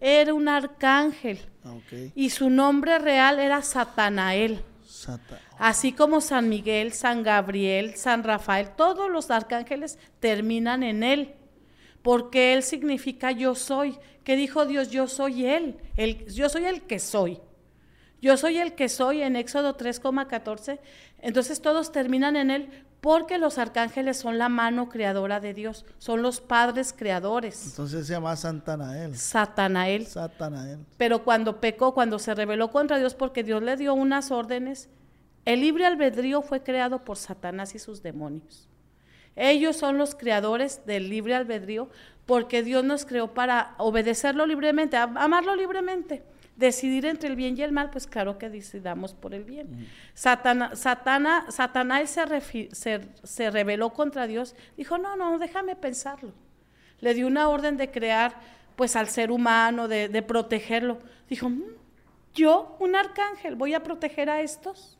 Era 0.00 0.32
un 0.32 0.48
arcángel. 0.48 1.38
Ah, 1.62 1.72
ok. 1.72 2.12
Y 2.14 2.30
su 2.30 2.48
nombre 2.48 2.98
real 2.98 3.38
era 3.38 3.60
Satanael. 3.60 4.62
Sata- 4.86 5.38
Así 5.58 5.92
como 5.92 6.22
San 6.22 6.48
Miguel, 6.48 6.92
San 6.94 7.22
Gabriel, 7.22 7.94
San 7.96 8.24
Rafael, 8.24 8.70
todos 8.70 9.10
los 9.10 9.30
arcángeles 9.30 9.98
terminan 10.20 10.82
en 10.82 11.02
él, 11.02 11.34
porque 12.02 12.54
él 12.54 12.62
significa 12.62 13.32
yo 13.32 13.54
soy. 13.54 13.98
¿Qué 14.26 14.34
dijo 14.34 14.66
Dios? 14.66 14.90
Yo 14.90 15.06
soy 15.06 15.46
él, 15.46 15.78
el, 15.96 16.26
yo 16.26 16.48
soy 16.48 16.64
el 16.64 16.82
que 16.82 16.98
soy. 16.98 17.38
Yo 18.20 18.36
soy 18.36 18.58
el 18.58 18.74
que 18.74 18.88
soy 18.88 19.22
en 19.22 19.36
Éxodo 19.36 19.76
3,14. 19.76 20.80
Entonces 21.20 21.62
todos 21.62 21.92
terminan 21.92 22.34
en 22.34 22.50
él 22.50 22.84
porque 23.00 23.38
los 23.38 23.56
arcángeles 23.56 24.16
son 24.16 24.36
la 24.36 24.48
mano 24.48 24.88
creadora 24.88 25.38
de 25.38 25.54
Dios, 25.54 25.86
son 25.98 26.22
los 26.22 26.40
padres 26.40 26.92
creadores. 26.92 27.66
Entonces 27.66 28.04
se 28.04 28.14
llama 28.14 28.34
Santanael. 28.34 29.16
Satanael. 29.16 30.08
Satanael. 30.08 30.80
Pero 30.96 31.22
cuando 31.22 31.60
pecó, 31.60 31.94
cuando 31.94 32.18
se 32.18 32.34
rebeló 32.34 32.72
contra 32.72 32.98
Dios 32.98 33.14
porque 33.14 33.44
Dios 33.44 33.62
le 33.62 33.76
dio 33.76 33.94
unas 33.94 34.32
órdenes, 34.32 34.88
el 35.44 35.60
libre 35.60 35.86
albedrío 35.86 36.42
fue 36.42 36.64
creado 36.64 37.04
por 37.04 37.16
Satanás 37.16 37.76
y 37.76 37.78
sus 37.78 38.02
demonios. 38.02 38.68
Ellos 39.36 39.76
son 39.76 39.98
los 39.98 40.14
creadores 40.14 40.84
del 40.86 41.08
libre 41.10 41.34
albedrío 41.34 41.88
porque 42.24 42.62
Dios 42.62 42.82
nos 42.84 43.04
creó 43.04 43.34
para 43.34 43.74
obedecerlo 43.78 44.46
libremente, 44.46 44.96
am- 44.96 45.16
amarlo 45.18 45.54
libremente. 45.54 46.22
Decidir 46.56 47.04
entre 47.04 47.28
el 47.28 47.36
bien 47.36 47.56
y 47.58 47.62
el 47.62 47.70
mal, 47.70 47.90
pues 47.90 48.06
claro 48.06 48.38
que 48.38 48.48
decidamos 48.48 49.12
por 49.12 49.34
el 49.34 49.44
bien. 49.44 49.86
Satana, 50.14 50.74
Satana, 50.74 51.44
Satanás 51.50 52.08
se, 52.10 52.24
refi- 52.24 52.70
se, 52.72 53.00
se 53.24 53.50
rebeló 53.50 53.92
contra 53.92 54.26
Dios, 54.26 54.54
dijo, 54.76 54.96
no, 54.98 55.16
no, 55.16 55.38
déjame 55.38 55.76
pensarlo 55.76 56.32
le 57.00 57.12
dio 57.12 57.26
una 57.26 57.50
orden 57.50 57.76
de 57.76 57.90
crear 57.90 58.34
pues 58.74 58.96
al 58.96 59.08
ser 59.08 59.30
humano, 59.30 59.86
de, 59.86 60.08
de 60.08 60.22
protegerlo. 60.22 60.96
Dijo, 61.28 61.50
"Mm, 61.50 61.62
yo, 62.34 62.74
un 62.80 62.96
arcángel, 62.96 63.54
voy 63.54 63.74
a 63.74 63.82
proteger 63.82 64.30
a 64.30 64.40
estos. 64.40 64.95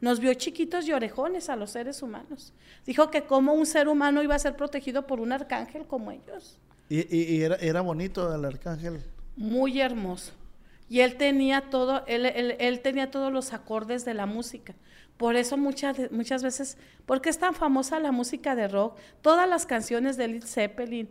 Nos 0.00 0.18
vio 0.20 0.32
chiquitos 0.34 0.86
y 0.88 0.92
orejones 0.92 1.48
a 1.50 1.56
los 1.56 1.70
seres 1.70 2.02
humanos. 2.02 2.52
Dijo 2.86 3.10
que 3.10 3.22
como 3.24 3.52
un 3.52 3.66
ser 3.66 3.86
humano 3.88 4.22
iba 4.22 4.34
a 4.34 4.38
ser 4.38 4.56
protegido 4.56 5.06
por 5.06 5.20
un 5.20 5.32
arcángel 5.32 5.86
como 5.86 6.10
ellos. 6.10 6.58
Y, 6.88 7.00
y- 7.14 7.34
y 7.36 7.42
era, 7.42 7.56
era 7.56 7.80
bonito 7.82 8.34
el 8.34 8.44
arcángel. 8.44 9.02
Muy 9.36 9.80
hermoso. 9.80 10.32
Y 10.88 11.00
él 11.00 11.16
tenía 11.16 11.68
todo, 11.70 12.02
él, 12.06 12.26
él- 12.26 12.56
él 12.58 12.80
tenía 12.80 13.10
todos 13.10 13.32
los 13.32 13.52
acordes 13.52 14.04
de 14.04 14.14
la 14.14 14.26
música. 14.26 14.74
Por 15.16 15.36
eso 15.36 15.56
muchas, 15.58 16.10
muchas 16.10 16.42
veces, 16.42 16.78
porque 17.04 17.28
es 17.28 17.38
tan 17.38 17.54
famosa 17.54 18.00
la 18.00 18.10
música 18.10 18.56
de 18.56 18.68
rock, 18.68 18.96
todas 19.20 19.46
las 19.48 19.66
canciones 19.66 20.16
de 20.16 20.28
Led 20.28 20.44
Zeppelin, 20.44 21.10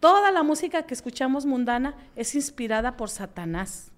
toda 0.00 0.30
la 0.32 0.42
música 0.42 0.84
que 0.84 0.94
escuchamos 0.94 1.44
mundana 1.44 1.94
es 2.16 2.34
inspirada 2.34 2.96
por 2.96 3.10
Satanás. 3.10 3.92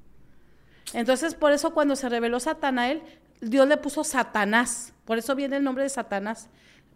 Entonces, 0.95 1.35
por 1.35 1.53
eso 1.53 1.73
cuando 1.73 1.97
se 1.97 2.09
reveló 2.09 2.41
Satanael, 2.41 3.03
Dios 3.43 3.69
le 3.69 3.77
puso 3.77 4.05
Satanás. 4.05 4.93
Por 5.05 5.19
eso 5.19 5.35
viene 5.35 5.57
el 5.57 5.65
nombre 5.65 5.83
de 5.83 5.91
Satanás. 5.91 6.49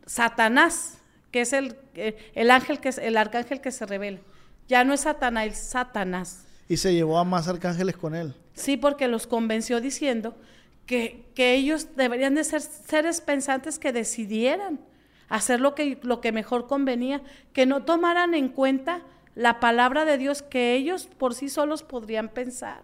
Satanás, 0.06 0.98
que 1.32 1.40
es 1.40 1.52
el, 1.52 1.76
eh, 1.94 2.16
el 2.34 2.50
ángel 2.50 2.80
que 2.80 2.88
es, 2.88 2.98
el 2.98 3.16
arcángel 3.16 3.60
que 3.60 3.72
se 3.72 3.84
revela. 3.84 4.20
Ya 4.68 4.84
no 4.84 4.94
es 4.94 5.00
Satanael, 5.00 5.54
Satanás. 5.54 6.44
Y 6.68 6.76
se 6.76 6.94
llevó 6.94 7.18
a 7.18 7.24
más 7.24 7.48
arcángeles 7.48 7.96
con 7.96 8.14
él. 8.14 8.34
Sí, 8.54 8.76
porque 8.76 9.08
los 9.08 9.26
convenció 9.26 9.80
diciendo 9.80 10.36
que, 10.86 11.26
que 11.34 11.54
ellos 11.54 11.88
deberían 11.96 12.34
de 12.36 12.44
ser 12.44 12.62
seres 12.62 13.20
pensantes 13.20 13.78
que 13.78 13.92
decidieran 13.92 14.80
hacer 15.28 15.60
lo 15.60 15.74
que, 15.74 15.98
lo 16.02 16.20
que 16.20 16.32
mejor 16.32 16.68
convenía, 16.68 17.22
que 17.52 17.66
no 17.66 17.82
tomaran 17.84 18.34
en 18.34 18.48
cuenta 18.48 19.02
la 19.36 19.60
palabra 19.60 20.04
de 20.06 20.16
Dios 20.18 20.42
que 20.42 20.74
ellos 20.74 21.06
por 21.18 21.34
sí 21.34 21.50
solos 21.50 21.82
podrían 21.82 22.30
pensar. 22.30 22.82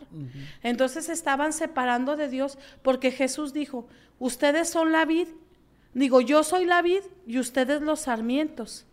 Entonces 0.62 1.08
estaban 1.08 1.52
separando 1.54 2.14
de 2.14 2.28
Dios 2.28 2.58
porque 2.82 3.10
Jesús 3.10 3.54
dijo, 3.54 3.88
ustedes 4.18 4.68
son 4.68 4.92
la 4.92 5.06
vid, 5.06 5.28
digo, 5.94 6.20
yo 6.20 6.44
soy 6.44 6.66
la 6.66 6.82
vid 6.82 7.02
y 7.26 7.38
ustedes 7.38 7.80
los 7.80 8.00
sarmientos. 8.00 8.86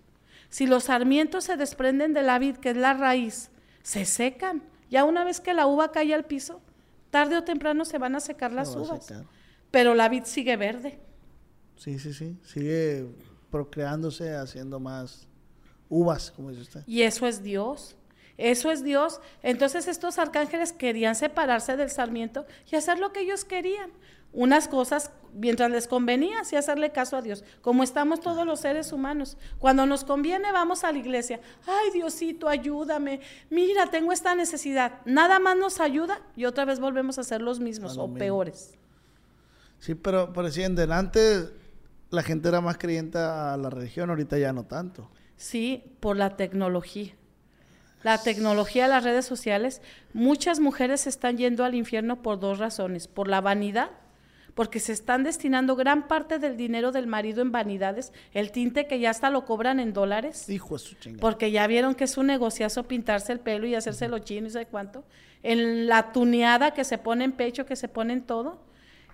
Si 0.50 0.66
los 0.66 0.86
sarmientos 0.86 1.44
se 1.44 1.58
desprenden 1.58 2.14
de 2.14 2.24
la 2.24 2.40
vid, 2.40 2.56
que 2.56 2.70
es 2.70 2.78
la 2.78 2.94
raíz, 2.94 3.52
se 3.84 4.06
secan. 4.06 4.64
Ya 4.90 5.04
una 5.04 5.26
vez 5.26 5.42
que 5.42 5.54
la 5.54 5.68
uva 5.68 5.92
cae 5.92 6.14
al 6.14 6.26
piso, 6.26 6.62
tarde 7.12 7.38
o 7.38 7.44
temprano 7.44 7.84
se 7.84 7.98
van 7.98 8.16
a 8.16 8.22
secar 8.22 8.54
las 8.54 8.74
uvas. 8.76 9.14
Pero 9.70 9.96
la 9.96 10.08
vid 10.08 10.24
sigue 10.24 10.56
verde. 10.56 10.98
Sí, 11.76 12.00
sí, 12.00 12.14
sí. 12.14 12.38
Sigue 12.44 13.06
procreándose, 13.52 14.34
haciendo 14.36 14.80
más 14.80 15.29
uvas, 15.90 16.32
como 16.32 16.50
dice 16.50 16.62
usted. 16.62 16.84
Y 16.88 17.02
eso 17.02 17.28
es 17.28 17.44
Dios. 17.44 17.96
Eso 18.38 18.72
es 18.72 18.84
Dios. 18.84 19.20
Entonces 19.44 19.88
estos 19.88 20.18
arcángeles 20.18 20.72
querían 20.72 21.16
separarse 21.16 21.76
del 21.76 21.90
sarmiento 21.90 22.46
y 22.72 22.76
hacer 22.76 23.00
lo 23.00 23.12
que 23.12 23.22
ellos 23.22 23.44
querían. 23.44 23.92
Unas 24.32 24.68
cosas 24.68 25.12
mientras 25.34 25.72
les 25.72 25.88
convenía, 25.88 26.42
y 26.52 26.56
hacerle 26.56 26.92
caso 26.92 27.18
a 27.18 27.22
Dios, 27.22 27.44
como 27.62 27.84
estamos 27.84 28.20
todos 28.20 28.46
los 28.46 28.60
seres 28.62 28.92
humanos. 28.92 29.38
Cuando 29.58 29.86
nos 29.86 30.04
conviene, 30.04 30.52
vamos 30.52 30.84
a 30.84 30.92
la 30.92 31.00
iglesia. 31.00 31.40
Ay, 31.66 31.92
Diosito, 31.92 32.48
ayúdame. 32.48 33.22
Mira, 33.50 33.88
tengo 33.88 34.12
esta 34.12 34.36
necesidad. 34.36 35.02
Nada 35.06 35.40
más 35.40 35.58
nos 35.58 35.80
ayuda 35.80 36.22
y 36.36 36.46
otra 36.46 36.66
vez 36.66 36.80
volvemos 36.80 37.20
a 37.20 37.24
ser 37.24 37.42
los 37.42 37.60
mismos 37.60 37.98
o 37.98 38.14
peores. 38.14 38.76
Sí, 39.80 39.96
pero, 39.96 40.32
en 40.36 40.76
delante 40.76 41.50
la 42.10 42.24
gente 42.24 42.50
era 42.50 42.62
más 42.62 42.78
creyente 42.78 43.18
a 43.18 43.56
la 43.58 43.70
religión, 43.70 44.10
ahorita 44.10 44.38
ya 44.38 44.52
no 44.52 44.64
tanto. 44.64 45.10
Sí, 45.40 45.84
por 46.02 46.18
la 46.18 46.36
tecnología. 46.36 47.14
La 48.04 48.22
tecnología 48.22 48.90
las 48.90 49.06
redes 49.06 49.26
sociales, 49.26 49.82
muchas 50.12 50.60
mujeres 50.60 51.08
están 51.08 51.38
yendo 51.38 51.64
al 51.64 51.76
infierno 51.76 52.22
por 52.22 52.42
dos 52.42 52.60
razones, 52.60 53.08
por 53.08 53.30
la 53.30 53.40
vanidad, 53.40 53.90
porque 54.54 54.82
se 54.82 54.92
están 54.92 55.24
destinando 55.24 55.78
gran 55.78 56.10
parte 56.10 56.40
del 56.40 56.58
dinero 56.58 56.92
del 56.92 57.08
marido 57.08 57.42
en 57.42 57.54
vanidades, 57.54 58.12
el 58.34 58.52
tinte 58.52 58.86
que 58.86 59.00
ya 59.00 59.12
hasta 59.12 59.30
lo 59.30 59.46
cobran 59.46 59.80
en 59.80 59.94
dólares. 59.94 60.50
Hijo 60.50 60.78
de 60.78 60.80
su 60.80 60.96
chingada. 60.96 61.22
Porque 61.22 61.52
ya 61.52 61.66
vieron 61.68 61.96
que 61.96 62.04
es 62.04 62.18
un 62.18 62.28
negociazo 62.28 62.84
pintarse 62.84 63.32
el 63.32 63.40
pelo 63.40 63.66
y 63.66 63.76
hacerse 63.76 64.10
lo 64.10 64.20
chino 64.20 64.48
y 64.48 64.52
sé 64.52 64.66
cuánto. 64.66 65.06
En 65.42 65.88
la 65.88 66.12
tuneada 66.12 66.74
que 66.74 66.84
se 66.84 66.98
pone 66.98 67.24
en 67.24 67.32
pecho, 67.32 67.66
que 67.66 67.78
se 67.78 67.88
pone 67.88 68.12
en 68.12 68.24
todo 68.24 68.60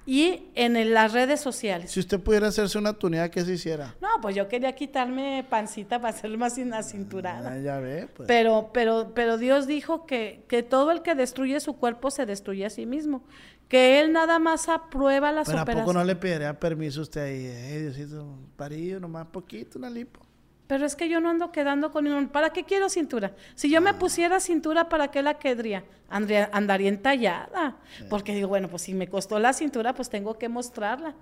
y 0.05 0.49
en 0.53 0.93
las 0.93 1.13
redes 1.13 1.41
sociales. 1.41 1.91
Si 1.91 1.99
usted 1.99 2.19
pudiera 2.19 2.47
hacerse 2.47 2.77
una 2.77 2.93
tunidad, 2.93 3.29
¿qué 3.29 3.43
se 3.43 3.53
hiciera? 3.53 3.95
No, 4.01 4.07
pues 4.21 4.35
yo 4.35 4.47
quería 4.47 4.73
quitarme 4.75 5.45
pancita 5.49 5.99
para 5.99 6.15
hacer 6.15 6.37
más 6.37 6.55
sin 6.55 6.69
la 6.69 6.83
cinturada. 6.83 7.53
Ah, 7.53 7.59
ya 7.59 7.79
ve, 7.79 8.07
pues. 8.15 8.27
Pero, 8.27 8.69
pero, 8.73 9.11
pero 9.15 9.37
Dios 9.37 9.67
dijo 9.67 10.05
que, 10.05 10.43
que 10.47 10.63
todo 10.63 10.91
el 10.91 11.01
que 11.01 11.15
destruye 11.15 11.59
su 11.59 11.77
cuerpo 11.77 12.11
se 12.11 12.25
destruye 12.25 12.65
a 12.65 12.69
sí 12.69 12.85
mismo. 12.85 13.23
Que 13.67 13.99
Él 13.99 14.13
nada 14.13 14.37
más 14.37 14.69
aprueba 14.69 15.31
las 15.31 15.47
pero 15.47 15.61
operaciones. 15.63 15.81
¿a 15.81 15.85
poco 15.85 15.93
no 15.97 16.03
le 16.03 16.15
pediría 16.15 16.59
permiso 16.59 16.99
a 16.99 17.03
usted 17.03 17.21
ahí? 17.21 17.45
Eh, 17.45 17.81
Diosito, 17.81 18.37
parillo, 18.55 18.99
nomás 18.99 19.25
poquito, 19.27 19.79
una 19.79 19.89
lipo. 19.89 20.24
Pero 20.67 20.85
es 20.85 20.95
que 20.95 21.07
yo 21.07 21.19
no 21.19 21.29
ando 21.29 21.51
quedando 21.51 21.91
con 21.91 22.05
ningún... 22.05 22.27
¿Para 22.27 22.49
qué 22.49 22.63
quiero 22.63 22.89
cintura? 22.89 23.33
Si 23.53 23.69
yo 23.69 23.81
me 23.81 23.91
ah. 23.91 23.99
pusiera 23.99 24.39
cintura, 24.39 24.89
¿para 24.89 25.11
qué 25.11 25.21
la 25.21 25.37
querría? 25.37 25.83
Andría, 26.09 26.49
andaría 26.53 26.89
entallada. 26.89 27.77
Porque 28.09 28.33
digo, 28.33 28.47
bueno, 28.47 28.67
pues 28.67 28.81
si 28.81 28.93
me 28.93 29.07
costó 29.07 29.37
la 29.37 29.53
cintura, 29.53 29.93
pues 29.93 30.09
tengo 30.09 30.37
que 30.39 30.49
mostrarla. 30.49 31.13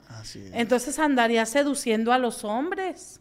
Entonces 0.53 0.97
andaría 0.97 1.45
seduciendo 1.45 2.13
a 2.13 2.17
los 2.17 2.45
hombres. 2.45 3.19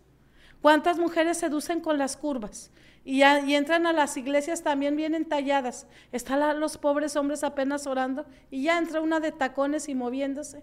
¿Cuántas 0.61 0.99
mujeres 0.99 1.39
seducen 1.39 1.81
con 1.81 1.99
las 1.99 2.17
curvas? 2.17 2.71
Y, 3.05 3.25
y 3.25 3.55
entran 3.57 3.87
a 3.89 3.93
las 3.93 4.17
iglesias 4.17 4.63
también 4.63 4.95
bien 4.95 5.17
entalladas. 5.17 5.89
Están 6.13 6.61
los 6.61 6.79
pobres 6.79 7.17
hombres 7.17 7.43
apenas 7.43 7.89
orando 7.89 8.27
y 8.49 8.63
ya 8.63 8.79
entra 8.79 9.01
una 9.01 9.19
de 9.19 9.33
tacones 9.33 9.89
y 9.89 9.97
moviéndose. 9.97 10.63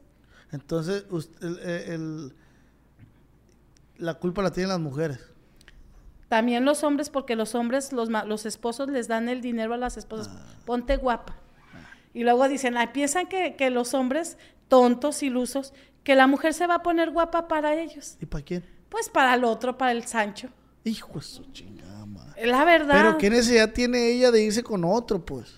Entonces, 0.54 1.06
la 3.98 4.13
culpa 4.13 4.41
la 4.41 4.52
tienen 4.52 4.69
las 4.69 4.80
mujeres. 4.80 5.19
También 6.30 6.63
los 6.63 6.84
hombres, 6.84 7.10
porque 7.10 7.36
los 7.36 7.56
hombres, 7.56 7.92
los, 7.92 8.10
los 8.10 8.46
esposos 8.46 8.88
les 8.89 9.08
dan 9.08 9.28
el 9.30 9.42
dinero 9.42 9.74
a 9.74 9.78
las 9.78 9.98
esposas. 9.98 10.30
Ah. 10.32 10.56
Ponte 10.63 10.96
guapa. 10.96 11.36
Y 12.13 12.24
luego 12.24 12.48
dicen, 12.48 12.78
ay, 12.78 12.88
piensan 12.94 13.28
que, 13.28 13.56
que, 13.56 13.70
los 13.72 13.94
hombres 13.94 14.38
tontos, 14.68 15.22
ilusos, 15.24 15.74
que 16.04 16.15
la 16.15 16.28
mujer 16.28 16.54
se 16.54 16.68
va 16.68 16.76
a 16.76 16.84
poner 16.84 17.10
guapa 17.12 17.48
para 17.48 17.76
ellos. 17.76 18.15
¿Y 18.22 18.26
para 18.28 18.44
quién? 18.44 18.63
Pues 18.89 19.10
para 19.10 19.34
el 19.34 19.44
otro, 19.44 19.78
para 19.78 19.92
el 19.92 20.06
Sancho. 20.06 20.50
Hijo 20.84 21.13
de 21.15 21.22
su 21.22 21.44
chingada 21.52 22.06
madre. 22.06 22.46
La 22.46 22.63
verdad. 22.63 22.96
Pero 22.96 23.18
¿qué 23.18 23.30
necesidad 23.30 23.74
tiene 23.74 24.12
ella 24.12 24.32
de 24.32 24.44
irse 24.44 24.63
con 24.63 24.84
otro, 24.86 25.24
pues? 25.24 25.56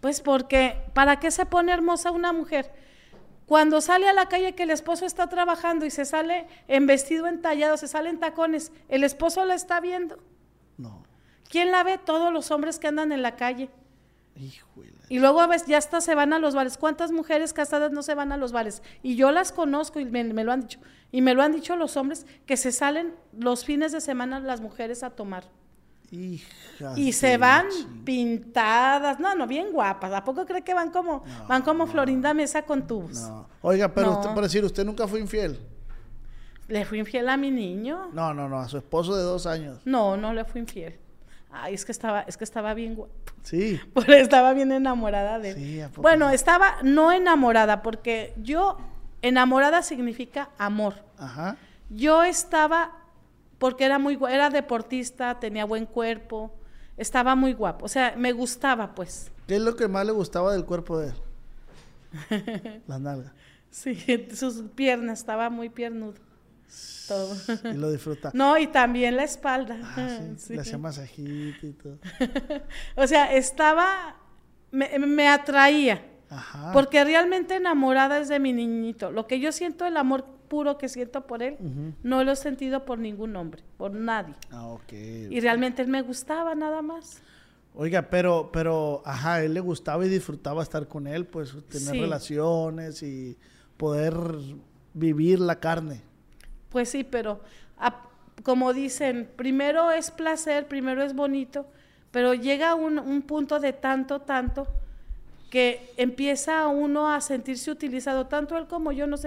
Pues 0.00 0.20
porque, 0.20 0.76
¿para 0.92 1.18
qué 1.18 1.30
se 1.30 1.46
pone 1.46 1.72
hermosa 1.72 2.10
una 2.12 2.32
mujer? 2.32 2.72
Cuando 3.46 3.80
sale 3.80 4.08
a 4.08 4.12
la 4.12 4.26
calle 4.26 4.54
que 4.54 4.62
el 4.62 4.70
esposo 4.70 5.04
está 5.06 5.28
trabajando 5.28 5.84
y 5.84 5.90
se 5.90 6.04
sale 6.04 6.46
en 6.68 6.86
vestido 6.86 7.26
entallado, 7.26 7.76
se 7.76 7.88
sale 7.88 8.10
en 8.10 8.18
tacones, 8.18 8.72
¿el 8.88 9.04
esposo 9.04 9.44
la 9.44 9.54
está 9.54 9.80
viendo? 9.80 10.18
No. 10.78 11.04
¿Quién 11.48 11.70
la 11.70 11.82
ve? 11.82 11.98
Todos 11.98 12.32
los 12.32 12.50
hombres 12.50 12.78
que 12.78 12.88
andan 12.88 13.12
en 13.12 13.22
la 13.22 13.36
calle. 13.36 13.68
Híjole. 14.36 14.94
Y 15.08 15.18
luego 15.18 15.40
a 15.40 15.46
veces 15.46 15.68
ya 15.68 15.78
hasta 15.78 16.00
se 16.00 16.14
van 16.14 16.32
a 16.32 16.38
los 16.38 16.54
bares. 16.54 16.78
¿Cuántas 16.78 17.12
mujeres 17.12 17.52
casadas 17.52 17.92
no 17.92 18.02
se 18.02 18.14
van 18.14 18.32
a 18.32 18.36
los 18.36 18.52
bares? 18.52 18.82
Y 19.02 19.16
yo 19.16 19.30
las 19.30 19.52
conozco 19.52 20.00
y 20.00 20.06
me, 20.06 20.24
lo 20.24 20.52
han 20.52 20.62
dicho. 20.62 20.80
Y 21.12 21.20
me 21.20 21.34
lo 21.34 21.42
han 21.42 21.52
dicho 21.52 21.76
los 21.76 21.96
hombres 21.96 22.26
que 22.46 22.56
se 22.56 22.72
salen 22.72 23.14
los 23.38 23.64
fines 23.64 23.92
de 23.92 24.00
semana 24.00 24.40
las 24.40 24.60
mujeres 24.60 25.02
a 25.02 25.10
tomar 25.10 25.44
y 26.10 27.12
se 27.12 27.36
van 27.38 27.66
pintadas, 28.04 29.18
no, 29.18 29.34
no, 29.34 29.46
bien 29.46 29.72
guapas. 29.72 30.12
¿A 30.12 30.24
poco 30.24 30.46
cree 30.46 30.62
que 30.62 30.74
van 30.74 30.90
como, 30.90 31.24
van 31.48 31.62
como 31.62 31.86
Florinda 31.86 32.34
Mesa 32.34 32.62
con 32.62 32.86
tubos? 32.86 33.20
No. 33.20 33.48
Oiga, 33.62 33.92
pero 33.92 34.12
usted, 34.12 34.30
por 34.30 34.42
decir, 34.42 34.64
¿usted 34.64 34.84
nunca 34.84 35.08
fue 35.08 35.20
infiel? 35.20 35.58
¿Le 36.68 36.84
fui 36.84 36.98
infiel 36.98 37.28
a 37.28 37.36
mi 37.36 37.50
niño? 37.50 38.10
No, 38.12 38.32
no, 38.32 38.48
no, 38.48 38.58
a 38.58 38.68
su 38.68 38.78
esposo 38.78 39.16
de 39.16 39.22
dos 39.22 39.46
años. 39.46 39.80
No, 39.84 40.16
no 40.16 40.32
le 40.32 40.44
fui 40.44 40.60
infiel. 40.60 40.98
Ay, 41.50 41.74
es 41.74 41.84
que 41.84 41.92
estaba, 41.92 42.22
es 42.22 42.36
que 42.36 42.44
estaba 42.44 42.74
bien 42.74 42.94
guapo. 42.94 43.12
Sí. 43.42 43.80
Porque 43.94 44.20
estaba 44.20 44.52
bien 44.54 44.72
enamorada 44.72 45.38
de 45.38 45.50
él. 45.50 45.56
Sí, 45.56 45.80
¿a 45.80 45.88
poco? 45.88 46.02
Bueno, 46.02 46.30
estaba 46.30 46.76
no 46.82 47.12
enamorada, 47.12 47.82
porque 47.82 48.34
yo, 48.42 48.78
enamorada 49.22 49.82
significa 49.82 50.50
amor. 50.58 51.04
Ajá. 51.18 51.56
Yo 51.90 52.24
estaba 52.24 53.03
porque 53.64 53.86
era 53.86 53.98
muy 53.98 54.18
era 54.28 54.50
deportista, 54.50 55.40
tenía 55.40 55.64
buen 55.64 55.86
cuerpo, 55.86 56.54
estaba 56.98 57.34
muy 57.34 57.54
guapo, 57.54 57.86
o 57.86 57.88
sea, 57.88 58.14
me 58.14 58.30
gustaba 58.32 58.94
pues. 58.94 59.32
¿Qué 59.46 59.56
es 59.56 59.62
lo 59.62 59.74
que 59.74 59.88
más 59.88 60.04
le 60.04 60.12
gustaba 60.12 60.52
del 60.52 60.66
cuerpo 60.66 60.98
de 60.98 61.08
él? 61.08 62.82
Las 62.86 63.00
nalgas. 63.00 63.32
Sí, 63.70 63.96
sus 64.34 64.64
piernas, 64.74 65.20
estaba 65.20 65.48
muy 65.48 65.70
piernudo. 65.70 66.12
Todo. 67.08 67.34
Y 67.64 67.78
lo 67.78 67.90
disfruta. 67.90 68.32
No, 68.34 68.58
y 68.58 68.66
también 68.66 69.16
la 69.16 69.24
espalda. 69.24 69.78
Ah, 69.82 70.20
sí. 70.36 70.52
Le 70.56 70.60
hacía 70.60 70.76
masajito 70.76 71.66
y 71.66 71.72
todo. 71.72 71.98
o 72.96 73.06
sea, 73.06 73.32
estaba, 73.32 74.16
me, 74.72 74.98
me 74.98 75.26
atraía. 75.26 76.04
Ajá. 76.28 76.70
Porque 76.74 77.02
realmente 77.02 77.54
enamorada 77.54 78.18
es 78.18 78.28
de 78.28 78.38
mi 78.40 78.52
niñito. 78.52 79.10
Lo 79.10 79.26
que 79.26 79.40
yo 79.40 79.52
siento 79.52 79.86
el 79.86 79.96
amor 79.96 80.33
puro 80.48 80.78
que 80.78 80.88
siento 80.88 81.26
por 81.26 81.42
él, 81.42 81.56
no 82.02 82.24
lo 82.24 82.32
he 82.32 82.36
sentido 82.36 82.84
por 82.84 82.98
ningún 82.98 83.34
hombre, 83.36 83.62
por 83.76 83.92
nadie. 83.92 84.34
Ah, 84.50 84.66
ok. 84.68 84.92
Y 84.92 85.40
realmente 85.40 85.82
él 85.82 85.88
me 85.88 86.02
gustaba 86.02 86.54
nada 86.54 86.82
más. 86.82 87.22
Oiga, 87.74 88.02
pero, 88.02 88.50
pero, 88.52 89.02
ajá, 89.04 89.42
él 89.42 89.54
le 89.54 89.60
gustaba 89.60 90.06
y 90.06 90.08
disfrutaba 90.08 90.62
estar 90.62 90.86
con 90.86 91.06
él, 91.06 91.26
pues 91.26 91.56
tener 91.68 92.00
relaciones 92.00 93.02
y 93.02 93.36
poder 93.76 94.14
vivir 94.92 95.40
la 95.40 95.58
carne. 95.58 96.00
Pues 96.70 96.88
sí, 96.88 97.02
pero 97.02 97.40
como 98.42 98.72
dicen, 98.72 99.28
primero 99.36 99.90
es 99.90 100.10
placer, 100.10 100.68
primero 100.68 101.02
es 101.02 101.14
bonito, 101.14 101.66
pero 102.10 102.34
llega 102.34 102.74
un, 102.74 102.98
un 102.98 103.22
punto 103.22 103.58
de 103.58 103.72
tanto, 103.72 104.20
tanto, 104.20 104.66
que 105.54 105.94
empieza 105.96 106.66
uno 106.66 107.12
a 107.12 107.20
sentirse 107.20 107.70
utilizado, 107.70 108.26
tanto 108.26 108.58
él 108.58 108.66
como 108.66 108.90
yo 108.90 109.06
nos, 109.06 109.24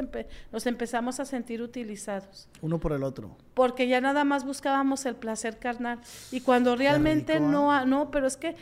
nos 0.52 0.66
empezamos 0.66 1.22
a 1.22 1.26
sentir 1.26 1.62
utilizados. 1.62 2.50
Uno 2.62 2.80
por 2.80 2.92
el 2.92 3.04
otro. 3.04 3.38
Porque 3.54 3.88
ya 3.88 4.02
nada 4.02 4.26
más 4.26 4.44
buscábamos 4.44 5.06
el 5.06 5.16
placer 5.16 5.58
carnal. 5.58 6.02
Y 6.30 6.42
cuando 6.42 6.76
realmente 6.76 7.40
no, 7.40 7.72
¿ah? 7.72 7.86
no, 7.86 8.12
pero 8.12 8.28
es 8.28 8.36
que 8.36 8.58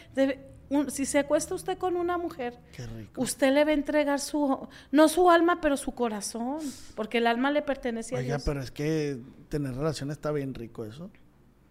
si 0.89 1.07
se 1.07 1.17
acuesta 1.17 1.55
usted 1.55 1.79
con 1.79 1.95
una 1.95 2.19
mujer, 2.19 2.55
usted 3.15 3.51
le 3.51 3.65
va 3.65 3.71
a 3.71 3.73
entregar 3.73 4.19
su, 4.19 4.67
no 4.91 5.07
su 5.07 5.31
alma, 5.31 5.59
pero 5.59 5.75
su 5.75 5.91
corazón, 5.95 6.59
porque 6.93 7.17
el 7.17 7.25
alma 7.25 7.49
le 7.49 7.63
pertenece 7.63 8.15
a 8.15 8.19
Dios. 8.19 8.43
pero 8.45 8.61
es 8.61 8.69
que 8.69 9.17
tener 9.49 9.73
relaciones 9.73 10.17
está 10.17 10.31
bien 10.31 10.53
rico 10.53 10.85
eso, 10.85 11.09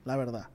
la 0.05 0.17
verdad. 0.17 0.49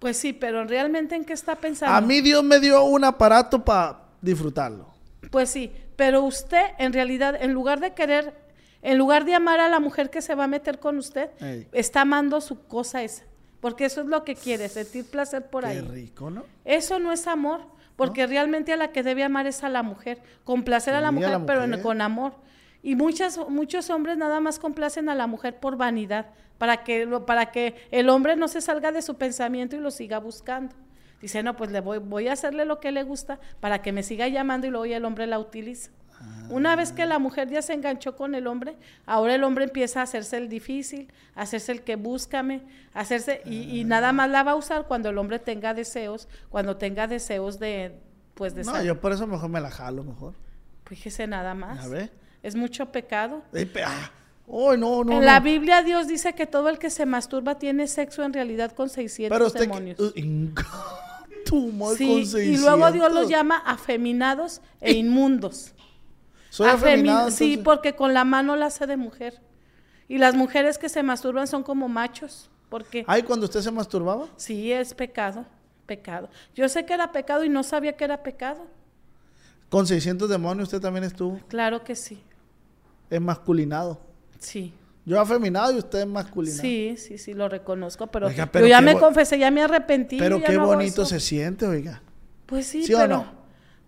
Pues 0.00 0.16
sí, 0.16 0.32
pero 0.32 0.64
realmente 0.64 1.14
en 1.14 1.24
qué 1.24 1.32
está 1.32 1.54
pensando. 1.54 1.94
A 1.94 2.00
mí 2.00 2.22
Dios 2.22 2.42
me 2.42 2.58
dio 2.58 2.82
un 2.82 3.04
aparato 3.04 3.64
para 3.64 4.09
disfrutarlo. 4.20 4.86
Pues 5.30 5.50
sí, 5.50 5.72
pero 5.96 6.22
usted 6.22 6.64
en 6.78 6.92
realidad, 6.92 7.36
en 7.40 7.52
lugar 7.52 7.80
de 7.80 7.92
querer, 7.94 8.34
en 8.82 8.98
lugar 8.98 9.24
de 9.24 9.34
amar 9.34 9.60
a 9.60 9.68
la 9.68 9.80
mujer 9.80 10.10
que 10.10 10.22
se 10.22 10.34
va 10.34 10.44
a 10.44 10.48
meter 10.48 10.78
con 10.78 10.98
usted, 10.98 11.30
está 11.72 12.02
amando 12.02 12.40
su 12.40 12.66
cosa 12.66 13.02
esa. 13.02 13.24
Porque 13.60 13.84
eso 13.84 14.00
es 14.00 14.06
lo 14.06 14.24
que 14.24 14.34
quiere, 14.34 14.68
sentir 14.68 15.04
placer 15.04 15.46
por 15.50 15.66
ahí. 15.66 15.76
Qué 15.76 15.82
rico, 15.82 16.30
¿no? 16.30 16.44
Eso 16.64 16.98
no 16.98 17.12
es 17.12 17.26
amor, 17.26 17.60
porque 17.96 18.26
realmente 18.26 18.72
a 18.72 18.78
la 18.78 18.92
que 18.92 19.02
debe 19.02 19.22
amar 19.22 19.46
es 19.46 19.62
a 19.62 19.68
la 19.68 19.82
mujer. 19.82 20.22
Complacer 20.44 20.94
a 20.94 21.02
la 21.02 21.10
mujer, 21.10 21.40
pero 21.46 21.66
con 21.82 22.00
amor. 22.00 22.32
Y 22.82 22.96
muchas, 22.96 23.38
muchos 23.50 23.90
hombres 23.90 24.16
nada 24.16 24.40
más 24.40 24.58
complacen 24.58 25.10
a 25.10 25.14
la 25.14 25.26
mujer 25.26 25.60
por 25.60 25.76
vanidad, 25.76 26.30
para 26.56 26.82
que, 26.82 27.06
para 27.26 27.52
que 27.52 27.74
el 27.90 28.08
hombre 28.08 28.36
no 28.36 28.48
se 28.48 28.62
salga 28.62 28.92
de 28.92 29.02
su 29.02 29.16
pensamiento 29.16 29.76
y 29.76 29.80
lo 29.80 29.90
siga 29.90 30.18
buscando. 30.18 30.74
Dice, 31.20 31.42
no, 31.42 31.56
pues 31.56 31.70
le 31.70 31.80
voy, 31.80 31.98
voy 31.98 32.28
a 32.28 32.32
hacerle 32.32 32.64
lo 32.64 32.80
que 32.80 32.92
le 32.92 33.02
gusta 33.02 33.38
para 33.60 33.82
que 33.82 33.92
me 33.92 34.02
siga 34.02 34.28
llamando 34.28 34.66
y 34.66 34.70
luego 34.70 34.86
ya 34.86 34.96
el 34.96 35.04
hombre 35.04 35.26
la 35.26 35.38
utiliza. 35.38 35.90
Una 36.50 36.74
vez 36.76 36.92
que 36.92 37.06
la 37.06 37.18
mujer 37.18 37.48
ya 37.48 37.62
se 37.62 37.72
enganchó 37.72 38.16
con 38.16 38.34
el 38.34 38.46
hombre, 38.46 38.76
ahora 39.06 39.36
el 39.36 39.44
hombre 39.44 39.64
empieza 39.64 40.00
a 40.00 40.02
hacerse 40.02 40.36
el 40.36 40.48
difícil, 40.48 41.12
a 41.34 41.42
hacerse 41.42 41.72
el 41.72 41.82
que 41.82 41.96
búscame, 41.96 42.62
hacerse, 42.92 43.40
y, 43.46 43.84
nada 43.84 44.12
más 44.12 44.28
la 44.28 44.42
va 44.42 44.52
a 44.52 44.56
usar 44.56 44.86
cuando 44.86 45.08
el 45.08 45.18
hombre 45.18 45.38
tenga 45.38 45.74
deseos, 45.74 46.28
cuando 46.50 46.76
tenga 46.76 47.06
deseos 47.06 47.58
de, 47.58 47.94
pues 48.34 48.54
de 48.54 48.64
No, 48.64 48.82
yo 48.82 49.00
por 49.00 49.12
eso 49.12 49.26
mejor 49.26 49.48
me 49.48 49.60
la 49.60 49.70
jalo, 49.70 50.02
mejor. 50.02 50.34
Fíjese 50.86 51.26
nada 51.26 51.54
más. 51.54 51.84
A 51.84 51.88
ver. 51.88 52.10
Es 52.42 52.56
mucho 52.56 52.90
pecado. 52.90 53.42
Ah, 53.86 54.10
oh, 54.48 54.76
no, 54.76 55.04
no, 55.04 55.18
en 55.18 55.24
la 55.24 55.40
Biblia 55.40 55.82
Dios 55.82 56.08
dice 56.08 56.34
que 56.34 56.46
todo 56.46 56.68
el 56.68 56.78
que 56.78 56.90
se 56.90 57.06
masturba 57.06 57.58
tiene 57.58 57.86
sexo 57.86 58.24
en 58.24 58.32
realidad 58.32 58.72
con 58.72 58.88
600 58.88 59.52
demonios. 59.54 59.98
sí, 61.96 62.38
Y 62.38 62.56
luego 62.58 62.90
Dios 62.92 63.12
los 63.12 63.28
llama 63.28 63.56
afeminados 63.58 64.60
e 64.80 64.92
inmundos. 64.92 65.72
¿Soy 66.50 66.68
afeminado, 66.68 67.30
Sí, 67.30 67.56
porque 67.56 67.94
con 67.94 68.12
la 68.12 68.24
mano 68.24 68.56
la 68.56 68.66
hace 68.66 68.86
de 68.86 68.96
mujer. 68.96 69.40
Y 70.08 70.18
las 70.18 70.34
mujeres 70.34 70.78
que 70.78 70.88
se 70.88 71.02
masturban 71.02 71.46
son 71.46 71.62
como 71.62 71.88
machos. 71.88 72.50
Porque, 72.68 73.04
¿Ay, 73.06 73.22
cuando 73.22 73.46
usted 73.46 73.60
se 73.60 73.70
masturbaba? 73.70 74.28
Sí, 74.36 74.72
es 74.72 74.94
pecado, 74.94 75.44
pecado. 75.86 76.28
Yo 76.54 76.68
sé 76.68 76.84
que 76.86 76.94
era 76.94 77.12
pecado 77.12 77.44
y 77.44 77.48
no 77.48 77.62
sabía 77.62 77.96
que 77.96 78.04
era 78.04 78.22
pecado. 78.22 78.66
¿Con 79.68 79.86
600 79.86 80.28
demonios 80.28 80.68
usted 80.68 80.80
también 80.80 81.04
estuvo? 81.04 81.40
Claro 81.48 81.84
que 81.84 81.94
sí. 81.94 82.20
Es 83.08 83.20
masculinado. 83.20 84.00
Sí. 84.38 84.72
Yo 85.04 85.20
afeminado 85.20 85.72
y 85.72 85.78
usted 85.78 86.00
es 86.00 86.06
masculinado. 86.06 86.60
Sí, 86.60 86.94
sí, 86.96 87.18
sí, 87.18 87.34
lo 87.34 87.48
reconozco, 87.48 88.06
pero, 88.08 88.30
yo 88.30 88.66
ya 88.66 88.80
me 88.80 88.98
confesé, 88.98 89.38
ya 89.38 89.50
me 89.50 89.62
arrepentí. 89.62 90.18
Pero 90.18 90.40
qué 90.42 90.56
bonito 90.56 91.04
se 91.04 91.20
siente, 91.20 91.66
oiga. 91.66 92.02
Pues 92.46 92.66
sí, 92.66 92.84
pero, 92.86 93.08
no? 93.08 93.26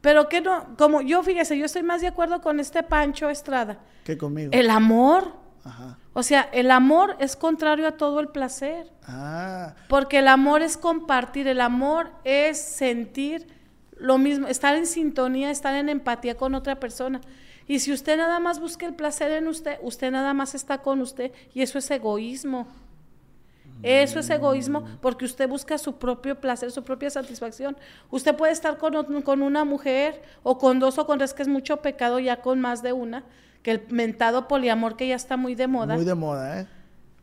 pero 0.01 0.29
que 0.29 0.41
no, 0.41 0.77
como 0.77 1.01
yo 1.03 1.23
fíjese, 1.23 1.59
yo 1.59 1.65
estoy 1.65 1.83
más 1.83 2.01
de 2.01 2.07
acuerdo 2.07 2.41
con 2.41 2.61
este 2.61 2.83
Pancho 2.83 3.29
Estrada. 3.29 3.81
Que 4.05 4.17
conmigo. 4.17 4.51
El 4.53 4.71
amor. 4.71 5.33
Ajá. 5.65 5.99
O 6.15 6.23
sea, 6.23 6.49
el 6.53 6.71
amor 6.71 7.17
es 7.21 7.37
contrario 7.37 7.87
a 7.87 7.93
todo 7.93 8.21
el 8.21 8.29
placer. 8.29 8.93
Ah. 9.07 9.75
Porque 9.89 10.19
el 10.19 10.29
amor 10.29 10.63
es 10.63 10.77
compartir, 10.77 11.49
el 11.49 11.61
amor 11.61 12.11
es 12.25 12.61
sentir 12.61 13.47
lo 13.97 14.19
mismo, 14.19 14.49
estar 14.49 14.75
en 14.77 14.87
sintonía, 14.87 15.51
estar 15.51 15.75
en 15.75 15.89
empatía 15.89 16.37
con 16.37 16.55
otra 16.55 16.81
persona. 16.81 17.21
Y 17.67 17.79
si 17.81 17.93
usted 17.93 18.17
nada 18.17 18.41
más 18.41 18.61
busca 18.61 18.87
el 18.87 18.95
placer 18.95 19.33
en 19.33 19.49
usted, 19.49 19.79
usted 19.83 20.11
nada 20.11 20.35
más 20.35 20.55
está 20.55 20.79
con 20.79 21.01
usted 21.01 21.33
y 21.55 21.63
eso 21.63 21.79
es 21.79 21.91
egoísmo. 21.91 22.67
Eso 23.83 24.21
es 24.21 24.31
egoísmo 24.31 24.85
porque 25.01 25.25
usted 25.25 25.49
busca 25.49 25.77
su 25.77 25.97
propio 25.97 26.41
placer, 26.41 26.71
su 26.71 26.85
propia 26.85 27.11
satisfacción. 27.11 27.77
Usted 28.11 28.37
puede 28.37 28.53
estar 28.53 28.79
con, 28.79 29.23
con 29.23 29.43
una 29.43 29.65
mujer 29.65 30.23
o 30.43 30.57
con 30.59 30.79
dos 30.79 30.99
o 30.99 31.07
con 31.07 31.19
tres, 31.19 31.35
que 31.35 31.43
es 31.43 31.49
mucho 31.49 31.79
pecado 31.79 32.21
ya 32.21 32.41
con 32.41 32.61
más 32.61 32.83
de 32.83 32.93
una, 32.93 33.25
que 33.63 33.73
el 33.73 33.87
mentado 33.89 34.47
poliamor 34.47 34.97
que 34.97 35.09
ya 35.09 35.17
está 35.17 35.37
muy 35.37 35.55
de 35.55 35.67
moda. 35.67 35.95
Muy 35.95 36.05
de 36.05 36.15
moda, 36.15 36.61
¿eh? 36.61 36.67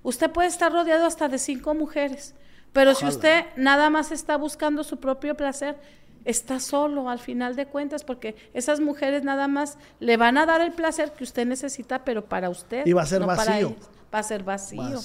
Usted 0.03 0.31
puede 0.31 0.47
estar 0.47 0.71
rodeado 0.71 1.05
hasta 1.05 1.27
de 1.27 1.37
cinco 1.37 1.73
mujeres, 1.73 2.33
pero 2.71 2.95
si 2.95 3.05
usted 3.05 3.45
nada 3.57 3.89
más 3.89 4.11
está 4.11 4.37
buscando 4.37 4.83
su 4.83 4.97
propio 4.97 5.35
placer, 5.35 5.77
está 6.25 6.59
solo 6.59 7.09
al 7.09 7.19
final 7.19 7.55
de 7.55 7.65
cuentas 7.65 8.03
porque 8.03 8.35
esas 8.53 8.79
mujeres 8.79 9.23
nada 9.23 9.47
más 9.47 9.77
le 9.99 10.17
van 10.17 10.37
a 10.37 10.45
dar 10.45 10.61
el 10.61 10.71
placer 10.71 11.11
que 11.13 11.23
usted 11.23 11.45
necesita, 11.45 12.03
pero 12.03 12.25
para 12.25 12.49
usted. 12.49 12.85
Y 12.85 12.93
va 12.93 13.03
a 13.03 13.05
ser 13.05 13.23
vacío. 13.23 13.75
va 14.13 14.19
a 14.19 14.23
ser 14.23 14.43
vacío. 14.43 14.99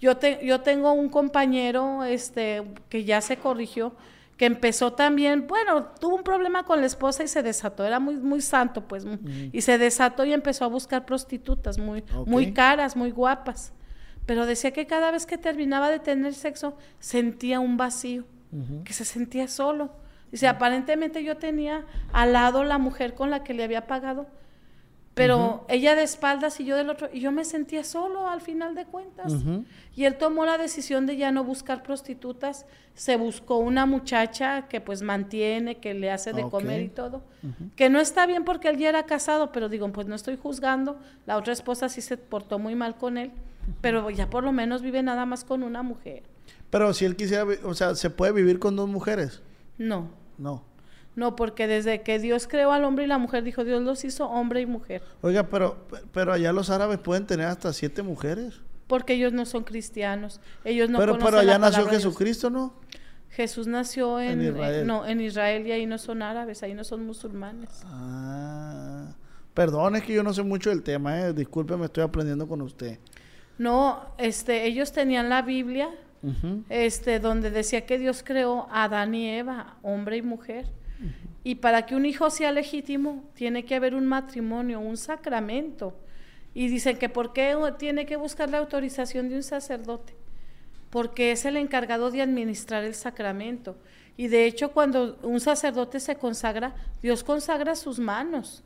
Yo, 0.00 0.16
te, 0.16 0.44
yo 0.44 0.60
tengo 0.60 0.92
un 0.92 1.08
compañero 1.08 2.04
este, 2.04 2.62
que 2.88 3.04
ya 3.04 3.20
se 3.20 3.36
corrigió, 3.36 3.92
que 4.36 4.46
empezó 4.46 4.92
también, 4.94 5.46
bueno, 5.46 5.84
tuvo 6.00 6.16
un 6.16 6.24
problema 6.24 6.64
con 6.64 6.80
la 6.80 6.86
esposa 6.86 7.22
y 7.22 7.28
se 7.28 7.42
desató, 7.42 7.84
era 7.84 8.00
muy, 8.00 8.16
muy 8.16 8.40
santo, 8.40 8.88
pues, 8.88 9.06
y 9.52 9.60
se 9.60 9.78
desató 9.78 10.24
y 10.24 10.32
empezó 10.32 10.64
a 10.64 10.68
buscar 10.68 11.06
prostitutas 11.06 11.78
muy, 11.78 12.02
muy 12.26 12.52
caras, 12.52 12.96
muy 12.96 13.12
guapas. 13.12 13.72
Pero 14.26 14.46
decía 14.46 14.72
que 14.72 14.86
cada 14.86 15.10
vez 15.10 15.26
que 15.26 15.38
terminaba 15.38 15.90
de 15.90 15.98
tener 15.98 16.34
sexo 16.34 16.76
sentía 16.98 17.60
un 17.60 17.76
vacío, 17.76 18.24
que 18.84 18.92
se 18.92 19.04
sentía 19.04 19.48
solo 19.48 20.01
Dice, 20.32 20.48
aparentemente 20.48 21.22
yo 21.22 21.36
tenía 21.36 21.84
al 22.12 22.32
lado 22.32 22.64
la 22.64 22.78
mujer 22.78 23.14
con 23.14 23.30
la 23.30 23.44
que 23.44 23.52
le 23.54 23.62
había 23.62 23.86
pagado, 23.86 24.26
pero 25.14 25.66
ella 25.68 25.94
de 25.94 26.02
espaldas 26.02 26.58
y 26.58 26.64
yo 26.64 26.74
del 26.74 26.88
otro, 26.88 27.10
y 27.12 27.20
yo 27.20 27.32
me 27.32 27.44
sentía 27.44 27.84
solo 27.84 28.30
al 28.30 28.40
final 28.40 28.74
de 28.74 28.86
cuentas. 28.86 29.34
Y 29.94 30.06
él 30.06 30.16
tomó 30.16 30.46
la 30.46 30.56
decisión 30.56 31.04
de 31.04 31.18
ya 31.18 31.30
no 31.32 31.44
buscar 31.44 31.82
prostitutas, 31.82 32.64
se 32.94 33.16
buscó 33.16 33.58
una 33.58 33.84
muchacha 33.84 34.68
que 34.68 34.80
pues 34.80 35.02
mantiene, 35.02 35.80
que 35.80 35.92
le 35.92 36.10
hace 36.10 36.32
de 36.32 36.48
comer 36.48 36.80
y 36.80 36.88
todo, 36.88 37.22
que 37.76 37.90
no 37.90 38.00
está 38.00 38.24
bien 38.24 38.44
porque 38.44 38.68
él 38.68 38.78
ya 38.78 38.88
era 38.88 39.04
casado, 39.04 39.52
pero 39.52 39.68
digo, 39.68 39.86
pues 39.92 40.06
no 40.06 40.14
estoy 40.14 40.38
juzgando, 40.38 40.98
la 41.26 41.36
otra 41.36 41.52
esposa 41.52 41.90
sí 41.90 42.00
se 42.00 42.16
portó 42.16 42.58
muy 42.58 42.74
mal 42.74 42.96
con 42.96 43.18
él, 43.18 43.32
pero 43.82 44.08
ya 44.08 44.30
por 44.30 44.44
lo 44.44 44.52
menos 44.52 44.80
vive 44.80 45.02
nada 45.02 45.26
más 45.26 45.44
con 45.44 45.62
una 45.62 45.82
mujer. 45.82 46.22
Pero 46.70 46.94
si 46.94 47.04
él 47.04 47.16
quisiera, 47.16 47.44
o 47.64 47.74
sea, 47.74 47.94
¿se 47.96 48.08
puede 48.08 48.32
vivir 48.32 48.58
con 48.58 48.76
dos 48.76 48.88
mujeres? 48.88 49.42
No. 49.76 50.21
No. 50.42 50.64
No, 51.14 51.36
porque 51.36 51.66
desde 51.66 52.02
que 52.02 52.18
Dios 52.18 52.48
creó 52.48 52.72
al 52.72 52.84
hombre 52.84 53.04
y 53.04 53.06
la 53.06 53.18
mujer, 53.18 53.44
dijo 53.44 53.64
Dios 53.64 53.82
los 53.82 54.04
hizo 54.04 54.28
hombre 54.28 54.62
y 54.62 54.66
mujer. 54.66 55.02
Oiga, 55.20 55.44
pero, 55.44 55.86
pero 56.12 56.32
allá 56.32 56.52
los 56.52 56.70
árabes 56.70 56.98
pueden 56.98 57.26
tener 57.26 57.46
hasta 57.46 57.72
siete 57.72 58.02
mujeres. 58.02 58.60
Porque 58.86 59.14
ellos 59.14 59.32
no 59.32 59.44
son 59.44 59.64
cristianos. 59.64 60.40
Ellos 60.64 60.88
no 60.88 60.98
Pero, 60.98 61.18
pero 61.18 61.38
allá 61.38 61.58
nació 61.58 61.86
Jesucristo, 61.86 62.50
¿no? 62.50 62.74
Jesús 63.30 63.66
nació 63.66 64.20
en, 64.20 64.42
Israel. 64.42 64.86
no, 64.86 65.06
en 65.06 65.20
Israel 65.20 65.66
y 65.66 65.72
ahí 65.72 65.86
no 65.86 65.96
son 65.96 66.20
árabes, 66.20 66.62
ahí 66.62 66.74
no 66.74 66.84
son 66.84 67.06
musulmanes. 67.06 67.70
Ah, 67.86 69.14
perdón, 69.54 69.96
es 69.96 70.02
que 70.02 70.12
yo 70.12 70.22
no 70.22 70.34
sé 70.34 70.42
mucho 70.42 70.68
del 70.68 70.82
tema, 70.82 71.18
eh. 71.18 71.32
disculpe, 71.32 71.74
me 71.78 71.86
estoy 71.86 72.04
aprendiendo 72.04 72.46
con 72.46 72.60
usted. 72.60 72.98
No, 73.56 74.00
este, 74.18 74.66
ellos 74.66 74.92
tenían 74.92 75.30
la 75.30 75.40
Biblia, 75.40 75.88
este, 76.68 77.18
donde 77.18 77.50
decía 77.50 77.84
que 77.84 77.98
Dios 77.98 78.22
creó 78.24 78.68
a 78.70 78.84
Adán 78.84 79.14
y 79.14 79.28
Eva, 79.28 79.76
hombre 79.82 80.18
y 80.18 80.22
mujer. 80.22 80.66
Y 81.44 81.56
para 81.56 81.86
que 81.86 81.96
un 81.96 82.06
hijo 82.06 82.30
sea 82.30 82.52
legítimo, 82.52 83.24
tiene 83.34 83.64
que 83.64 83.74
haber 83.74 83.94
un 83.94 84.06
matrimonio, 84.06 84.78
un 84.80 84.96
sacramento. 84.96 85.96
Y 86.54 86.68
dicen 86.68 86.98
que 86.98 87.08
¿por 87.08 87.32
qué 87.32 87.56
tiene 87.78 88.06
que 88.06 88.16
buscar 88.16 88.48
la 88.50 88.58
autorización 88.58 89.28
de 89.28 89.36
un 89.36 89.42
sacerdote? 89.42 90.14
Porque 90.90 91.32
es 91.32 91.44
el 91.44 91.56
encargado 91.56 92.10
de 92.10 92.22
administrar 92.22 92.84
el 92.84 92.94
sacramento. 92.94 93.76
Y 94.16 94.28
de 94.28 94.44
hecho, 94.44 94.72
cuando 94.72 95.18
un 95.22 95.40
sacerdote 95.40 95.98
se 95.98 96.16
consagra, 96.16 96.74
Dios 97.02 97.24
consagra 97.24 97.74
sus 97.74 97.98
manos. 97.98 98.62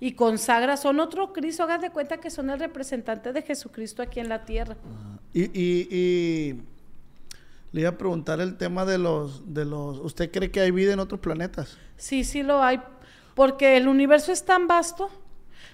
Y 0.00 0.12
consagra, 0.12 0.76
son 0.76 1.00
otro 1.00 1.32
Cristo, 1.32 1.64
hagan 1.64 1.80
de 1.80 1.90
cuenta 1.90 2.18
que 2.18 2.30
son 2.30 2.48
el 2.48 2.60
representante 2.60 3.32
de 3.32 3.42
Jesucristo 3.42 4.02
aquí 4.02 4.20
en 4.20 4.28
la 4.28 4.44
tierra. 4.44 4.76
y, 5.34 5.50
y 5.52 6.60
le 7.72 7.82
iba 7.82 7.90
a 7.90 7.98
preguntar 7.98 8.40
el 8.40 8.56
tema 8.56 8.84
de 8.84 8.98
los, 8.98 9.52
de 9.52 9.64
los... 9.64 9.98
¿Usted 9.98 10.30
cree 10.30 10.50
que 10.50 10.60
hay 10.60 10.70
vida 10.70 10.92
en 10.92 11.00
otros 11.00 11.20
planetas? 11.20 11.76
Sí, 11.96 12.24
sí 12.24 12.42
lo 12.42 12.62
hay, 12.62 12.80
porque 13.34 13.76
el 13.76 13.88
universo 13.88 14.32
es 14.32 14.44
tan 14.44 14.66
vasto. 14.66 15.10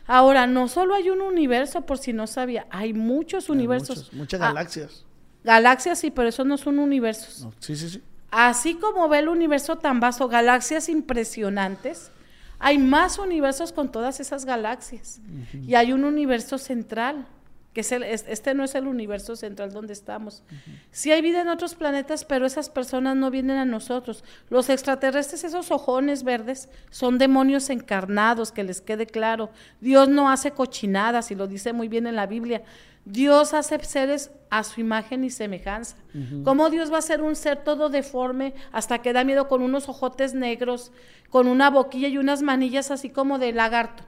Ahora, 0.07 0.47
no 0.47 0.69
solo 0.69 0.95
hay 0.95 1.11
un 1.11 1.21
universo, 1.21 1.83
por 1.83 1.99
si 1.99 2.13
no 2.13 2.27
sabía, 2.27 2.67
hay 2.71 2.93
muchos 2.93 3.49
universos. 3.49 4.13
muchas 4.13 4.41
ah, 4.41 4.49
galaxias. 4.49 5.05
galaxias, 5.45 5.99
sí, 5.99 6.11
pero 6.11 6.29
esos 6.29 6.47
no 6.47 6.59
son 6.59 6.79
universos. 6.79 7.49
sí, 7.61 7.77
sí, 7.77 7.89
sí. 7.89 8.03
Así 8.31 8.75
como 8.75 9.09
ve 9.09 9.21
el 9.21 9.29
universo 9.29 9.77
tan 9.77 10.01
vasto, 10.01 10.27
galaxias 10.27 10.89
impresionantes, 10.89 12.11
hay 12.59 12.79
más 12.79 13.21
universos 13.21 13.71
con 13.73 13.93
todas 13.93 14.19
esas 14.19 14.45
galaxias. 14.45 15.21
Y 15.53 15.77
hay 15.77 15.93
un 15.93 16.03
universo 16.03 16.59
central 16.59 17.29
que 17.75 17.81
es 17.81 17.93
este 17.93 18.55
no 18.55 18.63
es 18.63 18.75
el 18.77 18.87
universo 18.87 19.35
central 19.35 19.73
donde 19.73 19.93
estamos. 19.93 20.45
Sí 20.93 21.11
hay 21.11 21.21
vida 21.21 21.41
en 21.41 21.49
otros 21.49 21.75
planetas, 21.75 22.25
pero 22.25 22.47
esas 22.47 22.71
personas 22.71 23.17
no 23.17 23.33
vienen 23.33 23.57
a 23.57 23.65
nosotros. 23.65 24.23
Los 24.49 24.71
extraterrestres, 24.71 25.43
esos 25.43 25.73
ojones 25.73 26.23
verdes, 26.23 26.69
son 26.91 27.19
demonios 27.19 27.71
encarnados, 27.71 28.53
que 28.53 28.63
les 28.63 28.81
quede 28.81 29.07
claro. 29.07 29.51
Dios 29.81 30.09
no 30.09 30.31
hace 30.31 30.53
cochinadas, 30.53 31.33
y 31.33 31.35
lo 31.35 31.49
dice 31.49 31.73
muy 31.73 31.89
bien 31.89 32.07
en 32.07 32.15
la 32.15 32.27
Biblia. 32.27 32.63
Dios 33.05 33.53
hace 33.53 33.79
seres 33.81 34.31
a 34.51 34.63
su 34.63 34.81
imagen 34.81 35.25
y 35.25 35.31
semejanza. 35.31 35.97
¿Cómo 36.45 36.71
Dios 36.71 36.93
va 36.93 36.99
a 36.99 37.03
ser 37.03 37.23
un 37.23 37.35
ser 37.35 37.65
todo 37.65 37.89
deforme 37.89 38.55
hasta 38.71 39.03
que 39.03 39.13
da 39.13 39.25
miedo 39.25 39.49
con 39.49 39.63
unos 39.63 39.89
ojotes 39.89 40.33
negros, 40.33 40.93
con 41.29 41.49
una 41.49 41.71
boquilla 41.71 42.07
y 42.07 42.19
unas 42.19 42.41
manillas 42.41 42.93
así 42.93 43.11
como 43.11 43.41
de 43.41 43.53
lagarto? 43.53 44.05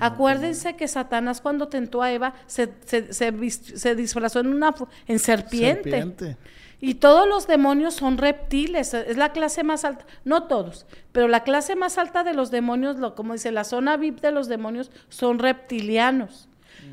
Acuérdense 0.00 0.76
que 0.76 0.88
Satanás 0.88 1.40
cuando 1.40 1.68
tentó 1.68 2.02
a 2.02 2.12
Eva 2.12 2.34
se, 2.46 2.72
se, 2.84 3.94
disfrazó 3.94 4.40
en 4.40 4.48
una 4.48 4.74
en 5.06 5.18
serpiente. 5.18 6.36
Y 6.80 6.94
todos 6.94 7.26
los 7.26 7.46
demonios 7.46 7.94
son 7.94 8.18
reptiles, 8.18 8.92
es 8.92 9.16
la 9.16 9.32
clase 9.32 9.64
más 9.64 9.84
alta, 9.84 10.04
no 10.24 10.44
todos, 10.44 10.84
pero 11.12 11.28
la 11.28 11.42
clase 11.42 11.76
más 11.76 11.96
alta 11.96 12.24
de 12.24 12.34
los 12.34 12.50
demonios, 12.50 12.98
lo, 12.98 13.14
como 13.14 13.32
dice 13.32 13.52
la 13.52 13.64
zona 13.64 13.96
VIP 13.96 14.20
de 14.20 14.32
los 14.32 14.48
demonios, 14.48 14.90
son 15.08 15.38
reptilianos. 15.38 16.48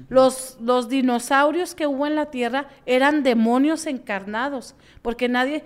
Los, 0.07 0.57
los 0.61 0.87
dinosaurios 0.87 1.75
que 1.75 1.87
hubo 1.87 2.07
en 2.07 2.15
la 2.15 2.27
Tierra 2.27 2.67
eran 2.85 3.23
demonios 3.23 3.85
encarnados, 3.85 4.75
porque 5.01 5.27
nadie, 5.27 5.65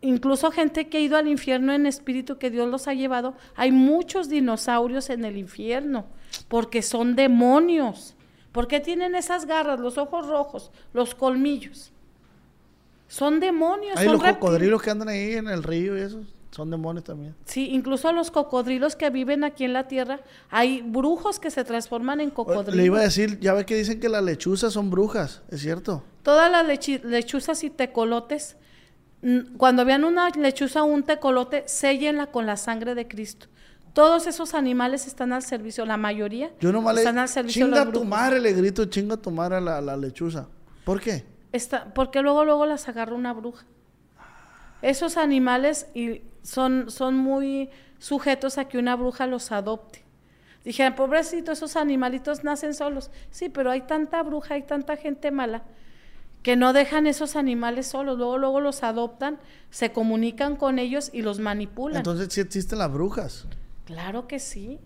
incluso 0.00 0.50
gente 0.50 0.88
que 0.88 0.98
ha 0.98 1.00
ido 1.00 1.16
al 1.16 1.28
infierno 1.28 1.72
en 1.72 1.86
espíritu, 1.86 2.38
que 2.38 2.50
Dios 2.50 2.68
los 2.68 2.88
ha 2.88 2.94
llevado, 2.94 3.36
hay 3.54 3.70
muchos 3.70 4.28
dinosaurios 4.28 5.10
en 5.10 5.24
el 5.24 5.36
infierno 5.36 6.06
porque 6.48 6.82
son 6.82 7.16
demonios. 7.16 8.14
¿Por 8.52 8.66
qué 8.66 8.80
tienen 8.80 9.14
esas 9.14 9.46
garras, 9.46 9.78
los 9.78 9.98
ojos 9.98 10.26
rojos, 10.26 10.70
los 10.92 11.14
colmillos? 11.14 11.92
Son 13.06 13.40
demonios. 13.40 13.96
Hay 13.96 14.08
los 14.08 14.22
cocodrilos 14.22 14.82
que 14.82 14.90
andan 14.90 15.08
ahí 15.08 15.32
en 15.34 15.48
el 15.48 15.62
río 15.62 15.96
y 15.96 16.00
eso. 16.00 16.20
Son 16.50 16.68
demonios 16.68 17.04
también. 17.04 17.36
Sí, 17.44 17.68
incluso 17.70 18.12
los 18.12 18.32
cocodrilos 18.32 18.96
que 18.96 19.08
viven 19.10 19.44
aquí 19.44 19.64
en 19.64 19.72
la 19.72 19.86
tierra, 19.86 20.20
hay 20.50 20.82
brujos 20.82 21.38
que 21.38 21.48
se 21.48 21.62
transforman 21.62 22.20
en 22.20 22.30
cocodrilos. 22.30 22.74
Le 22.74 22.84
iba 22.84 22.98
a 22.98 23.02
decir, 23.02 23.38
ya 23.38 23.54
ve 23.54 23.64
que 23.64 23.76
dicen 23.76 24.00
que 24.00 24.08
las 24.08 24.24
lechuzas 24.24 24.72
son 24.72 24.90
brujas, 24.90 25.42
¿es 25.48 25.60
cierto? 25.60 26.02
Todas 26.24 26.50
las 26.50 26.66
lechuzas 27.04 27.62
y 27.62 27.70
tecolotes, 27.70 28.56
cuando 29.58 29.84
vean 29.84 30.02
una 30.02 30.28
lechuza 30.30 30.82
o 30.82 30.86
un 30.86 31.04
tecolote, 31.04 31.62
séllenla 31.68 32.26
con 32.26 32.46
la 32.46 32.56
sangre 32.56 32.96
de 32.96 33.06
Cristo. 33.06 33.46
Todos 33.92 34.26
esos 34.26 34.54
animales 34.54 35.06
están 35.06 35.32
al 35.32 35.42
servicio, 35.42 35.84
la 35.84 35.96
mayoría 35.96 36.52
Yo 36.60 36.70
están 36.90 37.18
al 37.18 37.28
servicio 37.28 37.66
chinga 37.66 37.82
a 37.82 37.92
tu 37.92 38.04
madre, 38.04 38.40
le 38.40 38.52
grito, 38.52 38.84
chinga 38.84 39.16
tu 39.16 39.30
madre 39.30 39.56
a 39.56 39.60
la, 39.60 39.96
lechuza. 39.96 40.48
¿Por 40.84 41.00
qué? 41.00 41.24
Está, 41.52 41.92
porque 41.92 42.22
luego, 42.22 42.44
luego 42.44 42.66
las 42.66 42.88
agarra 42.88 43.14
una 43.14 43.32
bruja. 43.32 43.64
Esos 44.82 45.16
animales 45.16 45.88
y 45.94 46.22
son, 46.42 46.90
son 46.90 47.16
muy 47.16 47.70
sujetos 47.98 48.58
a 48.58 48.66
que 48.66 48.78
una 48.78 48.96
bruja 48.96 49.26
los 49.26 49.52
adopte. 49.52 50.04
Dijeron, 50.64 50.94
pobrecito, 50.94 51.52
esos 51.52 51.76
animalitos 51.76 52.44
nacen 52.44 52.74
solos. 52.74 53.10
Sí, 53.30 53.48
pero 53.48 53.70
hay 53.70 53.82
tanta 53.82 54.22
bruja, 54.22 54.54
hay 54.54 54.62
tanta 54.62 54.96
gente 54.96 55.30
mala 55.30 55.64
que 56.42 56.56
no 56.56 56.72
dejan 56.72 57.06
esos 57.06 57.36
animales 57.36 57.86
solos, 57.86 58.16
luego 58.16 58.38
luego 58.38 58.60
los 58.60 58.82
adoptan, 58.82 59.38
se 59.70 59.92
comunican 59.92 60.56
con 60.56 60.78
ellos 60.78 61.10
y 61.12 61.22
los 61.22 61.38
manipulan. 61.38 61.98
Entonces 61.98 62.32
sí 62.32 62.40
existen 62.40 62.78
las 62.78 62.92
brujas. 62.92 63.46
Claro 63.90 64.28
que 64.28 64.38
sí. 64.38 64.78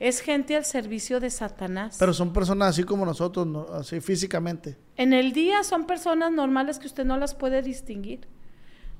Es 0.00 0.20
gente 0.20 0.56
al 0.56 0.64
servicio 0.64 1.20
de 1.20 1.28
Satanás. 1.28 1.96
Pero 1.98 2.14
son 2.14 2.32
personas 2.32 2.68
así 2.68 2.84
como 2.84 3.04
nosotros, 3.04 3.70
así 3.72 4.00
físicamente. 4.00 4.78
En 4.96 5.12
el 5.12 5.32
día 5.32 5.62
son 5.64 5.86
personas 5.86 6.32
normales 6.32 6.78
que 6.78 6.86
usted 6.86 7.04
no 7.04 7.18
las 7.18 7.34
puede 7.34 7.60
distinguir. 7.60 8.26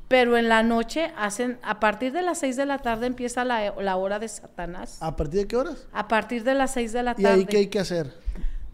Pero 0.08 0.36
en 0.36 0.48
la 0.50 0.62
noche 0.62 1.12
hacen, 1.16 1.58
a 1.62 1.80
partir 1.80 2.12
de 2.12 2.20
las 2.20 2.38
seis 2.38 2.56
de 2.56 2.66
la 2.66 2.78
tarde 2.78 3.06
empieza 3.06 3.44
la, 3.44 3.96
hora 3.96 4.18
de 4.18 4.28
Satanás. 4.28 4.98
¿A 5.00 5.16
partir 5.16 5.40
de 5.40 5.46
qué 5.46 5.56
horas? 5.56 5.86
A 5.92 6.08
partir 6.08 6.44
de 6.44 6.54
las 6.54 6.72
seis 6.72 6.92
de 6.92 7.02
la 7.02 7.14
tarde. 7.14 7.38
¿Y 7.38 7.40
ahí 7.40 7.46
qué 7.46 7.56
hay 7.58 7.66
que 7.68 7.78
hacer? 7.78 8.12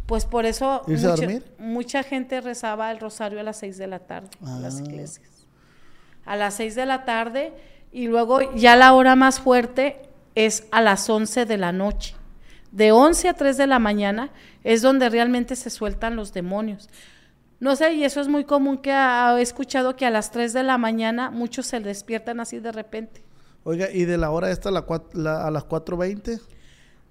Pues 0.07 0.25
por 0.25 0.45
eso 0.45 0.83
mucha, 0.87 1.15
mucha, 1.59 2.03
gente 2.03 2.41
rezaba 2.41 2.91
el 2.91 2.99
rosario 2.99 3.39
a 3.39 3.43
las 3.43 3.59
seis 3.59 3.79
de 3.79 3.87
la 3.87 4.01
tarde 4.01 4.29
en 4.41 4.63
las 4.63 4.81
ah. 4.81 4.85
iglesias. 4.85 5.47
A 6.25 6.37
las 6.37 6.55
seis 6.55 6.75
de 6.75 6.85
la 6.85 7.05
tarde 7.05 7.53
y 7.93 8.09
luego 8.09 8.55
ya 8.55 8.77
la 8.77 8.93
hora 8.93 9.15
más 9.15 9.41
fuerte 9.41 10.14
es 10.35 10.67
a 10.71 10.81
las 10.81 11.09
11 11.09 11.47
de 11.47 11.57
la 11.57 11.73
noche. 11.73 12.15
De 12.73 12.93
11 12.93 13.29
a 13.29 13.35
3 13.35 13.57
de 13.57 13.67
la 13.67 13.79
mañana 13.79 14.31
es 14.65 14.83
donde 14.83 15.09
realmente 15.09 15.57
se 15.57 15.71
sueltan 15.71 16.17
los 16.17 16.33
demonios. 16.33 16.89
No 17.61 17.77
sé, 17.77 17.95
y 17.95 18.05
eso 18.05 18.21
es 18.21 18.29
muy 18.29 18.45
común 18.45 18.79
que 18.79 18.91
he 18.91 19.41
escuchado 19.41 19.97
que 19.97 20.07
a 20.07 20.11
las 20.11 20.31
3 20.33 20.53
de 20.53 20.65
la 20.65 20.77
mañana 20.77 21.31
muchos 21.31 21.67
se 21.67 21.81
despiertan 21.81 22.41
así 22.41 22.59
de 22.59 22.73
repente. 22.73 23.23
Oiga, 23.63 23.91
¿y 23.91 24.05
de 24.05 24.19
la 24.19 24.31
hora 24.31 24.51
esta 24.51 24.69
a, 24.69 24.73
la, 25.13 25.47
a 25.47 25.51
las 25.51 25.65
4.20? 25.65 26.41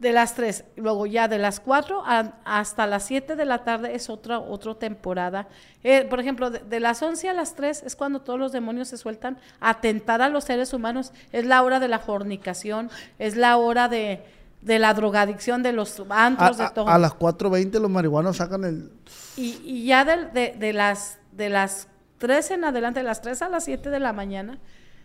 De 0.04 0.12
las 0.12 0.36
3, 0.36 0.66
luego 0.76 1.06
ya 1.06 1.30
de 1.30 1.38
las 1.38 1.62
4 1.62 2.04
hasta 2.44 2.88
las 2.88 3.06
7 3.06 3.38
de 3.38 3.46
la 3.46 3.64
tarde 3.64 3.96
es 3.96 4.10
otra, 4.10 4.38
otra 4.38 4.76
temporada. 4.76 5.48
Eh, 5.82 6.06
por 6.10 6.20
ejemplo, 6.20 6.50
de, 6.50 6.80
las 6.82 7.02
11 7.02 7.30
a 7.30 7.34
las 7.34 7.56
3 7.56 7.84
es 7.84 7.96
cuando 7.96 8.20
todos 8.20 8.38
los 8.38 8.52
demonios 8.52 8.90
se 8.90 8.98
sueltan 8.98 9.38
a 9.62 9.80
tentar 9.80 10.22
a 10.22 10.28
los 10.28 10.44
seres 10.44 10.74
humanos. 10.74 11.14
Es 11.32 11.46
la 11.46 11.64
hora 11.64 11.80
de 11.80 11.88
la 11.88 12.00
fornicación, 12.00 12.90
es 13.18 13.38
la 13.38 13.56
hora 13.56 13.88
de, 13.88 14.26
la 14.62 14.94
drogadicción, 14.94 15.64
de 15.64 15.72
los 15.72 16.04
antros, 16.10 16.58
de 16.58 16.70
todo. 16.72 16.90
A, 16.90 16.98
las 16.98 17.14
4.20 17.14 17.80
los 17.80 17.90
marihuanos 17.90 18.36
sacan 18.36 18.66
el... 18.66 18.92
Y, 19.38 19.86
ya 19.86 20.04
de, 20.04 20.54
de, 20.60 20.74
las, 20.74 21.18
de 21.32 21.48
las 21.48 21.88
3 22.18 22.52
en 22.52 22.66
adelante, 22.66 23.00
de 23.00 23.06
las 23.06 23.22
3 23.22 23.42
a 23.44 23.48
las 23.48 23.64
7 23.64 23.90
de 23.90 24.02
la 24.02 24.12
mañana, 24.12 24.58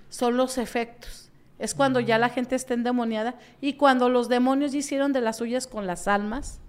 son 0.08 0.36
los 0.36 0.58
efectos 0.58 1.27
es 1.58 1.74
cuando 1.74 2.00
ya 2.00 2.18
la 2.18 2.28
gente 2.28 2.54
está 2.54 2.74
endemoniada 2.74 3.34
y 3.60 3.74
cuando 3.74 4.08
los 4.08 4.28
demonios 4.28 4.74
hicieron 4.74 5.12
de 5.12 5.20
las 5.20 5.38
suyas 5.38 5.66
con 5.66 5.86
las 5.86 6.08
almas, 6.08 6.60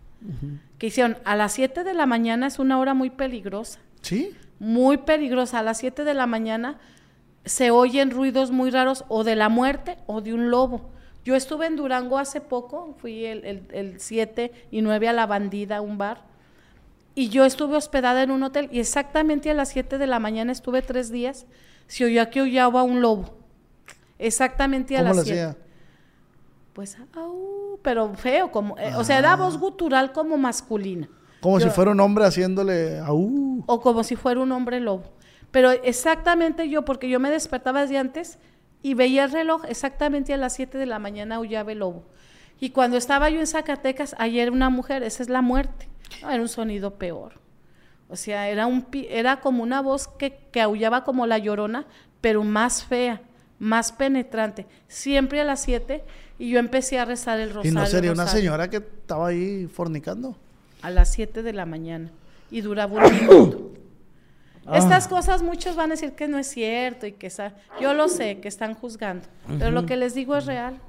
que 0.77 0.87
hicieron 0.87 1.17
a 1.23 1.35
las 1.35 1.53
7 1.53 1.83
de 1.83 1.93
la 1.93 2.05
mañana 2.05 2.47
es 2.47 2.59
una 2.59 2.77
hora 2.77 2.93
muy 2.93 3.09
peligrosa. 3.09 3.79
¿Sí? 4.01 4.35
Muy 4.59 4.97
peligrosa. 4.97 5.59
A 5.59 5.63
las 5.63 5.77
7 5.77 6.03
de 6.03 6.13
la 6.13 6.27
mañana 6.27 6.77
se 7.45 7.71
oyen 7.71 8.11
ruidos 8.11 8.51
muy 8.51 8.69
raros 8.69 9.05
o 9.07 9.23
de 9.23 9.35
la 9.35 9.47
muerte 9.47 9.97
o 10.07 10.21
de 10.21 10.33
un 10.33 10.49
lobo. 10.51 10.89
Yo 11.23 11.35
estuve 11.35 11.67
en 11.67 11.75
Durango 11.75 12.17
hace 12.17 12.41
poco, 12.41 12.95
fui 12.99 13.25
el 13.25 13.95
7 13.97 14.51
y 14.71 14.81
9 14.81 15.07
a 15.07 15.13
la 15.13 15.25
bandida, 15.25 15.81
un 15.81 15.97
bar, 15.97 16.23
y 17.15 17.29
yo 17.29 17.43
estuve 17.43 17.75
hospedada 17.75 18.23
en 18.23 18.31
un 18.31 18.43
hotel 18.43 18.69
y 18.71 18.79
exactamente 18.79 19.51
a 19.51 19.53
las 19.53 19.69
7 19.69 19.97
de 19.97 20.07
la 20.07 20.19
mañana 20.19 20.51
estuve 20.51 20.81
tres 20.81 21.11
días, 21.11 21.45
se 21.87 22.05
oía 22.05 22.29
que 22.29 22.39
aullaba 22.39 22.83
un 22.83 23.01
lobo. 23.01 23.38
Exactamente 24.19 24.97
a 24.97 25.01
las 25.01 25.23
siete. 25.23 25.55
Pues, 26.73 26.97
pero 27.81 28.13
feo, 28.15 28.51
como, 28.51 28.77
eh, 28.77 28.93
o 28.95 29.03
sea, 29.03 29.21
da 29.21 29.35
voz 29.35 29.55
ah. 29.55 29.59
gutural 29.59 30.11
como 30.11 30.37
masculina. 30.37 31.09
Como 31.41 31.59
si 31.59 31.69
fuera 31.69 31.91
un 31.91 31.99
hombre 32.01 32.25
haciéndole 32.25 32.99
au. 32.99 33.63
O 33.65 33.79
como 33.79 34.03
si 34.03 34.17
fuera 34.17 34.41
un 34.41 34.51
hombre 34.51 34.81
lobo. 34.81 35.03
Pero 35.51 35.71
exactamente 35.71 36.69
yo, 36.69 36.83
porque 36.85 37.09
yo 37.09 37.19
me 37.19 37.31
despertaba 37.31 37.81
desde 37.81 37.97
antes 37.97 38.37
y 38.83 38.93
veía 38.93 39.23
el 39.23 39.31
reloj 39.31 39.63
exactamente 39.67 40.33
a 40.33 40.37
las 40.37 40.53
7 40.53 40.77
de 40.77 40.85
la 40.85 40.99
mañana 40.99 41.35
aullaba 41.35 41.71
el 41.71 41.79
lobo. 41.79 42.03
Y 42.59 42.71
cuando 42.71 42.97
estaba 42.97 43.29
yo 43.29 43.39
en 43.39 43.47
Zacatecas, 43.47 44.15
ayer 44.19 44.51
una 44.51 44.69
mujer, 44.69 45.01
esa 45.03 45.23
es 45.23 45.29
la 45.29 45.41
muerte. 45.41 45.87
era 46.21 46.41
un 46.41 46.49
sonido 46.49 46.95
peor. 46.95 47.39
O 48.09 48.17
sea, 48.17 48.49
era, 48.49 48.67
un, 48.67 48.85
era 49.09 49.39
como 49.39 49.63
una 49.63 49.81
voz 49.81 50.07
que, 50.07 50.39
que 50.51 50.61
aullaba 50.61 51.03
como 51.03 51.25
la 51.25 51.37
llorona, 51.37 51.87
pero 52.21 52.43
más 52.43 52.83
fea 52.83 53.21
más 53.59 53.91
penetrante, 53.91 54.65
siempre 54.87 55.41
a 55.41 55.43
las 55.43 55.61
7 55.61 56.03
y 56.39 56.49
yo 56.49 56.59
empecé 56.59 56.97
a 56.97 57.05
rezar 57.05 57.39
el 57.39 57.49
rosario. 57.49 57.71
¿Y 57.71 57.75
no 57.75 57.85
sería 57.85 58.11
una 58.11 58.27
señora 58.27 58.69
que 58.69 58.77
estaba 58.77 59.27
ahí 59.27 59.67
fornicando? 59.67 60.37
A 60.81 60.89
las 60.89 61.11
7 61.11 61.43
de 61.43 61.53
la 61.53 61.65
mañana 61.65 62.09
y 62.49 62.61
duraba 62.61 63.05
un 63.05 63.13
minuto. 63.13 63.65
Ah. 64.65 64.77
Estas 64.77 65.07
cosas 65.07 65.41
muchos 65.41 65.75
van 65.75 65.89
a 65.89 65.95
decir 65.95 66.11
que 66.11 66.27
no 66.27 66.37
es 66.37 66.45
cierto 66.45 67.07
y 67.07 67.13
que 67.13 67.31
yo 67.81 67.95
lo 67.95 68.07
sé, 68.07 68.39
que 68.39 68.47
están 68.47 68.75
juzgando, 68.75 69.25
pero 69.57 69.71
lo 69.71 69.87
que 69.87 69.97
les 69.97 70.13
digo 70.13 70.35
es 70.35 70.45
real. 70.45 70.79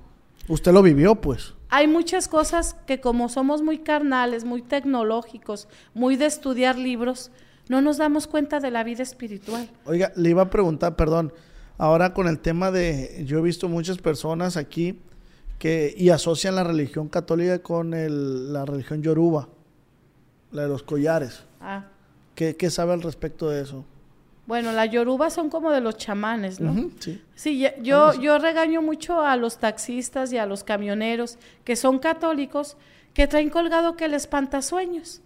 Usted 0.49 0.73
lo 0.73 0.83
vivió, 0.83 1.15
pues. 1.15 1.55
Hay 1.71 1.87
muchas 1.87 2.29
cosas 2.29 2.75
que 2.87 3.01
como 3.01 3.31
somos 3.31 3.63
muy 3.63 3.79
carnales, 3.79 4.45
muy 4.45 4.61
tecnológicos, 4.61 5.67
muy 5.95 6.17
de 6.17 6.27
estudiar 6.27 6.77
libros, 6.77 7.31
no 7.69 7.81
nos 7.81 7.97
damos 7.97 8.27
cuenta 8.27 8.61
de 8.61 8.71
la 8.71 8.85
vida 8.85 9.03
espiritual. 9.03 9.71
Oiga, 9.87 10.13
le 10.15 10.29
iba 10.29 10.43
a 10.43 10.51
preguntar, 10.51 10.97
perdón, 10.97 11.33
Ahora 11.81 12.13
con 12.13 12.29
el 12.29 12.41
tema 12.41 12.71
de, 12.71 13.25
yo 13.25 13.39
he 13.39 13.41
visto 13.41 13.67
muchas 13.67 13.97
personas 13.97 14.59
aquí 14.59 14.99
que 15.59 15.95
y 15.97 16.11
asocian 16.11 16.55
la 16.55 16.63
religión 16.63 17.09
católica 17.09 17.61
con 17.61 17.95
el, 17.95 18.53
la 18.53 18.67
religión 18.67 19.03
yoruba, 19.03 19.49
la 20.53 20.65
de 20.65 20.69
los 20.69 20.83
collares. 20.83 21.47
Ah. 21.59 21.87
¿Qué, 22.35 22.69
sabe 22.69 22.93
al 22.93 23.01
respecto 23.01 23.49
de 23.49 23.63
eso? 23.63 23.87
Bueno, 24.47 24.73
las 24.73 24.91
yorubas 24.91 25.33
son 25.33 25.49
como 25.49 25.71
de 25.71 25.81
los 25.81 25.97
chamanes, 25.97 26.61
¿no? 26.61 26.91
sí. 26.99 27.23
Sí, 27.35 27.67
yo, 27.83 28.13
yo 28.21 28.39
regaño 28.39 28.83
mucho 28.83 29.23
a 29.23 29.37
los 29.37 29.57
taxistas 29.57 30.35
y 30.35 30.37
a 30.37 30.45
los 30.45 30.65
camioneros 30.65 31.39
que 31.65 31.77
son 31.77 31.99
católicos 31.99 32.77
que 33.15 33.27
traen 33.27 33.49
colgado 33.49 33.97
que 33.97 34.07
les 34.07 34.25
espanta 34.25 34.61
sueños. 34.61 35.23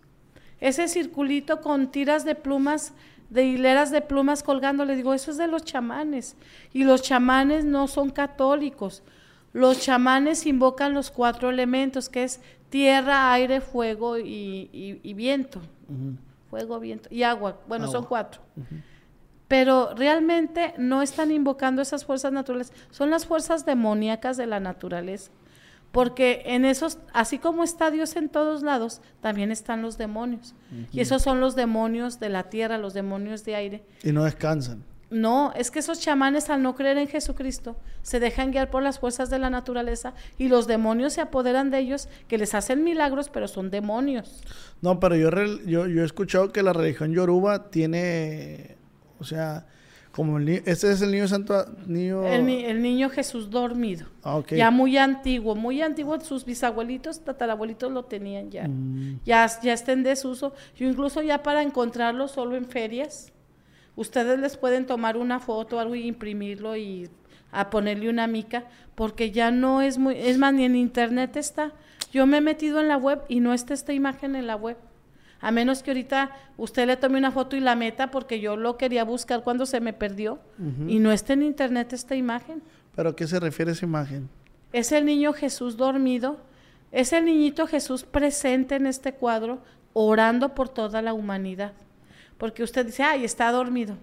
ese 0.61 0.87
circulito 0.87 1.61
con 1.61 1.91
tiras 1.91 2.25
de 2.25 2.37
plumas, 2.37 2.93
de 3.31 3.45
hileras 3.45 3.91
de 3.91 4.01
plumas 4.01 4.43
colgando, 4.43 4.85
le 4.85 4.97
digo, 4.97 5.14
eso 5.14 5.31
es 5.31 5.37
de 5.37 5.47
los 5.47 5.64
chamanes. 5.64 6.37
Y 6.72 6.85
los 6.85 7.03
chamanes 7.03 7.64
no 7.64 7.89
son 7.89 8.11
católicos. 8.11 9.03
Los 9.53 9.81
chamanes 9.81 10.47
invocan 10.47 10.95
los 10.95 11.11
cuatro 11.11 11.51
elementos, 11.51 12.09
que 12.09 12.25
es 12.25 12.41
tierra, 12.70 13.33
aire, 13.33 13.61
fuego 13.61 14.18
y, 14.18 15.14
viento. 15.14 15.61
Fuego, 16.51 16.81
viento 16.81 17.09
y 17.11 17.22
agua. 17.22 17.61
Bueno, 17.68 17.89
son 17.89 18.05
cuatro. 18.05 18.41
Pero 19.47 19.95
realmente 19.95 20.75
no 20.79 21.03
están 21.03 21.31
invocando 21.31 21.83
esas 21.83 22.05
fuerzas 22.05 22.33
naturales, 22.33 22.72
son 22.91 23.11
las 23.11 23.27
fuerzas 23.27 23.64
demoníacas 23.64 24.37
de 24.37 24.47
la 24.47 24.59
naturaleza. 24.59 25.31
Porque 25.95 26.43
en 26.47 26.65
esos, 26.65 26.99
así 27.13 27.39
como 27.39 27.63
está 27.63 27.93
Dios 27.93 28.17
en 28.17 28.29
todos 28.29 28.65
lados, 28.65 29.01
también 29.21 29.53
están 29.53 29.81
los 29.81 29.97
demonios. 29.97 30.57
Y 30.91 30.99
esos 30.99 31.23
son 31.23 31.39
los 31.39 31.55
demonios 31.55 32.19
de 32.19 32.31
la 32.31 32.51
tierra, 32.51 32.79
los 32.79 32.95
demonios 32.95 33.45
de 33.45 33.55
aire. 33.55 33.85
Y 34.03 34.11
no 34.11 34.25
descansan. 34.25 34.83
No, 35.11 35.53
es 35.55 35.71
que 35.71 35.79
esos 35.79 36.01
chamanes 36.01 36.51
al 36.51 36.65
no 36.65 36.75
creer 36.75 36.99
en 36.99 37.07
Jesucristo 37.07 37.77
se 38.03 38.19
dejan 38.19 38.51
guiar 38.51 38.71
por 38.71 38.83
las 38.83 38.99
fuerzas 38.99 39.31
de 39.31 39.39
la 39.39 39.51
naturaleza 39.51 40.15
y 40.37 40.49
los 40.49 40.67
demonios 40.67 41.13
se 41.13 41.21
apoderan 41.21 41.71
de 41.71 41.79
ellos, 41.79 42.09
que 42.27 42.39
les 42.39 42.57
hacen 42.57 42.83
milagros, 42.83 43.29
pero 43.29 43.47
son 43.47 43.71
demonios. 43.71 44.43
No, 44.81 44.99
pero 44.99 45.15
yo, 45.15 45.31
yo, 45.65 45.87
yo 45.87 46.03
he 46.03 46.05
escuchado 46.05 46.51
que 46.51 46.65
la 46.65 46.73
religión 46.73 47.13
yoruba 47.13 47.71
tiene, 47.71 48.79
o 49.21 49.25
sea, 49.25 49.67
como 50.15 50.39
el 50.39 50.49
ese 50.49 50.93
es 50.93 51.03
el 51.03 51.11
niño 51.11 51.27
santo 51.27 51.67
niño 51.87 52.25
el, 52.25 52.81
niño 52.81 53.11
Jesús 53.11 53.51
dormido. 53.51 54.07
Ah, 54.23 54.41
ya 54.49 54.71
muy 54.71 54.97
antiguo 54.97 55.57
muy 55.57 55.83
antiguo 55.83 56.21
sus 56.21 56.45
bisabuelitos 56.45 57.25
tatarabuelitos 57.25 57.91
lo 57.91 58.05
tenían 58.05 58.49
ya. 58.51 58.69
Mm. 58.69 59.21
ya 59.25 59.51
ya 59.61 59.73
está 59.73 59.91
en 59.91 60.05
desuso. 60.05 60.55
Yo 60.77 60.87
incluso 60.87 61.21
ya 61.21 61.43
para 61.43 61.62
encontrarlo 61.62 62.29
solo 62.29 62.55
en 62.55 62.67
ferias 62.67 63.33
ustedes 63.97 64.39
les 64.39 64.57
pueden 64.57 64.87
tomar 64.87 65.17
una 65.17 65.41
foto 65.41 65.77
o 65.77 65.79
algo 65.81 65.97
y 65.97 66.07
imprimirlo 66.07 66.77
y 66.77 67.11
a 67.51 67.71
ponerle 67.71 68.09
una 68.09 68.29
mica 68.29 68.65
porque 68.95 69.33
ya 69.33 69.51
no 69.51 69.83
es 69.83 69.99
muy 69.99 70.15
es 70.17 70.39
más 70.39 70.55
ni 70.55 70.65
en 70.65 70.77
internet 70.77 71.37
está. 71.37 71.73
Yo 72.12 72.25
me 72.27 72.37
he 72.37 72.41
metido 72.41 72.81
en 72.81 72.87
la 72.87 72.97
web 72.97 73.23
y 73.29 73.41
no 73.41 73.53
está 73.53 73.75
esta 73.75 73.93
imagen 73.93 74.37
en 74.37 74.47
la 74.47 74.55
web 74.55 74.77
a 75.45 75.51
menos 75.51 75.83
que 75.83 75.91
ahorita 75.91 76.31
usted 76.57 76.87
le 76.87 76.97
tome 76.97 77.19
una 77.19 77.31
foto 77.31 77.55
y 77.55 77.61
la 77.61 77.77
meta 77.77 78.11
porque 78.11 78.41
yo 78.41 78.57
lo 78.57 78.79
quería 78.79 79.05
buscar 79.05 79.45
cuando 79.45 79.67
se 79.67 79.79
me 79.79 79.93
perdió 79.93 80.39
y 80.89 81.01
no 81.01 81.13
está 81.13 81.35
en 81.35 81.43
internet 81.43 81.93
esta 81.93 82.17
imagen. 82.17 82.63
¿Pero 82.97 83.11
a 83.11 83.17
qué 83.17 83.27
se 83.27 83.39
refiere 83.39 83.73
esa 83.73 83.85
imagen? 83.85 84.31
Es 84.73 84.91
el 84.91 85.05
niño 85.05 85.35
Jesús 85.35 85.77
dormido, 85.77 86.39
es 86.93 87.13
el 87.13 87.27
niñito 87.27 87.67
Jesús 87.67 88.05
presente 88.05 88.77
en 88.77 88.87
este 88.87 89.13
cuadro, 89.13 89.59
orando 89.93 90.55
por 90.55 90.71
toda 90.71 91.03
la 91.03 91.13
humanidad. 91.13 91.73
Porque 92.39 92.63
usted 92.63 92.87
dice, 92.87 93.03
ay, 93.03 93.27
está 93.27 93.53
dormido. 93.53 93.99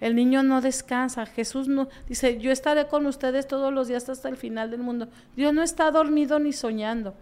El 0.00 0.16
niño 0.16 0.42
no 0.42 0.62
descansa. 0.62 1.26
Jesús 1.26 1.68
no 1.68 1.90
dice, 2.08 2.38
yo 2.38 2.50
estaré 2.50 2.86
con 2.86 3.04
ustedes 3.04 3.46
todos 3.46 3.70
los 3.74 3.88
días 3.88 4.08
hasta 4.08 4.30
el 4.30 4.38
final 4.38 4.70
del 4.70 4.80
mundo. 4.80 5.08
Dios 5.36 5.52
no 5.52 5.62
está 5.62 5.90
dormido 5.90 6.38
ni 6.38 6.54
soñando. 6.54 7.12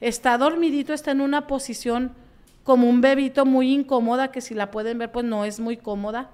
Está 0.00 0.36
dormidito, 0.38 0.92
está 0.92 1.12
en 1.12 1.20
una 1.20 1.46
posición 1.46 2.10
como 2.66 2.88
un 2.88 3.00
bebito 3.00 3.46
muy 3.46 3.72
incómoda, 3.72 4.32
que 4.32 4.40
si 4.40 4.52
la 4.52 4.72
pueden 4.72 4.98
ver, 4.98 5.12
pues 5.12 5.24
no 5.24 5.44
es 5.44 5.60
muy 5.60 5.76
cómoda. 5.76 6.30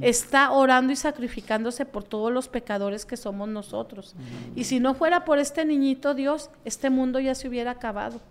Está 0.00 0.50
orando 0.52 0.90
y 0.90 0.96
sacrificándose 0.96 1.84
por 1.84 2.02
todos 2.02 2.32
los 2.32 2.48
pecadores 2.48 3.04
que 3.04 3.18
somos 3.18 3.46
nosotros. 3.50 4.16
Y 4.54 4.64
si 4.64 4.80
no 4.80 4.94
fuera 4.94 5.26
por 5.26 5.38
este 5.38 5.66
niñito 5.66 6.14
Dios, 6.14 6.48
este 6.64 6.88
mundo 6.88 7.20
ya 7.20 7.34
se 7.34 7.46
hubiera 7.46 7.72
acabado. 7.72 8.22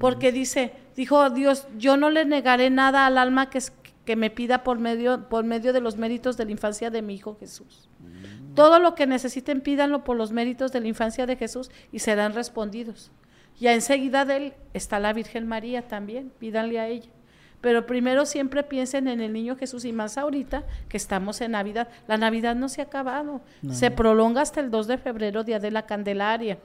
Porque 0.00 0.32
dice, 0.32 0.72
dijo 0.96 1.30
Dios, 1.30 1.68
yo 1.78 1.96
no 1.96 2.10
le 2.10 2.24
negaré 2.24 2.70
nada 2.70 3.06
al 3.06 3.18
alma 3.18 3.50
que, 3.50 3.62
que 4.04 4.16
me 4.16 4.30
pida 4.30 4.64
por 4.64 4.80
medio, 4.80 5.28
por 5.28 5.44
medio 5.44 5.72
de 5.72 5.80
los 5.80 5.96
méritos 5.96 6.36
de 6.36 6.44
la 6.44 6.50
infancia 6.50 6.90
de 6.90 7.02
mi 7.02 7.14
Hijo 7.14 7.36
Jesús. 7.38 7.88
Todo 8.56 8.80
lo 8.80 8.96
que 8.96 9.06
necesiten, 9.06 9.60
pídanlo 9.60 10.02
por 10.02 10.16
los 10.16 10.32
méritos 10.32 10.72
de 10.72 10.80
la 10.80 10.88
infancia 10.88 11.24
de 11.24 11.36
Jesús 11.36 11.70
y 11.92 12.00
serán 12.00 12.34
respondidos. 12.34 13.12
Ya 13.58 13.72
enseguida 13.72 14.24
de 14.24 14.36
él 14.36 14.54
está 14.72 14.98
la 14.98 15.12
Virgen 15.12 15.46
María 15.46 15.86
también, 15.86 16.32
pídanle 16.38 16.80
a 16.80 16.88
ella. 16.88 17.10
Pero 17.60 17.86
primero 17.86 18.26
siempre 18.26 18.62
piensen 18.62 19.08
en 19.08 19.20
el 19.20 19.32
niño 19.32 19.56
Jesús 19.56 19.86
y 19.86 19.92
más 19.92 20.18
ahorita 20.18 20.64
que 20.88 20.98
estamos 20.98 21.40
en 21.40 21.52
Navidad. 21.52 21.88
La 22.06 22.18
Navidad 22.18 22.54
no 22.54 22.68
se 22.68 22.82
ha 22.82 22.84
acabado, 22.84 23.40
se 23.70 23.90
prolonga 23.90 24.42
hasta 24.42 24.60
el 24.60 24.70
2 24.70 24.86
de 24.86 24.98
febrero, 24.98 25.44
Día 25.44 25.58
de 25.58 25.70
la 25.70 25.86
Candelaria. 25.86 26.58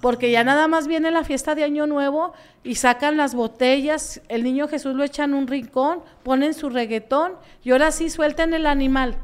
Porque 0.00 0.30
ya 0.30 0.44
nada 0.44 0.68
más 0.68 0.86
viene 0.86 1.10
la 1.10 1.24
fiesta 1.24 1.56
de 1.56 1.64
Año 1.64 1.88
Nuevo 1.88 2.34
y 2.62 2.76
sacan 2.76 3.16
las 3.16 3.34
botellas, 3.34 4.20
el 4.28 4.44
niño 4.44 4.68
Jesús 4.68 4.94
lo 4.94 5.02
echan 5.02 5.30
en 5.30 5.36
un 5.38 5.48
rincón, 5.48 6.02
ponen 6.22 6.54
su 6.54 6.70
reggaetón 6.70 7.32
y 7.64 7.72
ahora 7.72 7.90
sí 7.90 8.08
suelten 8.08 8.54
el 8.54 8.66
animal. 8.66 9.16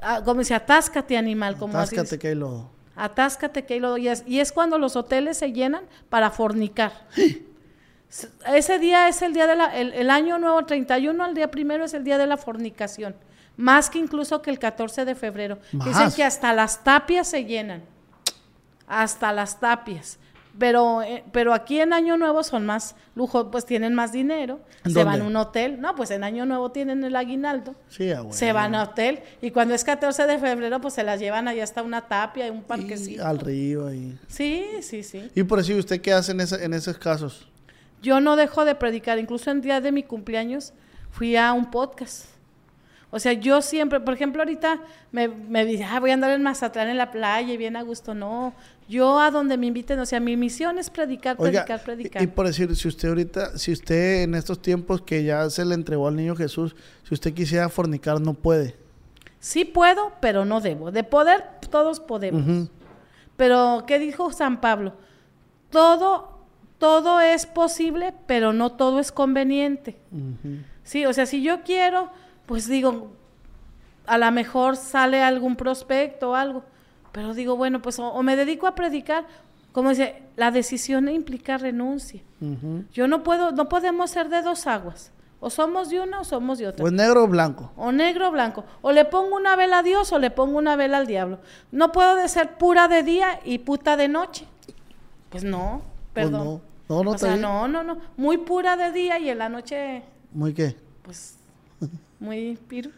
Ah, 0.00 0.22
como 0.24 0.38
dice, 0.38 0.54
atáscate 0.54 1.16
animal. 1.16 1.56
Como 1.56 1.76
atáscate 1.76 2.16
que 2.16 2.28
hay 2.28 2.36
lodo 2.36 2.73
atáscate 2.96 3.64
que 3.64 3.80
lo 3.80 3.92
oyes. 3.92 4.24
Y 4.26 4.40
es 4.40 4.52
cuando 4.52 4.78
los 4.78 4.96
hoteles 4.96 5.38
se 5.38 5.52
llenan 5.52 5.84
para 6.08 6.30
fornicar. 6.30 6.92
Ese 8.46 8.78
día 8.78 9.08
es 9.08 9.22
el 9.22 9.32
día 9.32 9.46
de 9.46 9.56
la, 9.56 9.76
el, 9.76 10.10
año 10.10 10.38
nuevo 10.38 10.64
31, 10.64 11.26
el 11.26 11.34
día 11.34 11.50
primero 11.50 11.84
es 11.84 11.94
el 11.94 12.04
día 12.04 12.16
de 12.16 12.26
la 12.26 12.36
fornicación. 12.36 13.16
Más 13.56 13.90
que 13.90 13.98
incluso 13.98 14.40
que 14.42 14.50
el 14.50 14.58
14 14.58 15.04
de 15.04 15.14
febrero. 15.14 15.58
Dicen 15.72 16.12
que 16.12 16.24
hasta 16.24 16.52
las 16.52 16.82
tapias 16.84 17.28
se 17.28 17.44
llenan. 17.44 17.82
Hasta 18.86 19.32
las 19.32 19.58
tapias. 19.58 20.18
Pero, 20.58 21.02
eh, 21.02 21.24
pero 21.32 21.52
aquí 21.52 21.80
en 21.80 21.92
Año 21.92 22.16
Nuevo 22.16 22.44
son 22.44 22.64
más 22.64 22.94
lujo, 23.16 23.50
pues 23.50 23.66
tienen 23.66 23.92
más 23.94 24.12
dinero, 24.12 24.60
se 24.84 25.02
van 25.02 25.20
a 25.20 25.24
un 25.24 25.34
hotel. 25.34 25.80
No, 25.80 25.96
pues 25.96 26.12
en 26.12 26.22
Año 26.22 26.46
Nuevo 26.46 26.70
tienen 26.70 27.02
el 27.02 27.16
aguinaldo. 27.16 27.74
Sí, 27.88 28.10
Se 28.30 28.52
van 28.52 28.74
a 28.74 28.84
hotel 28.84 29.20
y 29.42 29.50
cuando 29.50 29.74
es 29.74 29.82
14 29.82 30.26
de 30.26 30.38
febrero, 30.38 30.80
pues 30.80 30.94
se 30.94 31.02
las 31.02 31.18
llevan 31.18 31.48
allá 31.48 31.64
hasta 31.64 31.82
una 31.82 32.02
tapia, 32.02 32.46
y 32.46 32.50
un 32.50 32.62
parquecito. 32.62 33.26
al 33.26 33.40
río 33.40 33.88
ahí. 33.88 34.16
Sí, 34.28 34.64
sí, 34.82 35.02
sí. 35.02 35.30
¿Y 35.34 35.42
por 35.42 35.58
eso 35.58 35.74
usted 35.74 36.00
qué 36.00 36.12
hace 36.12 36.32
en, 36.32 36.40
en 36.40 36.74
esos 36.74 36.98
casos? 36.98 37.48
Yo 38.00 38.20
no 38.20 38.36
dejo 38.36 38.64
de 38.64 38.74
predicar, 38.74 39.18
incluso 39.18 39.50
en 39.50 39.60
día 39.60 39.80
de 39.80 39.90
mi 39.90 40.02
cumpleaños 40.02 40.72
fui 41.10 41.36
a 41.36 41.52
un 41.52 41.70
podcast. 41.70 42.26
O 43.10 43.20
sea, 43.20 43.32
yo 43.32 43.62
siempre, 43.62 44.00
por 44.00 44.12
ejemplo, 44.12 44.42
ahorita 44.42 44.80
me, 45.12 45.28
me 45.28 45.64
dije, 45.64 45.84
ah, 45.84 46.00
voy 46.00 46.10
a 46.10 46.14
andar 46.14 46.32
en 46.32 46.42
Mazatlán 46.42 46.88
en 46.88 46.96
la 46.96 47.12
playa 47.12 47.52
y 47.52 47.56
bien 47.56 47.76
a 47.76 47.82
gusto. 47.82 48.12
No, 48.12 48.52
yo 48.88 49.18
a 49.20 49.30
donde 49.30 49.56
me 49.56 49.66
inviten, 49.66 49.98
o 49.98 50.06
sea, 50.06 50.20
mi 50.20 50.36
misión 50.36 50.78
es 50.78 50.90
predicar, 50.90 51.36
predicar, 51.36 51.82
predicar. 51.82 52.22
Y, 52.22 52.26
por 52.26 52.46
decir, 52.46 52.74
si 52.76 52.88
usted 52.88 53.08
ahorita, 53.08 53.58
si 53.58 53.72
usted 53.72 54.22
en 54.22 54.34
estos 54.34 54.60
tiempos 54.60 55.02
que 55.02 55.24
ya 55.24 55.48
se 55.50 55.64
le 55.64 55.74
entregó 55.74 56.08
al 56.08 56.16
niño 56.16 56.36
Jesús, 56.36 56.76
si 57.06 57.14
usted 57.14 57.32
quisiera 57.32 57.68
fornicar, 57.68 58.20
no 58.20 58.34
puede. 58.34 58.76
Sí 59.40 59.64
puedo, 59.64 60.12
pero 60.20 60.44
no 60.44 60.60
debo. 60.60 60.90
De 60.90 61.04
poder, 61.04 61.44
todos 61.70 62.00
podemos. 62.00 62.68
Pero, 63.36 63.84
¿qué 63.86 63.98
dijo 63.98 64.32
San 64.32 64.60
Pablo? 64.60 64.94
Todo, 65.70 66.38
todo 66.78 67.20
es 67.20 67.46
posible, 67.46 68.14
pero 68.26 68.52
no 68.52 68.72
todo 68.72 69.00
es 69.00 69.12
conveniente. 69.12 69.96
Sí, 70.82 71.04
o 71.04 71.12
sea, 71.12 71.26
si 71.26 71.42
yo 71.42 71.62
quiero 71.62 72.10
pues 72.46 72.68
digo, 72.68 73.12
a 74.06 74.18
lo 74.18 74.30
mejor 74.30 74.76
sale 74.76 75.22
algún 75.22 75.56
prospecto 75.56 76.30
o 76.30 76.34
algo, 76.34 76.64
pero 77.14 77.32
digo, 77.32 77.56
bueno, 77.56 77.80
pues 77.80 78.00
o, 78.00 78.22
me 78.24 78.34
dedico 78.34 78.66
a 78.66 78.74
predicar, 78.74 79.24
como 79.70 79.90
dice, 79.90 80.20
la 80.34 80.50
decisión 80.50 81.08
implica 81.08 81.56
renuncia. 81.56 82.20
Yo 82.92 83.06
no 83.06 83.22
puedo, 83.22 83.52
no 83.52 83.68
podemos 83.68 84.10
ser 84.10 84.28
de 84.28 84.42
dos 84.42 84.66
aguas. 84.66 85.12
O 85.38 85.48
somos 85.48 85.90
de 85.90 86.00
una 86.00 86.20
o 86.20 86.24
somos 86.24 86.58
de 86.58 86.66
otra. 86.66 86.84
O 86.84 86.90
negro 86.90 87.22
o 87.22 87.28
blanco. 87.28 87.70
O 87.76 87.92
negro 87.92 88.28
o 88.28 88.30
blanco. 88.32 88.64
O 88.82 88.90
le 88.90 89.04
pongo 89.04 89.36
una 89.36 89.54
vela 89.54 89.78
a 89.78 89.82
Dios 89.84 90.12
o 90.12 90.18
le 90.18 90.32
pongo 90.32 90.58
una 90.58 90.74
vela 90.74 90.98
al 90.98 91.06
diablo. 91.06 91.38
No 91.70 91.92
puedo 91.92 92.16
de 92.16 92.28
ser 92.28 92.58
pura 92.58 92.88
de 92.88 93.04
día 93.04 93.38
y 93.44 93.58
puta 93.58 93.96
de 93.96 94.08
noche. 94.08 94.46
Pues 95.30 95.44
no, 95.44 95.82
pues 96.12 96.26
perdón. 96.26 96.44
no. 96.44 96.60
No, 96.88 97.04
no, 97.04 97.10
o 97.12 97.18
sea, 97.18 97.36
no, 97.36 97.68
no, 97.68 97.84
no. 97.84 97.98
Muy 98.16 98.38
pura 98.38 98.76
de 98.76 98.90
día 98.90 99.20
y 99.20 99.30
en 99.30 99.38
la 99.38 99.48
noche. 99.48 100.02
¿Muy 100.32 100.52
qué? 100.52 100.76
Pues 101.02 101.38
muy 102.20 102.58
piru. 102.68 102.90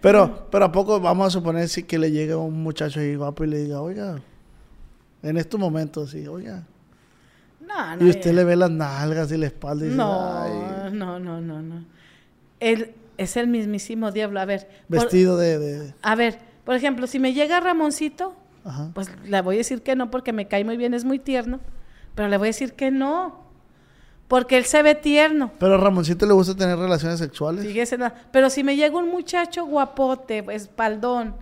pero, 0.00 0.48
pero 0.50 0.64
a 0.64 0.72
poco 0.72 0.98
vamos 1.00 1.26
a 1.26 1.30
suponer 1.30 1.68
si 1.68 1.82
que 1.82 1.98
le 1.98 2.10
llega 2.10 2.36
un 2.36 2.62
muchacho 2.62 3.00
ahí 3.00 3.14
guapo 3.14 3.44
y 3.44 3.48
le 3.48 3.58
diga, 3.58 3.80
oiga, 3.82 4.20
en 5.22 5.36
estos 5.36 5.60
momentos, 5.60 6.10
sí, 6.10 6.26
oiga. 6.26 6.64
No, 7.60 7.96
no. 7.96 8.06
Y 8.06 8.10
usted 8.10 8.32
le 8.32 8.44
ve 8.44 8.56
las 8.56 8.70
nalgas 8.70 9.30
y 9.32 9.36
la 9.36 9.46
espalda 9.46 9.86
y 9.86 9.90
no, 9.90 10.90
no, 10.90 11.18
no, 11.18 11.40
no, 11.40 11.62
no. 11.62 11.84
Él 12.60 12.94
es 13.16 13.36
el 13.36 13.48
mismísimo 13.48 14.10
diablo. 14.10 14.40
A 14.40 14.44
ver. 14.44 14.68
Vestido 14.88 15.36
de, 15.36 15.92
A 16.02 16.14
ver, 16.14 16.38
por 16.64 16.74
ejemplo, 16.74 17.06
si 17.06 17.18
me 17.18 17.32
llega 17.32 17.60
Ramoncito, 17.60 18.34
pues 18.94 19.10
le 19.24 19.40
voy 19.40 19.56
a 19.56 19.58
decir 19.58 19.82
que 19.82 19.96
no 19.96 20.10
porque 20.10 20.32
me 20.32 20.48
cae 20.48 20.64
muy 20.64 20.76
bien, 20.76 20.94
es 20.94 21.04
muy 21.04 21.18
tierno, 21.18 21.60
pero 22.14 22.28
le 22.28 22.36
voy 22.36 22.46
a 22.46 22.50
decir 22.50 22.74
que 22.74 22.90
no. 22.90 23.42
Porque 24.32 24.56
él 24.56 24.64
se 24.64 24.82
ve 24.82 24.94
tierno. 24.94 25.52
Pero 25.58 25.74
a 25.74 25.76
Ramoncito 25.76 26.24
le 26.24 26.32
gusta 26.32 26.56
tener 26.56 26.78
relaciones 26.78 27.18
sexuales. 27.18 27.66
Fíjese, 27.66 27.98
pero 28.30 28.48
si 28.48 28.64
me 28.64 28.76
llega 28.76 28.96
un 28.96 29.10
muchacho 29.10 29.66
guapote, 29.66 30.42
espaldón, 30.48 31.34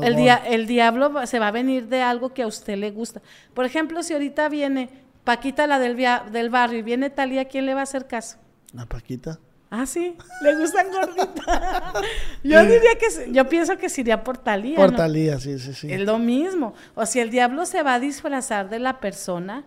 el, 0.00 0.16
el 0.46 0.66
diablo 0.68 1.26
se 1.26 1.40
va 1.40 1.48
a 1.48 1.50
venir 1.50 1.88
de 1.88 2.00
algo 2.00 2.32
que 2.32 2.44
a 2.44 2.46
usted 2.46 2.76
le 2.76 2.92
gusta. 2.92 3.20
Por 3.54 3.64
ejemplo, 3.64 4.04
si 4.04 4.12
ahorita 4.12 4.48
viene 4.48 4.88
Paquita 5.24 5.66
la 5.66 5.80
del, 5.80 5.96
del 6.30 6.48
barrio 6.48 6.78
y 6.78 6.82
viene 6.82 7.10
Talía, 7.10 7.46
¿quién 7.46 7.66
le 7.66 7.74
va 7.74 7.80
a 7.80 7.82
hacer 7.82 8.06
caso? 8.06 8.36
A 8.78 8.86
Paquita. 8.86 9.40
Ah, 9.68 9.84
sí, 9.84 10.14
le 10.42 10.56
gustan 10.58 10.86
gorditas. 10.92 11.44
yo 12.44 12.62
diría 12.62 12.90
que, 13.00 13.32
yo 13.32 13.48
pienso 13.48 13.76
que 13.78 13.88
sería 13.88 14.22
por 14.22 14.38
Talía. 14.38 14.76
Por 14.76 14.94
Talía, 14.94 15.40
sí, 15.40 15.58
sí, 15.58 15.74
sí. 15.74 15.92
Es 15.92 16.02
lo 16.02 16.20
mismo. 16.20 16.72
O 16.94 17.04
si 17.04 17.18
el 17.18 17.30
diablo 17.30 17.66
se 17.66 17.82
va 17.82 17.94
a 17.94 17.98
disfrazar 17.98 18.70
de 18.70 18.78
la 18.78 19.00
persona 19.00 19.64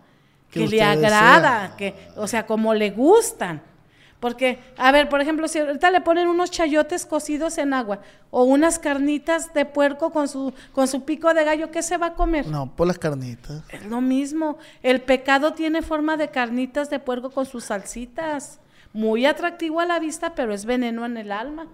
que, 0.54 0.68
le 0.68 0.82
agrada, 0.82 1.76
que, 1.76 1.94
o 2.16 2.26
sea, 2.26 2.46
como 2.46 2.74
le 2.74 2.90
gustan. 2.90 3.62
Porque, 4.20 4.58
a 4.78 4.90
ver, 4.90 5.10
por 5.10 5.20
ejemplo, 5.20 5.48
si 5.48 5.58
ahorita 5.58 5.90
le 5.90 6.00
ponen 6.00 6.28
unos 6.28 6.50
chayotes 6.50 7.04
cocidos 7.04 7.58
en 7.58 7.74
agua 7.74 8.00
o 8.30 8.44
unas 8.44 8.78
carnitas 8.78 9.52
de 9.52 9.66
puerco 9.66 10.12
con 10.12 10.28
su, 10.28 10.54
con 10.72 10.88
su 10.88 11.04
pico 11.04 11.34
de 11.34 11.44
gallo, 11.44 11.70
¿qué 11.70 11.82
se 11.82 11.98
va 11.98 12.06
a 12.06 12.14
comer? 12.14 12.46
No, 12.46 12.74
por 12.74 12.86
las 12.86 12.98
carnitas. 12.98 13.62
Es 13.68 13.84
lo 13.84 14.00
mismo. 14.00 14.56
El 14.82 15.02
pecado 15.02 15.52
tiene 15.52 15.82
forma 15.82 16.16
de 16.16 16.30
carnitas 16.30 16.88
de 16.88 17.00
puerco 17.00 17.28
con 17.30 17.44
sus 17.44 17.64
salsitas. 17.64 18.60
Muy 18.94 19.26
atractivo 19.26 19.80
a 19.80 19.84
la 19.84 19.98
vista, 19.98 20.34
pero 20.34 20.54
es 20.54 20.64
veneno 20.64 21.04
en 21.04 21.18
el 21.18 21.30
alma. 21.30 21.66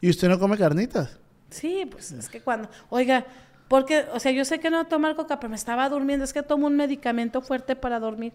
¿Y 0.00 0.08
usted 0.08 0.28
no 0.28 0.38
come 0.38 0.56
carnitas? 0.56 1.18
Sí, 1.50 1.86
pues 1.90 2.12
es 2.12 2.30
que 2.30 2.40
cuando, 2.40 2.70
oiga, 2.88 3.26
porque, 3.70 4.04
o 4.12 4.18
sea, 4.18 4.32
yo 4.32 4.44
sé 4.44 4.58
que 4.58 4.68
no 4.68 4.84
tomar 4.88 5.14
coca, 5.14 5.38
pero 5.38 5.48
me 5.48 5.54
estaba 5.54 5.88
durmiendo. 5.88 6.24
Es 6.24 6.32
que 6.32 6.42
tomo 6.42 6.66
un 6.66 6.74
medicamento 6.74 7.40
fuerte 7.40 7.76
para 7.76 8.00
dormir. 8.00 8.32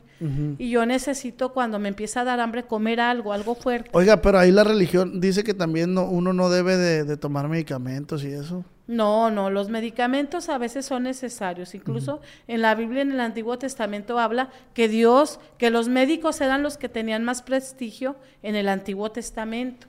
Y 0.58 0.70
yo 0.70 0.86
necesito, 0.86 1.52
cuando 1.52 1.78
me 1.78 1.90
empieza 1.90 2.22
a 2.22 2.24
dar 2.24 2.40
hambre, 2.40 2.64
comer 2.64 3.02
algo, 3.02 3.34
algo 3.34 3.54
fuerte. 3.54 3.90
Oiga, 3.92 4.22
pero 4.22 4.40
ahí 4.40 4.50
la 4.50 4.64
religión 4.64 5.20
dice 5.20 5.44
que 5.44 5.54
también 5.54 5.94
no, 5.94 6.06
uno 6.06 6.32
no 6.32 6.50
debe 6.50 6.78
de, 6.78 7.18
tomar 7.18 7.50
medicamentos 7.50 8.24
y 8.24 8.28
eso. 8.28 8.64
No, 8.88 9.30
no, 9.30 9.50
los 9.50 9.68
medicamentos 9.68 10.48
a 10.48 10.58
veces 10.58 10.86
son 10.86 11.04
necesarios. 11.04 11.76
Incluso 11.76 12.22
en 12.48 12.62
la 12.62 12.74
Biblia, 12.74 13.02
en 13.02 13.12
el 13.12 13.20
Antiguo 13.20 13.58
Testamento, 13.60 14.18
habla 14.20 14.52
que 14.74 14.88
Dios, 14.88 15.42
que 15.58 15.70
los 15.70 15.90
médicos 15.90 16.40
eran 16.40 16.64
los 16.64 16.78
que 16.78 16.88
tenían 16.88 17.26
más 17.26 17.42
prestigio 17.42 18.16
en 18.42 18.56
el 18.56 18.70
Antiguo 18.70 19.12
Testamento. 19.12 19.88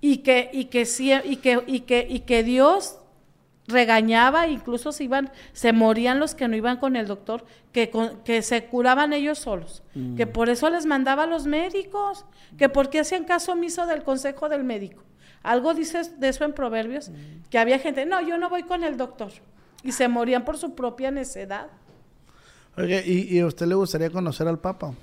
Y 0.00 0.18
que, 0.18 0.48
y 0.50 0.64
que, 0.64 0.88
y 1.26 1.36
que, 1.36 1.62
y 1.66 1.80
que, 1.80 2.06
y 2.08 2.20
que 2.20 2.42
Dios 2.42 3.00
regañaba, 3.66 4.46
incluso 4.46 4.92
se 4.92 5.04
iban, 5.04 5.30
se 5.52 5.72
morían 5.72 6.20
los 6.20 6.34
que 6.34 6.48
no 6.48 6.56
iban 6.56 6.76
con 6.76 6.96
el 6.96 7.06
doctor, 7.06 7.44
que, 7.72 7.90
que 8.24 8.42
se 8.42 8.66
curaban 8.66 9.12
ellos 9.12 9.38
solos, 9.38 9.82
que 10.16 10.26
mm. 10.26 10.32
por 10.32 10.48
eso 10.48 10.68
les 10.70 10.86
mandaba 10.86 11.24
a 11.24 11.26
los 11.26 11.46
médicos, 11.46 12.26
que 12.58 12.68
porque 12.68 13.00
hacían 13.00 13.24
caso 13.24 13.52
omiso 13.52 13.86
del 13.86 14.02
consejo 14.02 14.48
del 14.48 14.64
médico. 14.64 15.02
Algo 15.42 15.74
dice 15.74 16.02
de 16.18 16.28
eso 16.28 16.44
en 16.44 16.52
Proverbios, 16.52 17.10
mm. 17.10 17.48
que 17.50 17.58
había 17.58 17.78
gente, 17.78 18.06
no, 18.06 18.20
yo 18.20 18.38
no 18.38 18.50
voy 18.50 18.64
con 18.64 18.84
el 18.84 18.96
doctor, 18.96 19.32
y 19.82 19.92
se 19.92 20.08
morían 20.08 20.44
por 20.44 20.58
su 20.58 20.74
propia 20.74 21.10
necedad. 21.10 21.68
Oye, 22.76 23.02
¿y, 23.06 23.36
¿y 23.36 23.40
a 23.40 23.46
usted 23.46 23.66
le 23.66 23.74
gustaría 23.74 24.10
conocer 24.10 24.48
al 24.48 24.58
Papa? 24.58 24.94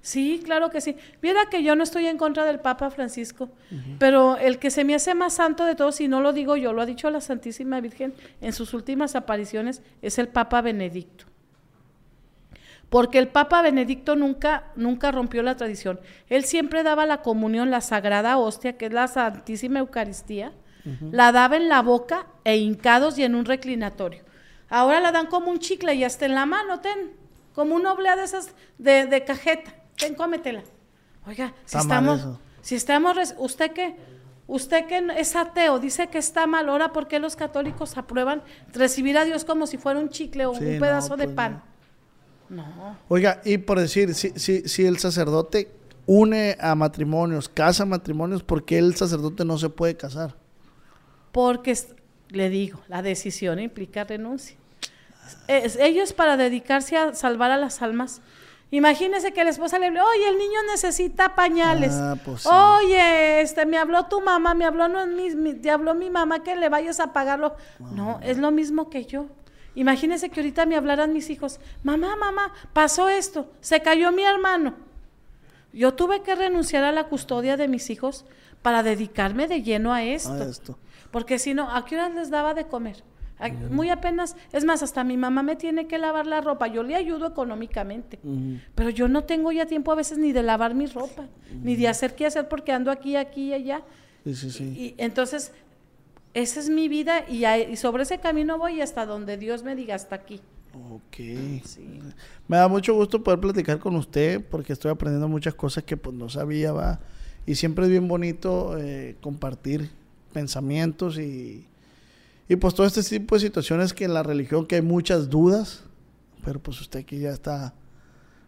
Sí, 0.00 0.40
claro 0.44 0.70
que 0.70 0.80
sí. 0.80 0.96
Mira 1.22 1.46
que 1.50 1.62
yo 1.62 1.74
no 1.74 1.82
estoy 1.82 2.06
en 2.06 2.18
contra 2.18 2.44
del 2.44 2.60
Papa 2.60 2.90
Francisco, 2.90 3.50
pero 3.98 4.36
el 4.36 4.58
que 4.58 4.70
se 4.70 4.84
me 4.84 4.94
hace 4.94 5.14
más 5.14 5.34
santo 5.34 5.64
de 5.64 5.74
todos, 5.74 6.00
y 6.00 6.08
no 6.08 6.20
lo 6.20 6.32
digo 6.32 6.56
yo, 6.56 6.72
lo 6.72 6.82
ha 6.82 6.86
dicho 6.86 7.10
la 7.10 7.20
Santísima 7.20 7.80
Virgen 7.80 8.14
en 8.40 8.52
sus 8.52 8.74
últimas 8.74 9.16
apariciones, 9.16 9.82
es 10.00 10.18
el 10.18 10.28
Papa 10.28 10.62
Benedicto. 10.62 11.26
Porque 12.88 13.18
el 13.18 13.28
Papa 13.28 13.60
Benedicto 13.60 14.16
nunca, 14.16 14.64
nunca 14.74 15.12
rompió 15.12 15.42
la 15.42 15.56
tradición. 15.56 16.00
Él 16.28 16.44
siempre 16.44 16.82
daba 16.82 17.04
la 17.04 17.20
comunión, 17.20 17.70
la 17.70 17.82
sagrada 17.82 18.38
hostia, 18.38 18.78
que 18.78 18.86
es 18.86 18.92
la 18.92 19.08
Santísima 19.08 19.80
Eucaristía, 19.80 20.52
la 21.10 21.32
daba 21.32 21.56
en 21.56 21.68
la 21.68 21.82
boca 21.82 22.28
e 22.44 22.56
hincados 22.56 23.18
y 23.18 23.24
en 23.24 23.34
un 23.34 23.44
reclinatorio. 23.44 24.22
Ahora 24.70 25.00
la 25.00 25.12
dan 25.12 25.26
como 25.26 25.50
un 25.50 25.58
chicle 25.58 25.94
y 25.94 26.04
hasta 26.04 26.24
en 26.24 26.34
la 26.34 26.46
mano, 26.46 26.80
ten, 26.80 27.12
como 27.52 27.74
una 27.74 27.92
oblea 27.92 28.16
de 28.16 28.24
esas 28.24 28.54
de, 28.78 29.04
de 29.04 29.24
cajeta. 29.24 29.74
Ven, 30.00 30.14
cómetela. 30.14 30.62
Oiga, 31.26 31.52
si 31.64 31.78
estamos, 31.78 32.26
si 32.62 32.74
estamos, 32.74 33.34
usted 33.38 33.72
que, 33.72 33.96
usted 34.46 34.86
que 34.86 35.06
es 35.16 35.36
ateo, 35.36 35.78
dice 35.78 36.08
que 36.08 36.18
está 36.18 36.46
mal, 36.46 36.68
ahora 36.68 36.92
¿por 36.92 37.08
qué 37.08 37.18
los 37.18 37.36
católicos 37.36 37.96
aprueban 37.96 38.42
recibir 38.72 39.18
a 39.18 39.24
Dios 39.24 39.44
como 39.44 39.66
si 39.66 39.76
fuera 39.76 39.98
un 39.98 40.08
chicle 40.08 40.46
o 40.46 40.52
un 40.52 40.78
pedazo 40.78 41.16
de 41.16 41.24
pues 41.24 41.36
pan? 41.36 41.62
No. 42.48 42.96
Oiga, 43.08 43.42
y 43.44 43.58
por 43.58 43.78
decir, 43.78 44.14
si, 44.14 44.30
si, 44.36 44.66
si 44.68 44.86
el 44.86 44.98
sacerdote 44.98 45.70
une 46.06 46.56
a 46.58 46.74
matrimonios, 46.74 47.50
casa 47.50 47.84
matrimonios, 47.84 48.42
¿por 48.42 48.64
qué 48.64 48.78
el 48.78 48.96
sacerdote 48.96 49.44
no 49.44 49.58
se 49.58 49.68
puede 49.68 49.94
casar? 49.96 50.34
Porque, 51.32 51.76
le 52.30 52.48
digo, 52.48 52.80
la 52.88 53.02
decisión 53.02 53.58
implica 53.58 54.04
renuncia. 54.04 54.56
ellos 55.46 56.14
para 56.14 56.38
dedicarse 56.38 56.96
a 56.96 57.14
salvar 57.14 57.50
a 57.50 57.58
las 57.58 57.82
almas 57.82 58.22
Imagínese 58.70 59.32
que 59.32 59.44
la 59.44 59.50
esposa 59.50 59.78
le 59.78 59.86
hable, 59.86 60.02
oye, 60.02 60.28
el 60.28 60.36
niño 60.36 60.58
necesita 60.70 61.34
pañales. 61.34 61.94
Ah, 61.94 62.16
pues 62.22 62.44
oye, 62.44 63.40
este, 63.40 63.64
me 63.64 63.78
habló 63.78 64.06
tu 64.06 64.20
mamá, 64.20 64.52
me 64.54 64.66
habló, 64.66 64.88
no, 64.88 65.06
mi, 65.06 65.54
te 65.54 65.70
habló 65.70 65.94
mi 65.94 66.10
mamá 66.10 66.42
que 66.42 66.54
le 66.54 66.68
vayas 66.68 67.00
a 67.00 67.14
pagarlo. 67.14 67.56
No, 67.78 68.20
es 68.22 68.36
lo 68.36 68.50
mismo 68.50 68.90
que 68.90 69.06
yo. 69.06 69.26
Imagínese 69.74 70.28
que 70.28 70.40
ahorita 70.40 70.66
me 70.66 70.76
hablaran 70.76 71.12
mis 71.12 71.30
hijos, 71.30 71.60
mamá, 71.82 72.16
mamá, 72.16 72.52
pasó 72.72 73.08
esto, 73.08 73.50
se 73.60 73.80
cayó 73.80 74.12
mi 74.12 74.24
hermano. 74.24 74.74
Yo 75.72 75.94
tuve 75.94 76.22
que 76.22 76.34
renunciar 76.34 76.84
a 76.84 76.92
la 76.92 77.04
custodia 77.04 77.56
de 77.56 77.68
mis 77.68 77.88
hijos 77.88 78.26
para 78.60 78.82
dedicarme 78.82 79.46
de 79.46 79.62
lleno 79.62 79.94
a 79.94 80.02
esto. 80.02 80.32
A 80.32 80.44
esto. 80.44 80.78
Porque 81.10 81.38
si 81.38 81.54
no, 81.54 81.70
¿a 81.70 81.84
qué 81.84 81.94
hora 81.94 82.08
les 82.08 82.30
daba 82.30 82.54
de 82.54 82.66
comer? 82.66 83.02
Muy 83.70 83.90
apenas, 83.90 84.36
es 84.52 84.64
más, 84.64 84.82
hasta 84.82 85.04
mi 85.04 85.16
mamá 85.16 85.42
me 85.42 85.54
tiene 85.54 85.86
que 85.86 85.98
lavar 85.98 86.26
la 86.26 86.40
ropa, 86.40 86.66
yo 86.66 86.82
le 86.82 86.96
ayudo 86.96 87.28
económicamente, 87.28 88.18
pero 88.74 88.90
yo 88.90 89.08
no 89.08 89.24
tengo 89.24 89.52
ya 89.52 89.66
tiempo 89.66 89.92
a 89.92 89.94
veces 89.94 90.18
ni 90.18 90.32
de 90.32 90.42
lavar 90.42 90.74
mi 90.74 90.86
ropa, 90.86 91.26
ni 91.62 91.76
de 91.76 91.88
hacer 91.88 92.14
qué 92.16 92.26
hacer 92.26 92.48
porque 92.48 92.72
ando 92.72 92.90
aquí, 92.90 93.16
aquí 93.16 93.48
y 93.48 93.54
allá. 93.54 93.82
Sí, 94.24 94.34
sí, 94.34 94.50
sí. 94.50 94.64
Y, 94.64 94.94
entonces, 94.98 95.52
esa 96.34 96.60
es 96.60 96.68
mi 96.68 96.88
vida 96.88 97.24
y, 97.28 97.76
sobre 97.76 98.02
ese 98.02 98.18
camino 98.18 98.58
voy 98.58 98.80
hasta 98.80 99.06
donde 99.06 99.36
Dios 99.36 99.62
me 99.62 99.76
diga 99.76 99.94
hasta 99.94 100.16
aquí. 100.16 100.40
Ok. 100.92 101.18
Me 102.48 102.56
da 102.56 102.68
mucho 102.68 102.94
gusto 102.94 103.22
poder 103.22 103.40
platicar 103.40 103.78
con 103.78 103.96
usted 103.96 104.44
porque 104.50 104.72
estoy 104.72 104.90
aprendiendo 104.90 105.28
muchas 105.28 105.54
cosas 105.54 105.84
que 105.84 105.96
pues 105.96 106.14
no 106.14 106.28
sabía, 106.28 106.72
va. 106.72 107.00
Y 107.46 107.54
siempre 107.54 107.84
es 107.84 107.90
bien 107.90 108.08
bonito 108.08 108.76
eh, 108.76 109.16
compartir 109.20 109.90
pensamientos 110.32 111.18
y, 111.18 111.66
y 112.48 112.56
pues 112.56 112.74
todo 112.74 112.86
este 112.86 113.02
tipo 113.02 113.34
de 113.34 113.42
situaciones 113.42 113.92
que 113.92 114.04
en 114.04 114.14
la 114.14 114.22
religión 114.22 114.66
que 114.66 114.76
hay 114.76 114.82
muchas 114.82 115.28
dudas, 115.28 115.84
pero 116.44 116.58
pues 116.60 116.80
usted 116.80 117.00
aquí 117.00 117.18
ya 117.18 117.30
está, 117.30 117.74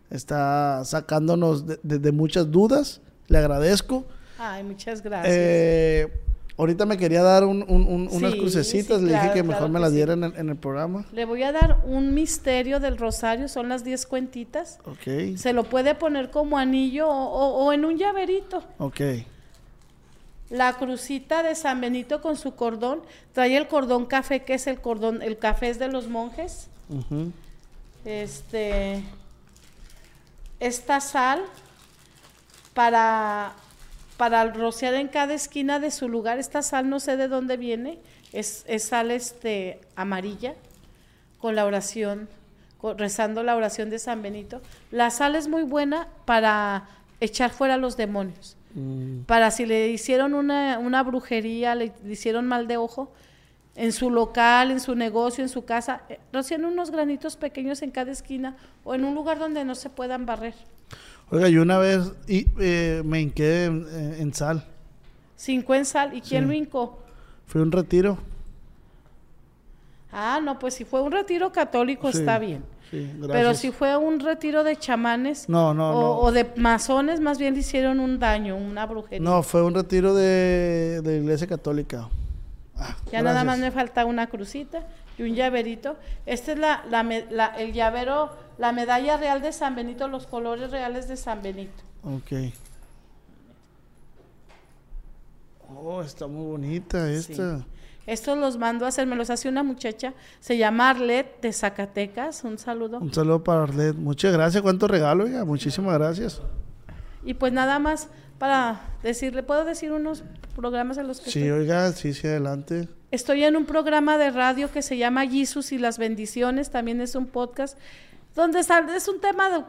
está 0.09 0.82
sacándonos 0.84 1.66
de, 1.66 2.12
muchas 2.12 2.51
dudas, 2.51 3.03
le 3.28 3.36
agradezco. 3.36 4.07
Ay, 4.38 4.64
muchas 4.64 5.03
gracias. 5.03 5.34
Eh, 5.36 6.11
ahorita 6.57 6.86
me 6.86 6.96
quería 6.96 7.22
dar 7.22 7.44
unas 7.44 8.34
crucecitas, 8.36 9.03
le 9.03 9.12
dije 9.12 9.32
que 9.34 9.42
mejor 9.42 9.68
me 9.68 9.78
las 9.78 9.92
diera 9.92 10.14
en 10.14 10.48
el, 10.48 10.57
programa. 10.57 11.05
Le 11.12 11.26
voy 11.26 11.42
a 11.42 11.53
dar 11.53 11.82
un 11.84 12.14
misterio 12.14 12.80
del 12.80 12.96
rosario, 12.96 13.48
son 13.48 13.68
las 13.68 13.84
10 13.84 14.07
cuentitas. 14.07 14.78
Ok. 14.86 15.36
Se 15.36 15.53
lo 15.53 15.64
puede 15.64 15.94
poner 15.94 16.30
como 16.30 16.57
anillo 16.57 17.07
o, 17.07 17.66
o 17.66 17.72
en 17.74 17.84
un 17.84 17.98
llaverito. 17.98 18.64
Ok 18.78 19.01
la 20.51 20.76
crucita 20.76 21.44
de 21.44 21.55
San 21.55 21.80
Benito 21.80 22.20
con 22.20 22.36
su 22.36 22.57
cordón, 22.57 23.03
trae 23.32 23.57
el 23.57 23.68
cordón 23.68 24.05
café, 24.07 24.42
que 24.42 24.55
es 24.55 24.66
el 24.66 24.80
cordón, 24.80 25.22
el 25.22 25.38
café 25.38 25.70
es 25.70 25.78
de 25.78 25.88
los 25.88 26.09
monjes. 26.09 26.68
Este, 28.05 29.03
esta 30.59 31.01
sal 31.01 31.42
para, 32.74 33.53
para 34.16 34.44
rociar 34.53 34.94
en 34.94 35.07
cada 35.07 35.34
esquina 35.34 35.78
de 35.78 35.92
su 35.92 36.09
lugar, 36.09 36.38
esta 36.38 36.62
sal 36.62 36.90
no 36.90 36.98
sé 36.98 37.16
de 37.16 37.28
dónde 37.28 37.57
viene, 37.57 38.01
es, 38.32 38.64
sal 38.78 39.12
este, 39.12 39.80
amarilla, 39.94 40.55
con 41.38 41.55
la 41.55 41.64
oración, 41.64 42.28
rezando 42.96 43.42
la 43.42 43.57
oración 43.57 43.88
de 43.88 43.98
San 43.98 44.20
Benito. 44.20 44.61
La 44.90 45.11
sal 45.11 45.36
es 45.36 45.48
muy 45.48 45.62
buena 45.62 46.09
para 46.24 46.88
echar 47.20 47.51
fuera 47.51 47.76
los 47.76 47.96
demonios. 47.96 48.57
Mm. 48.74 49.22
Para 49.22 49.50
si 49.50 49.66
le 49.66 49.88
hicieron 49.88 50.34
una, 50.34 51.02
brujería, 51.02 51.74
le, 51.74 51.92
hicieron 52.08 52.46
mal 52.46 52.66
de 52.66 52.76
ojo, 52.76 53.12
en 53.76 53.92
su 53.92 54.10
local, 54.10 54.70
en 54.70 54.80
su 54.80 54.94
negocio, 54.94 55.42
en 55.42 55.48
su 55.48 55.64
casa, 55.64 56.02
eh, 56.08 56.18
rocian 56.32 56.64
unos 56.64 56.90
granitos 56.90 57.36
pequeños 57.36 57.82
en 57.82 57.90
cada 57.90 58.12
esquina 58.12 58.56
o 58.84 58.94
en 58.94 59.04
un 59.04 59.14
lugar 59.14 59.38
donde 59.38 59.64
no 59.64 59.74
se 59.74 59.90
puedan 59.90 60.26
barrer. 60.26 60.54
Oiga, 61.30 61.48
yo 61.48 61.62
una 61.62 61.78
vez 61.78 62.12
y, 62.26 62.46
eh, 62.60 63.02
me 63.04 63.20
hinqué 63.20 63.64
en, 63.64 64.34
sal. 64.34 64.64
¿Cinco 65.36 65.74
en 65.74 65.84
sal? 65.84 66.14
¿Y 66.14 66.20
quién 66.20 66.46
lo 66.46 66.52
hincó? 66.52 66.98
Fue 67.46 67.62
un 67.62 67.70
retiro. 67.70 68.18
Ah, 70.12 70.40
no, 70.42 70.58
pues 70.58 70.74
si 70.74 70.84
fue 70.84 71.00
un 71.02 71.12
retiro 71.12 71.52
católico 71.52 72.08
está 72.08 72.38
bien. 72.38 72.64
Pero 72.91 73.55
si 73.55 73.70
fue 73.70 73.97
un 73.97 74.20
retiro 74.20 74.64
de 74.64 74.76
chamanes 74.76 75.47
o, 75.49 76.32
de 76.32 76.53
masones, 76.57 77.20
más 77.20 77.38
bien 77.38 77.55
le 77.55 77.61
hicieron 77.61 78.01
un 78.01 78.18
daño, 78.18 78.57
una 78.57 78.86
brujería. 78.86 79.20
No, 79.20 79.43
fue 79.43 79.62
un 79.62 79.74
retiro 79.74 80.14
de, 80.14 81.01
de 81.03 81.18
iglesia 81.18 81.47
católica. 81.47 82.09
Ah, 82.76 82.97
ya 83.12 83.22
nada 83.22 83.45
más 83.45 83.59
me 83.59 83.70
falta 83.70 84.05
una 84.07 84.26
crucita 84.28 84.86
y 85.18 85.22
un 85.22 85.34
llaverito. 85.34 85.97
Este 86.26 86.53
es 86.53 86.59
la, 86.59 86.84
la, 86.88 87.47
el 87.59 87.72
llavero, 87.72 88.30
la 88.59 88.72
medalla 88.72 89.18
real 89.18 89.43
de 89.43 89.53
San 89.53 89.74
Benito, 89.74 90.09
los 90.09 90.26
colores 90.26 90.70
reales 90.70 91.07
de 91.07 91.16
San 91.16 91.43
Benito. 91.43 91.82
Ok. 92.03 92.53
Oh, 95.76 96.03
está 96.03 96.26
muy 96.26 96.47
bonita 96.47 97.11
esta. 97.11 97.64
Estos 98.11 98.36
los 98.36 98.58
mando 98.58 98.86
a 98.86 98.88
hacer, 98.88 99.06
me 99.06 99.14
los 99.14 99.30
hace 99.30 99.48
una 99.48 99.62
muchacha, 99.62 100.14
se 100.40 100.58
llama 100.58 100.90
Arlet 100.90 101.40
de 101.40 101.52
Zacatecas, 101.52 102.42
un 102.42 102.58
saludo. 102.58 102.98
Un 102.98 103.14
saludo 103.14 103.44
para 103.44 103.62
Arlet, 103.62 103.94
muchas 103.94 104.32
gracias, 104.32 104.64
cuánto 104.64 104.88
regalo, 104.88 105.28
ya, 105.28 105.44
muchísimas 105.44 105.96
gracias. 105.96 106.42
Y 107.24 107.34
pues 107.34 107.52
nada 107.52 107.78
más 107.78 108.08
para 108.36 108.80
decirle, 109.04 109.44
¿puedo 109.44 109.64
decir 109.64 109.92
unos 109.92 110.24
programas 110.56 110.98
en 110.98 111.06
los 111.06 111.20
que 111.20 111.30
Sí, 111.30 111.48
oiga, 111.50 111.92
sí, 111.92 112.12
sí, 112.12 112.26
adelante. 112.26 112.88
Estoy 113.12 113.44
en 113.44 113.54
un 113.54 113.64
programa 113.64 114.18
de 114.18 114.32
radio 114.32 114.72
que 114.72 114.82
se 114.82 114.96
llama 114.96 115.28
Jesus 115.28 115.70
y 115.70 115.78
las 115.78 115.96
bendiciones, 115.96 116.70
también 116.70 117.00
es 117.00 117.14
un 117.14 117.26
podcast 117.26 117.78
donde 118.34 118.60
es 118.60 119.08
un 119.08 119.20
tema, 119.20 119.66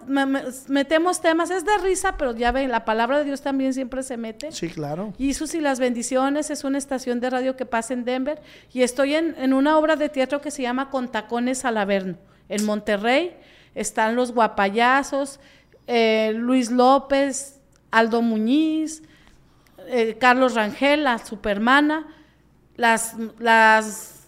metemos 0.68 1.20
temas, 1.20 1.49
es 1.49 1.66
de 1.66 1.78
risa, 1.80 2.16
pero 2.18 2.36
ya 2.36 2.51
ven, 2.51 2.70
la 2.70 2.86
palabra 2.86 3.18
de 3.18 3.26
Dios 3.26 3.41
también 3.41 3.74
siempre 3.74 4.03
se 4.03 4.18
mete. 4.18 4.51
Sí, 4.51 4.70
claro. 4.70 5.14
Jesús 5.18 5.55
y 5.55 5.62
las 5.62 5.80
bendiciones 5.80 6.51
es 6.51 6.64
una 6.64 6.78
estación 6.78 7.20
de 7.20 7.32
radio 7.32 7.55
que 7.55 7.66
pasa 7.66 7.93
en 7.93 8.05
Denver 8.05 8.39
y 8.72 8.84
estoy 8.84 9.16
en, 9.16 9.53
una 9.53 9.78
obra 9.78 9.95
de 9.95 10.09
teatro 10.09 10.41
que 10.41 10.51
se 10.51 10.62
llama 10.62 10.91
Con 10.91 11.07
tacones 11.07 11.66
al 11.66 11.78
Averno, 11.78 12.18
en 12.49 12.64
Monterrey. 12.66 13.36
Están 13.74 14.16
los 14.16 14.32
guapayazos, 14.32 15.39
eh, 15.88 16.32
Luis 16.36 16.70
López, 16.70 17.59
Aldo 17.89 18.22
Muñiz, 18.22 19.01
eh, 19.88 20.18
Carlos 20.20 20.53
Rangel, 20.53 21.03
la 21.03 21.18
supermana, 21.18 22.05
las, 22.78 23.16
las, 23.39 24.28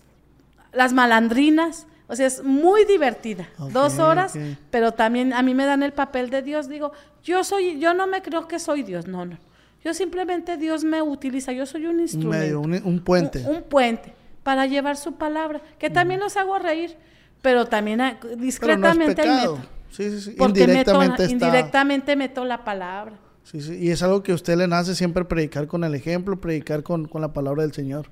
las 0.71 0.91
malandrinas 0.91 1.85
o 2.13 2.15
sea, 2.15 2.27
es 2.27 2.43
muy 2.43 2.85
divertida. 2.85 3.49
Dos 3.71 3.97
horas, 3.97 4.37
pero 4.69 4.91
también 4.91 5.33
a 5.33 5.41
mí 5.41 5.55
me 5.55 5.65
dan 5.65 5.81
el 5.81 5.93
papel 5.93 6.29
de 6.29 6.43
Dios. 6.43 6.69
Digo, 6.69 6.91
yo 7.23 7.43
soy, 7.43 7.79
yo 7.79 7.95
no 7.95 8.05
me 8.05 8.21
creo 8.21 8.47
que 8.47 8.59
soy 8.59 8.83
Dios, 8.83 9.07
no, 9.07 9.25
no. 9.25 9.39
Yo 9.83 9.95
simplemente 9.95 10.55
Dios 10.55 10.83
me 10.83 11.01
utiliza, 11.01 11.51
yo 11.51 11.65
soy 11.65 11.87
un 11.87 11.99
instrumento. 11.99 12.59
Un, 12.59 12.81
un, 12.85 12.99
puente. 12.99 13.43
Un, 13.47 13.63
puente 13.63 14.13
para 14.43 14.67
llevar 14.67 14.95
su 14.95 15.15
palabra, 15.15 15.59
que 15.79 15.89
también 15.89 16.19
los 16.19 16.37
hago 16.37 16.59
reír, 16.59 16.95
pero 17.41 17.65
también 17.65 17.99
discretamente 18.37 19.15
pero 19.15 19.33
meto. 19.33 19.59
Sí, 19.89 20.11
sí, 20.11 20.21
sí. 20.21 20.35
Porque 20.37 20.61
indirectamente, 20.61 21.23
meto, 21.23 21.33
indirectamente 21.33 22.15
meto 22.15 22.45
la 22.45 22.63
palabra. 22.63 23.15
Sí, 23.43 23.59
sí. 23.59 23.75
Y 23.75 23.89
es 23.89 24.03
algo 24.03 24.21
que 24.21 24.33
a 24.33 24.35
usted 24.35 24.55
le 24.55 24.67
nace 24.67 24.93
siempre 24.93 25.25
predicar 25.25 25.65
con 25.65 25.83
el 25.83 25.95
ejemplo, 25.95 26.39
predicar 26.39 26.83
con, 26.83 27.07
con 27.07 27.21
la 27.21 27.33
palabra 27.33 27.63
del 27.63 27.73
Señor. 27.73 28.07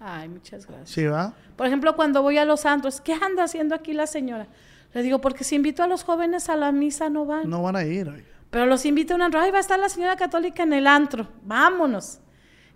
Ay, 0.00 0.28
muchas 0.28 0.66
gracias. 0.66 0.90
Sí, 0.90 1.04
va. 1.04 1.34
Por 1.56 1.66
ejemplo, 1.66 1.94
cuando 1.94 2.22
voy 2.22 2.38
a 2.38 2.46
los 2.46 2.60
santos, 2.60 3.00
¿qué 3.02 3.12
anda 3.12 3.44
haciendo 3.44 3.74
aquí 3.74 3.92
la 3.92 4.06
señora? 4.06 4.46
Le 4.94 5.02
digo, 5.02 5.20
porque 5.20 5.44
si 5.44 5.56
invito 5.56 5.82
a 5.82 5.86
los 5.86 6.02
jóvenes 6.02 6.48
a 6.48 6.56
la 6.56 6.72
misa 6.72 7.10
no 7.10 7.26
van. 7.26 7.48
No 7.48 7.62
van 7.62 7.76
a 7.76 7.84
ir. 7.84 8.24
Pero 8.50 8.66
los 8.66 8.84
invito 8.86 9.12
a 9.12 9.16
un 9.16 9.22
antro. 9.22 9.40
Ay, 9.40 9.50
va 9.50 9.58
a 9.58 9.60
estar 9.60 9.78
la 9.78 9.88
señora 9.88 10.16
católica 10.16 10.62
en 10.62 10.72
el 10.72 10.86
antro. 10.86 11.28
Vámonos. 11.44 12.20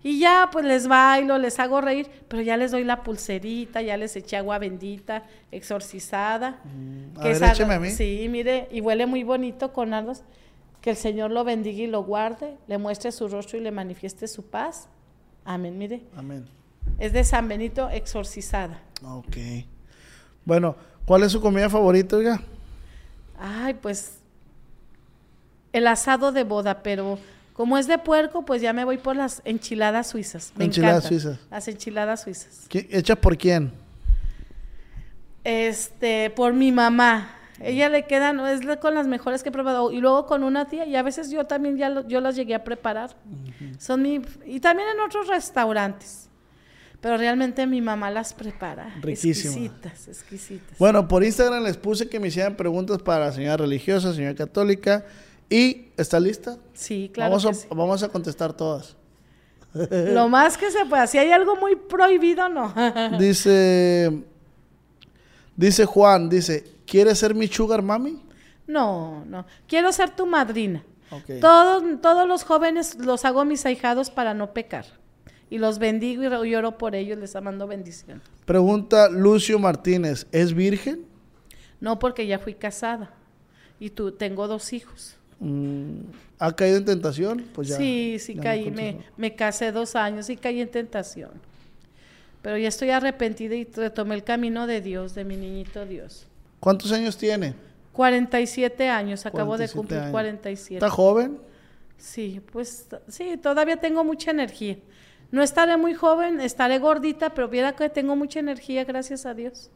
Y 0.03 0.19
ya, 0.19 0.49
pues 0.51 0.63
les 0.65 0.87
bailo, 0.87 1.39
les 1.39 1.59
hago 1.59 1.81
reír, 1.81 2.07
pero 2.27 2.43
ya 2.43 2.57
les 2.57 2.69
doy 2.69 2.83
la 2.83 3.01
pulserita, 3.01 3.81
ya 3.81 3.97
les 3.97 4.15
eché 4.15 4.37
agua 4.37 4.59
bendita, 4.59 5.23
exorcizada. 5.51 6.59
Mm, 6.63 7.19
a 7.19 7.23
ver, 7.23 7.43
écheme 7.43 7.73
a 7.73 7.79
mí. 7.79 7.89
Sí, 7.89 8.27
mire, 8.29 8.67
y 8.71 8.81
huele 8.81 9.07
muy 9.07 9.23
bonito 9.23 9.73
con 9.73 9.95
ardos. 9.95 10.21
Que 10.79 10.91
el 10.91 10.95
Señor 10.95 11.31
lo 11.31 11.43
bendiga 11.43 11.81
y 11.81 11.87
lo 11.87 12.03
guarde, 12.03 12.55
le 12.67 12.77
muestre 12.77 13.11
su 13.11 13.27
rostro 13.27 13.57
y 13.57 13.61
le 13.61 13.71
manifieste 13.71 14.27
su 14.27 14.43
paz. 14.43 14.89
Amén, 15.43 15.75
mire. 15.75 16.03
Amén. 16.15 16.45
Es 16.97 17.13
de 17.13 17.23
San 17.23 17.47
Benito 17.47 17.89
exorcizada. 17.89 18.81
Ok. 19.03 19.37
Bueno, 20.45 20.75
¿cuál 21.05 21.23
es 21.23 21.31
su 21.31 21.41
comida 21.41 21.69
favorita, 21.69 22.15
oiga? 22.15 22.41
Ay, 23.37 23.73
pues 23.73 24.19
el 25.73 25.87
asado 25.87 26.31
de 26.31 26.43
boda, 26.43 26.83
pero 26.83 27.19
como 27.53 27.77
es 27.77 27.87
de 27.87 27.97
puerco, 27.97 28.43
pues 28.45 28.61
ya 28.61 28.73
me 28.73 28.85
voy 28.85 28.97
por 28.97 29.15
las 29.15 29.41
enchiladas 29.45 30.07
suizas. 30.07 30.53
Me 30.55 30.65
enchiladas 30.65 31.05
suizas. 31.05 31.39
Las 31.49 31.67
enchiladas 31.67 32.21
suizas. 32.23 32.67
¿Hechas 32.69 33.17
por 33.17 33.37
quién? 33.37 33.71
Este, 35.43 36.29
por 36.31 36.53
mi 36.53 36.71
mamá. 36.71 37.29
Ella 37.61 37.87
le 37.87 38.05
quedan, 38.05 38.39
es 38.41 38.61
con 38.77 38.93
las 38.93 39.07
mejores 39.07 39.41
que 39.41 39.49
he 39.49 39.51
probado. 39.51 39.91
Y 39.91 39.99
luego 39.99 40.25
con 40.25 40.43
una 40.43 40.67
tía, 40.67 40.85
y 40.85 40.95
a 40.95 41.03
veces 41.03 41.29
yo 41.29 41.45
también 41.45 41.77
ya 41.77 42.05
yo 42.07 42.19
las 42.19 42.35
llegué 42.35 42.55
a 42.55 42.63
preparar. 42.63 43.15
Son 43.79 44.01
mi, 44.01 44.21
y 44.45 44.59
también 44.59 44.89
en 44.93 44.99
otros 44.99 45.27
restaurantes. 45.27 46.29
Pero 47.05 47.17
realmente 47.17 47.67
mi 47.67 47.83
mamá 47.83 48.09
las 48.09 48.33
prepara. 48.33 48.95
Riquísimas. 48.99 49.55
Exquisitas, 49.55 50.07
exquisitas. 50.07 50.79
Bueno, 50.79 51.07
por 51.07 51.23
Instagram 51.23 51.61
les 51.61 51.77
puse 51.77 52.09
que 52.09 52.19
me 52.19 52.29
hicieran 52.29 52.57
preguntas 52.57 52.99
para 53.03 53.27
la 53.27 53.31
señora 53.31 53.57
religiosa, 53.57 54.11
señora 54.11 54.33
católica. 54.33 55.05
¿Y 55.47 55.89
está 55.97 56.19
lista? 56.19 56.57
Sí, 56.73 57.11
claro. 57.13 57.35
Vamos, 57.37 57.67
a, 57.69 57.75
vamos 57.75 58.01
a 58.01 58.09
contestar 58.09 58.53
todas. 58.53 58.95
Lo 59.91 60.27
más 60.29 60.57
que 60.57 60.71
se 60.71 60.83
pueda. 60.87 61.05
Si 61.05 61.19
hay 61.19 61.29
algo 61.29 61.55
muy 61.57 61.75
prohibido, 61.75 62.49
no. 62.49 62.73
dice, 63.19 64.23
dice 65.55 65.85
Juan, 65.85 66.27
dice, 66.27 66.63
¿quieres 66.87 67.19
ser 67.19 67.35
mi 67.35 67.47
sugar 67.47 67.83
mami? 67.83 68.19
No, 68.65 69.23
no. 69.27 69.45
Quiero 69.67 69.91
ser 69.91 70.09
tu 70.09 70.25
madrina. 70.25 70.83
Todos, 71.39 72.01
todos 72.01 72.27
los 72.27 72.43
jóvenes 72.43 72.95
los 72.95 73.25
hago 73.25 73.45
mis 73.45 73.63
ahijados 73.67 74.09
para 74.09 74.33
no 74.33 74.53
pecar 74.53 74.87
y 75.49 75.57
los 75.57 75.79
bendigo 75.79 76.23
y 76.43 76.49
lloro 76.49 76.77
por 76.77 76.95
ellos, 76.95 77.17
les 77.17 77.35
mando 77.41 77.67
bendición. 77.67 78.21
Pregunta 78.45 79.09
Lucio 79.09 79.59
Martínez, 79.59 80.27
¿es 80.31 80.53
virgen? 80.53 81.05
No, 81.79 81.99
porque 81.99 82.25
ya 82.25 82.39
fui 82.39 82.53
casada 82.53 83.11
y 83.79 83.89
tú 83.89 84.11
tengo 84.11 84.47
dos 84.47 84.73
hijos. 84.73 85.15
Mm, 85.39 85.99
¿Ha 86.39 86.55
caído 86.55 86.77
en 86.77 86.85
tentación? 86.85 87.45
Pues 87.53 87.67
ya, 87.67 87.77
sí, 87.77 88.17
sí 88.19 88.35
caí, 88.35 88.71
me, 88.71 88.99
me, 89.17 89.35
casé 89.35 89.71
dos 89.71 89.95
años 89.95 90.29
y 90.29 90.37
caí 90.37 90.61
en 90.61 90.69
tentación. 90.69 91.31
Pero 92.41 92.57
ya 92.57 92.67
estoy 92.67 92.91
arrepentida 92.91 93.55
y 93.55 93.65
retomé 93.65 94.15
el 94.15 94.23
camino 94.23 94.67
de 94.67 94.81
Dios, 94.81 95.15
de 95.15 95.25
mi 95.25 95.35
niñito 95.35 95.85
Dios. 95.85 96.27
¿Cuántos 96.59 96.91
años 96.91 97.17
tiene? 97.17 97.53
47 97.93 98.89
años, 98.89 99.25
acabo 99.25 99.57
de 99.57 99.69
cumplir 99.69 100.01
47. 100.11 100.75
¿Está 100.75 100.89
joven? 100.89 101.39
Sí, 101.97 102.41
pues 102.51 102.87
sí, 103.07 103.37
todavía 103.37 103.77
tengo 103.77 104.03
mucha 104.03 104.31
energía. 104.31 104.77
No 105.35 105.43
estaré 105.43 105.75
muy 105.75 105.93
joven, 105.93 106.39
estaré 106.39 106.79
gordita, 106.79 107.31
pero 107.31 107.49
viera 107.49 107.75
que 107.75 107.89
tengo 107.89 108.15
mucha 108.15 108.39
energía, 108.39 108.85
gracias 108.85 109.25
a 109.25 109.33
Dios. 109.33 109.69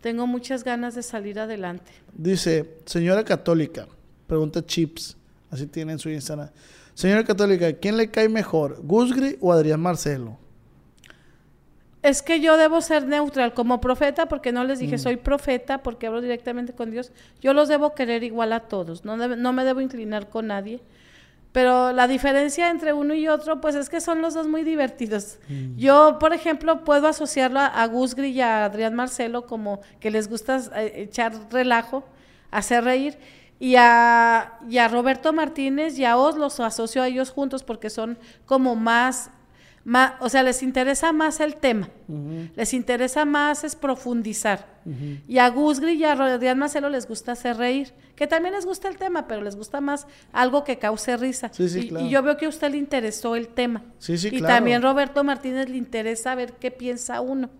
Tengo 0.00 0.26
muchas 0.26 0.64
ganas 0.64 0.94
de 0.94 1.02
salir 1.02 1.38
adelante. 1.38 1.92
Dice, 2.14 2.78
señora 2.86 3.22
católica, 3.22 3.86
pregunta 4.26 4.64
Chips, 4.64 5.14
así 5.50 5.66
tiene 5.66 5.92
en 5.92 5.98
su 5.98 6.08
Instagram. 6.08 6.48
Señora 6.94 7.22
católica, 7.22 7.70
¿quién 7.74 7.98
le 7.98 8.10
cae 8.10 8.30
mejor, 8.30 8.80
Gusgri 8.82 9.36
o 9.42 9.52
Adrián 9.52 9.80
Marcelo? 9.80 10.38
Es 12.02 12.22
que 12.22 12.40
yo 12.40 12.56
debo 12.56 12.80
ser 12.80 13.06
neutral 13.06 13.52
como 13.52 13.82
profeta, 13.82 14.26
porque 14.26 14.52
no 14.52 14.64
les 14.64 14.78
dije 14.78 14.96
mm. 14.96 15.00
soy 15.00 15.16
profeta, 15.18 15.82
porque 15.82 16.06
hablo 16.06 16.22
directamente 16.22 16.72
con 16.72 16.90
Dios. 16.90 17.12
Yo 17.42 17.52
los 17.52 17.68
debo 17.68 17.94
querer 17.94 18.24
igual 18.24 18.54
a 18.54 18.60
todos, 18.60 19.04
no, 19.04 19.18
no 19.18 19.52
me 19.52 19.64
debo 19.66 19.82
inclinar 19.82 20.30
con 20.30 20.46
nadie. 20.46 20.80
Pero 21.52 21.92
la 21.92 22.06
diferencia 22.06 22.70
entre 22.70 22.92
uno 22.92 23.14
y 23.14 23.26
otro, 23.28 23.60
pues 23.60 23.74
es 23.74 23.88
que 23.88 24.00
son 24.00 24.20
los 24.20 24.34
dos 24.34 24.46
muy 24.46 24.64
divertidos. 24.64 25.38
Mm. 25.48 25.76
Yo, 25.76 26.18
por 26.20 26.32
ejemplo, 26.32 26.84
puedo 26.84 27.08
asociarlo 27.08 27.60
a, 27.60 27.86
Gusgri 27.86 28.28
y 28.28 28.40
a 28.40 28.66
Adrián 28.66 28.94
Marcelo 28.94 29.46
como 29.46 29.80
que 29.98 30.10
les 30.10 30.28
gusta 30.28 30.60
eh, 30.76 30.92
echar 31.02 31.32
relajo, 31.50 32.04
hacer 32.50 32.84
reír. 32.84 33.18
Y 33.60 33.74
a, 33.76 34.58
y 34.68 34.78
a 34.78 34.86
Roberto 34.86 35.32
Martínez 35.32 35.98
y 35.98 36.04
a 36.04 36.16
Os 36.16 36.36
los 36.36 36.60
asocio 36.60 37.02
a 37.02 37.08
ellos 37.08 37.30
juntos 37.30 37.64
porque 37.64 37.90
son 37.90 38.16
como 38.46 38.76
más 38.76 39.30
o 40.20 40.28
sea, 40.28 40.42
les 40.42 40.62
interesa 40.62 41.12
más 41.12 41.40
el 41.40 41.56
tema, 41.56 41.88
les 42.54 42.74
interesa 42.74 43.24
más 43.24 43.64
es 43.64 43.76
profundizar. 43.76 44.78
Y 45.26 45.38
a 45.38 45.48
Gusgri 45.50 45.92
y 45.92 46.04
a 46.04 46.12
Adrián 46.12 46.58
Marcelo 46.58 46.88
les 46.88 47.06
gusta 47.06 47.32
hacer 47.32 47.56
reír, 47.56 47.92
que 48.16 48.26
también 48.26 48.54
les 48.54 48.64
gusta 48.64 48.88
el 48.88 48.96
tema, 48.96 49.28
pero 49.28 49.42
les 49.42 49.54
gusta 49.54 49.80
más 49.80 50.06
algo 50.32 50.64
que 50.64 50.78
cause 50.78 51.16
risa. 51.16 51.50
y, 51.58 52.08
yo 52.08 52.22
veo 52.22 52.36
que 52.36 52.46
a 52.46 52.48
usted 52.48 52.70
le 52.70 52.78
interesó 52.78 53.36
el 53.36 53.48
tema. 53.48 53.82
y 54.08 54.40
también 54.42 54.82
Roberto 54.82 55.24
Martínez 55.24 55.68
le 55.68 55.76
interesa 55.76 56.34
ver 56.34 56.54
qué 56.54 56.70
piensa 56.70 57.20
uno. 57.20 57.50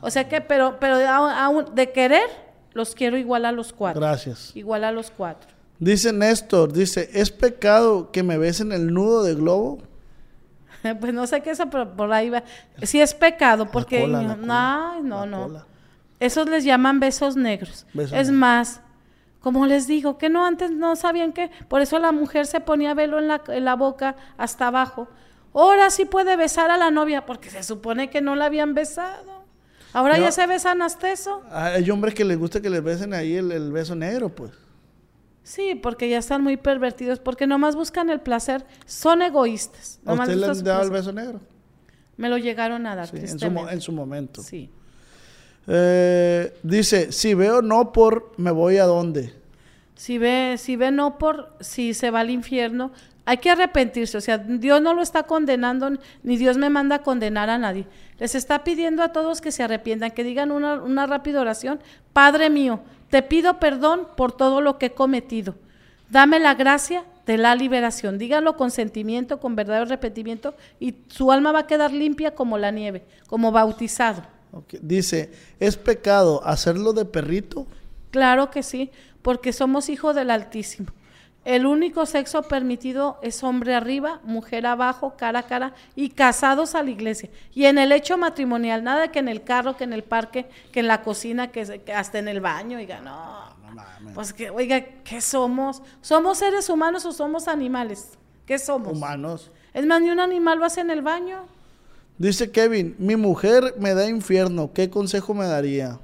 O 0.00 0.10
sea 0.10 0.28
que, 0.28 0.40
pero, 0.40 0.78
pero 0.78 0.98
de 1.72 1.92
querer, 1.92 2.28
los 2.72 2.94
quiero 2.94 3.16
igual 3.16 3.44
a 3.44 3.52
los 3.52 3.72
cuatro. 3.72 4.00
Gracias. 4.00 4.52
Igual 4.54 4.84
a 4.84 4.92
los 4.92 5.10
cuatro. 5.10 5.50
Dice 5.78 6.12
Néstor, 6.12 6.72
dice, 6.72 7.10
¿es 7.12 7.30
pecado 7.30 8.10
que 8.10 8.22
me 8.22 8.38
besen 8.38 8.72
el 8.72 8.92
nudo 8.92 9.22
de 9.22 9.34
globo? 9.34 9.78
pues 11.00 11.12
no 11.12 11.26
sé 11.26 11.40
qué 11.40 11.50
es 11.50 11.62
pero 11.70 11.96
por 11.96 12.12
ahí 12.12 12.30
va. 12.30 12.42
Sí 12.82 13.00
es 13.00 13.14
pecado, 13.14 13.70
porque 13.70 14.06
no, 14.06 15.00
no, 15.02 15.26
no. 15.26 15.64
Esos 16.18 16.48
les 16.48 16.64
llaman 16.64 17.00
besos 17.00 17.36
negros. 17.36 17.86
es 17.94 18.30
más, 18.30 18.80
como 19.40 19.66
les 19.66 19.86
digo, 19.86 20.18
que 20.18 20.28
no 20.28 20.46
antes 20.46 20.70
no 20.70 20.96
sabían 20.96 21.32
que, 21.32 21.50
por 21.68 21.82
eso 21.82 21.98
la 21.98 22.12
mujer 22.12 22.46
se 22.46 22.60
ponía 22.60 22.94
velo 22.94 23.18
en 23.18 23.28
la, 23.28 23.42
en 23.48 23.64
la 23.64 23.74
boca 23.74 24.16
hasta 24.38 24.68
abajo. 24.68 25.08
Ahora 25.52 25.90
sí 25.90 26.04
puede 26.04 26.36
besar 26.36 26.70
a 26.70 26.76
la 26.76 26.90
novia, 26.90 27.24
porque 27.24 27.50
se 27.50 27.62
supone 27.62 28.10
que 28.10 28.20
no 28.20 28.34
la 28.34 28.46
habían 28.46 28.74
besado. 28.74 29.44
Ahora 29.92 30.18
ya 30.18 30.30
se 30.30 30.46
besan 30.46 30.82
hasta 30.82 31.10
eso. 31.10 31.42
Hay 31.50 31.90
hombres 31.90 32.14
que 32.14 32.22
les 32.22 32.38
gusta 32.38 32.60
que 32.60 32.68
les 32.68 32.82
besen 32.82 33.14
ahí 33.14 33.36
el, 33.36 33.72
beso 33.72 33.94
negro, 33.94 34.28
pues. 34.28 34.52
Sí, 35.46 35.76
porque 35.76 36.08
ya 36.08 36.18
están 36.18 36.42
muy 36.42 36.56
pervertidos, 36.56 37.20
porque 37.20 37.46
nomás 37.46 37.76
buscan 37.76 38.10
el 38.10 38.18
placer, 38.18 38.66
son 38.84 39.22
egoístas. 39.22 40.00
¿A 40.04 40.14
usted 40.14 40.34
le 40.34 40.44
han 40.44 40.64
dado 40.64 40.82
el 40.82 40.90
beso 40.90 41.12
negro? 41.12 41.40
Me 42.16 42.28
lo 42.28 42.36
llegaron 42.36 42.84
a 42.84 42.96
dar, 42.96 43.06
sí, 43.06 43.18
en, 43.18 43.38
su, 43.38 43.46
en 43.46 43.80
su, 43.80 43.92
momento. 43.92 44.42
Sí. 44.42 44.68
Eh, 45.68 46.52
dice, 46.64 47.12
si 47.12 47.34
veo 47.34 47.62
no 47.62 47.92
por, 47.92 48.32
me 48.38 48.50
voy 48.50 48.78
a 48.78 48.86
dónde. 48.86 49.34
Si 49.94 50.18
ve, 50.18 50.56
si 50.58 50.74
ve 50.74 50.90
no 50.90 51.16
por, 51.16 51.52
si 51.60 51.94
se 51.94 52.10
va 52.10 52.20
al 52.20 52.30
infierno, 52.30 52.90
hay 53.24 53.36
que 53.36 53.48
arrepentirse. 53.48 54.18
O 54.18 54.20
sea, 54.20 54.38
Dios 54.38 54.82
no 54.82 54.94
lo 54.94 55.02
está 55.02 55.22
condenando, 55.22 55.92
ni 56.24 56.36
Dios 56.36 56.58
me 56.58 56.70
manda 56.70 56.96
a 56.96 57.02
condenar 57.04 57.50
a 57.50 57.58
nadie. 57.58 57.86
Les 58.18 58.34
está 58.34 58.64
pidiendo 58.64 59.00
a 59.04 59.12
todos 59.12 59.40
que 59.40 59.52
se 59.52 59.62
arrepientan, 59.62 60.10
que 60.10 60.24
digan 60.24 60.50
una, 60.50 60.82
una 60.82 61.06
rápida 61.06 61.40
oración. 61.40 61.78
Padre 62.12 62.50
mío, 62.50 62.80
te 63.10 63.22
pido 63.22 63.58
perdón 63.58 64.08
por 64.16 64.32
todo 64.32 64.60
lo 64.60 64.78
que 64.78 64.86
he 64.86 64.94
cometido. 64.94 65.54
Dame 66.10 66.38
la 66.38 66.54
gracia 66.54 67.04
de 67.26 67.38
la 67.38 67.54
liberación. 67.54 68.18
Díganlo 68.18 68.56
con 68.56 68.70
sentimiento, 68.70 69.40
con 69.40 69.56
verdadero 69.56 69.86
arrepentimiento, 69.86 70.54
y 70.78 70.96
su 71.08 71.32
alma 71.32 71.52
va 71.52 71.60
a 71.60 71.66
quedar 71.66 71.92
limpia 71.92 72.34
como 72.34 72.58
la 72.58 72.70
nieve, 72.70 73.04
como 73.26 73.52
bautizado. 73.52 74.22
Dice, 74.80 75.32
¿es 75.60 75.76
pecado 75.76 76.40
hacerlo 76.44 76.92
de 76.92 77.04
perrito? 77.04 77.66
Claro 78.10 78.50
que 78.50 78.62
sí, 78.62 78.90
porque 79.22 79.52
somos 79.52 79.88
hijos 79.88 80.14
del 80.14 80.30
Altísimo. 80.30 80.88
El 81.46 81.64
único 81.64 82.06
sexo 82.06 82.42
permitido 82.42 83.20
es 83.22 83.44
hombre 83.44 83.72
arriba, 83.72 84.18
mujer 84.24 84.66
abajo, 84.66 85.14
cara 85.16 85.38
a 85.38 85.42
cara 85.44 85.74
y 85.94 86.08
casados 86.08 86.74
a 86.74 86.82
la 86.82 86.90
iglesia. 86.90 87.30
Y 87.54 87.66
en 87.66 87.78
el 87.78 87.92
hecho 87.92 88.18
matrimonial, 88.18 88.82
nada 88.82 89.12
que 89.12 89.20
en 89.20 89.28
el 89.28 89.44
carro, 89.44 89.76
que 89.76 89.84
en 89.84 89.92
el 89.92 90.02
parque, 90.02 90.46
que 90.72 90.80
en 90.80 90.88
la 90.88 91.04
cocina, 91.04 91.52
que, 91.52 91.60
hasta 91.94 92.18
en 92.18 92.26
el 92.26 92.40
baño. 92.40 92.78
Oiga, 92.78 93.00
no. 93.00 93.44
pues 94.12 94.32
que, 94.32 94.50
oiga, 94.50 94.84
¿qué 95.04 95.20
somos? 95.20 95.82
¿Somos 96.00 96.38
seres 96.38 96.68
humanos 96.68 97.06
o 97.06 97.12
somos 97.12 97.46
animales? 97.46 98.18
¿Qué 98.44 98.58
somos? 98.58 98.94
Humanos. 98.94 99.52
Es 99.72 99.86
más, 99.86 100.02
ni 100.02 100.10
un 100.10 100.18
animal 100.18 100.58
lo 100.58 100.64
hace 100.64 100.80
en 100.80 100.90
el 100.90 101.02
baño. 101.02 101.44
Dice 102.18 102.50
Kevin, 102.50 102.96
mi 102.98 103.14
mujer 103.14 103.72
me 103.78 103.94
da 103.94 104.08
infierno, 104.08 104.72
¿qué 104.72 104.90
consejo 104.90 105.32
me 105.32 105.46
daría? 105.46 106.00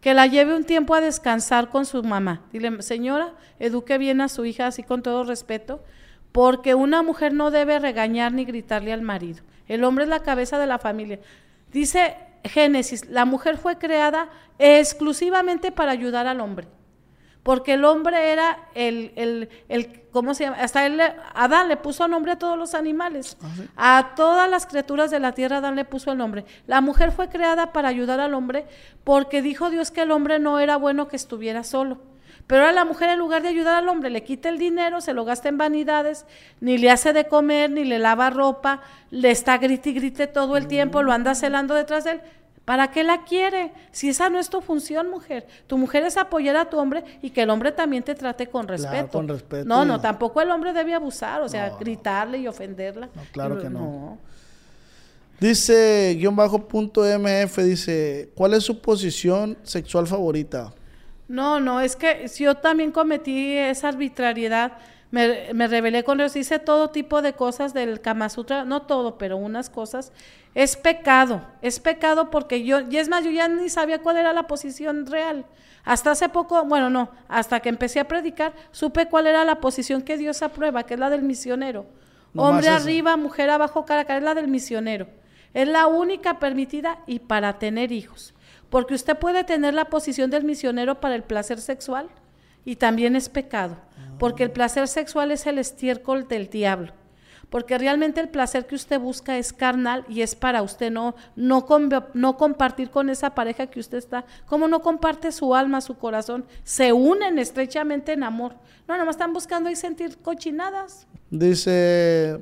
Que 0.00 0.14
la 0.14 0.26
lleve 0.26 0.54
un 0.54 0.64
tiempo 0.64 0.94
a 0.94 1.00
descansar 1.00 1.70
con 1.70 1.84
su 1.84 2.02
mamá. 2.02 2.42
Dile, 2.52 2.82
señora, 2.82 3.32
eduque 3.58 3.98
bien 3.98 4.20
a 4.20 4.28
su 4.28 4.44
hija 4.44 4.66
así 4.66 4.82
con 4.82 5.02
todo 5.02 5.24
respeto, 5.24 5.82
porque 6.32 6.74
una 6.74 7.02
mujer 7.02 7.32
no 7.32 7.50
debe 7.50 7.78
regañar 7.78 8.32
ni 8.32 8.44
gritarle 8.44 8.92
al 8.92 9.02
marido. 9.02 9.42
El 9.66 9.84
hombre 9.84 10.04
es 10.04 10.10
la 10.10 10.22
cabeza 10.22 10.58
de 10.58 10.66
la 10.66 10.78
familia. 10.78 11.18
Dice 11.72 12.16
Génesis, 12.44 13.06
la 13.08 13.24
mujer 13.24 13.58
fue 13.58 13.78
creada 13.78 14.28
exclusivamente 14.58 15.72
para 15.72 15.92
ayudar 15.92 16.26
al 16.26 16.40
hombre 16.40 16.68
porque 17.48 17.72
el 17.72 17.86
hombre 17.86 18.30
era 18.30 18.58
el, 18.74 19.10
el, 19.16 19.48
el 19.70 20.02
¿cómo 20.10 20.34
se 20.34 20.44
llama? 20.44 20.58
Hasta 20.60 20.84
él, 20.84 21.00
Adán 21.32 21.68
le 21.68 21.78
puso 21.78 22.06
nombre 22.06 22.32
a 22.32 22.38
todos 22.38 22.58
los 22.58 22.74
animales, 22.74 23.38
ah, 23.74 23.96
a 23.96 24.14
todas 24.14 24.50
las 24.50 24.66
criaturas 24.66 25.10
de 25.10 25.18
la 25.18 25.32
tierra 25.32 25.56
Adán 25.56 25.74
le 25.74 25.86
puso 25.86 26.12
el 26.12 26.18
nombre. 26.18 26.44
La 26.66 26.82
mujer 26.82 27.10
fue 27.10 27.30
creada 27.30 27.72
para 27.72 27.88
ayudar 27.88 28.20
al 28.20 28.34
hombre 28.34 28.66
porque 29.02 29.40
dijo 29.40 29.70
Dios 29.70 29.90
que 29.90 30.02
el 30.02 30.10
hombre 30.10 30.38
no 30.38 30.60
era 30.60 30.76
bueno 30.76 31.08
que 31.08 31.16
estuviera 31.16 31.64
solo. 31.64 31.96
Pero 32.46 32.62
ahora 32.62 32.72
la 32.74 32.84
mujer 32.84 33.08
en 33.08 33.18
lugar 33.18 33.40
de 33.40 33.48
ayudar 33.48 33.76
al 33.76 33.88
hombre 33.88 34.10
le 34.10 34.24
quita 34.24 34.50
el 34.50 34.58
dinero, 34.58 35.00
se 35.00 35.14
lo 35.14 35.24
gasta 35.24 35.48
en 35.48 35.56
vanidades, 35.56 36.26
ni 36.60 36.76
le 36.76 36.90
hace 36.90 37.14
de 37.14 37.28
comer, 37.28 37.70
ni 37.70 37.84
le 37.84 37.98
lava 37.98 38.28
ropa, 38.28 38.82
le 39.10 39.30
está 39.30 39.56
grite 39.56 39.88
y 39.88 39.94
grite 39.94 40.26
todo 40.26 40.58
el 40.58 40.66
tiempo, 40.66 41.02
lo 41.02 41.12
anda 41.12 41.34
celando 41.34 41.74
detrás 41.74 42.04
de 42.04 42.10
él. 42.10 42.20
¿Para 42.68 42.90
qué 42.90 43.02
la 43.02 43.24
quiere? 43.24 43.72
Si 43.92 44.10
esa 44.10 44.28
no 44.28 44.38
es 44.38 44.50
tu 44.50 44.60
función, 44.60 45.08
mujer. 45.08 45.46
Tu 45.66 45.78
mujer 45.78 46.02
es 46.02 46.18
apoyar 46.18 46.54
a 46.54 46.68
tu 46.68 46.76
hombre 46.76 47.02
y 47.22 47.30
que 47.30 47.40
el 47.40 47.48
hombre 47.48 47.72
también 47.72 48.02
te 48.02 48.14
trate 48.14 48.46
con 48.46 48.68
respeto. 48.68 49.08
con 49.12 49.26
respeto. 49.26 49.64
No, 49.64 49.86
no, 49.86 50.02
tampoco 50.02 50.42
el 50.42 50.50
hombre 50.50 50.74
debe 50.74 50.92
abusar, 50.92 51.40
o 51.40 51.48
sea, 51.48 51.70
gritarle 51.80 52.36
y 52.36 52.46
ofenderla. 52.46 53.08
No, 53.14 53.22
claro 53.32 53.58
que 53.58 53.70
no. 53.70 54.18
Dice, 55.40 56.14
guion 56.18 56.36
bajo 56.36 56.68
punto 56.68 57.04
MF, 57.04 57.56
dice, 57.62 58.32
¿cuál 58.34 58.52
es 58.52 58.64
su 58.64 58.82
posición 58.82 59.56
sexual 59.62 60.06
favorita? 60.06 60.74
No, 61.26 61.60
no, 61.60 61.80
es 61.80 61.96
que 61.96 62.30
yo 62.38 62.54
también 62.54 62.92
cometí 62.92 63.56
esa 63.56 63.88
arbitrariedad 63.88 64.72
me, 65.10 65.54
me 65.54 65.68
rebelé 65.68 66.04
con 66.04 66.18
Dios, 66.18 66.36
hice 66.36 66.58
todo 66.58 66.90
tipo 66.90 67.22
de 67.22 67.32
cosas 67.32 67.72
del 67.72 68.00
Kama 68.00 68.28
Sutra, 68.28 68.64
no 68.64 68.82
todo, 68.82 69.16
pero 69.16 69.36
unas 69.36 69.70
cosas. 69.70 70.12
Es 70.54 70.76
pecado, 70.76 71.42
es 71.62 71.80
pecado 71.80 72.30
porque 72.30 72.62
yo, 72.64 72.80
y 72.80 72.96
es 72.98 73.08
más, 73.08 73.24
yo 73.24 73.30
ya 73.30 73.48
ni 73.48 73.70
sabía 73.70 74.00
cuál 74.00 74.18
era 74.18 74.32
la 74.32 74.46
posición 74.46 75.06
real. 75.06 75.46
Hasta 75.84 76.10
hace 76.10 76.28
poco, 76.28 76.62
bueno, 76.64 76.90
no, 76.90 77.10
hasta 77.28 77.60
que 77.60 77.70
empecé 77.70 78.00
a 78.00 78.08
predicar, 78.08 78.52
supe 78.70 79.06
cuál 79.06 79.26
era 79.26 79.44
la 79.44 79.60
posición 79.60 80.02
que 80.02 80.18
Dios 80.18 80.42
aprueba, 80.42 80.84
que 80.84 80.94
es 80.94 81.00
la 81.00 81.08
del 81.08 81.22
misionero. 81.22 81.86
Hombre 82.36 82.68
arriba, 82.68 83.16
mujer 83.16 83.48
abajo, 83.48 83.86
cara 83.86 84.02
a 84.02 84.04
cara, 84.04 84.18
es 84.18 84.24
la 84.24 84.34
del 84.34 84.48
misionero. 84.48 85.08
Es 85.54 85.66
la 85.66 85.86
única 85.86 86.38
permitida 86.38 86.98
y 87.06 87.20
para 87.20 87.58
tener 87.58 87.90
hijos. 87.90 88.34
Porque 88.68 88.94
usted 88.94 89.16
puede 89.16 89.44
tener 89.44 89.72
la 89.72 89.86
posición 89.86 90.30
del 90.30 90.44
misionero 90.44 91.00
para 91.00 91.14
el 91.14 91.22
placer 91.22 91.58
sexual 91.58 92.10
y 92.66 92.76
también 92.76 93.16
es 93.16 93.30
pecado 93.30 93.78
porque 94.18 94.42
el 94.42 94.50
placer 94.50 94.88
sexual 94.88 95.30
es 95.30 95.46
el 95.46 95.58
estiércol 95.58 96.28
del 96.28 96.48
diablo. 96.48 96.92
Porque 97.50 97.78
realmente 97.78 98.20
el 98.20 98.28
placer 98.28 98.66
que 98.66 98.74
usted 98.74 99.00
busca 99.00 99.38
es 99.38 99.54
carnal 99.54 100.04
y 100.06 100.20
es 100.20 100.34
para 100.34 100.60
usted, 100.60 100.90
no, 100.90 101.14
no, 101.34 101.66
no 102.12 102.36
compartir 102.36 102.90
con 102.90 103.08
esa 103.08 103.34
pareja 103.34 103.68
que 103.68 103.80
usted 103.80 103.96
está. 103.96 104.26
Como 104.46 104.68
no 104.68 104.80
comparte 104.80 105.32
su 105.32 105.54
alma, 105.54 105.80
su 105.80 105.96
corazón, 105.96 106.44
se 106.62 106.92
unen 106.92 107.38
estrechamente 107.38 108.12
en 108.12 108.22
amor. 108.22 108.54
No, 108.86 108.98
nomás 108.98 109.14
están 109.14 109.32
buscando 109.32 109.70
ahí 109.70 109.76
sentir 109.76 110.18
cochinadas. 110.18 111.06
Dice, 111.30 112.38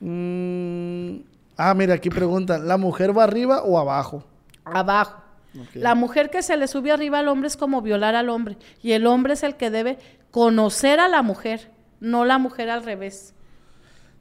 mm, 0.00 1.16
ah, 1.58 1.74
mira, 1.74 1.94
aquí 1.94 2.08
preguntan, 2.08 2.66
¿la 2.66 2.78
mujer 2.78 3.16
va 3.16 3.24
arriba 3.24 3.62
o 3.62 3.78
abajo? 3.78 4.24
Abajo. 4.64 5.20
La 5.74 5.94
mujer 5.94 6.30
que 6.30 6.42
se 6.42 6.56
le 6.56 6.68
sube 6.68 6.92
arriba 6.92 7.18
al 7.18 7.28
hombre 7.28 7.48
es 7.48 7.56
como 7.56 7.82
violar 7.82 8.14
al 8.14 8.28
hombre 8.28 8.56
y 8.82 8.92
el 8.92 9.06
hombre 9.06 9.34
es 9.34 9.42
el 9.42 9.56
que 9.56 9.70
debe 9.70 9.98
conocer 10.30 11.00
a 11.00 11.08
la 11.08 11.22
mujer, 11.22 11.70
no 12.00 12.24
la 12.24 12.38
mujer 12.38 12.70
al 12.70 12.84
revés. 12.84 13.34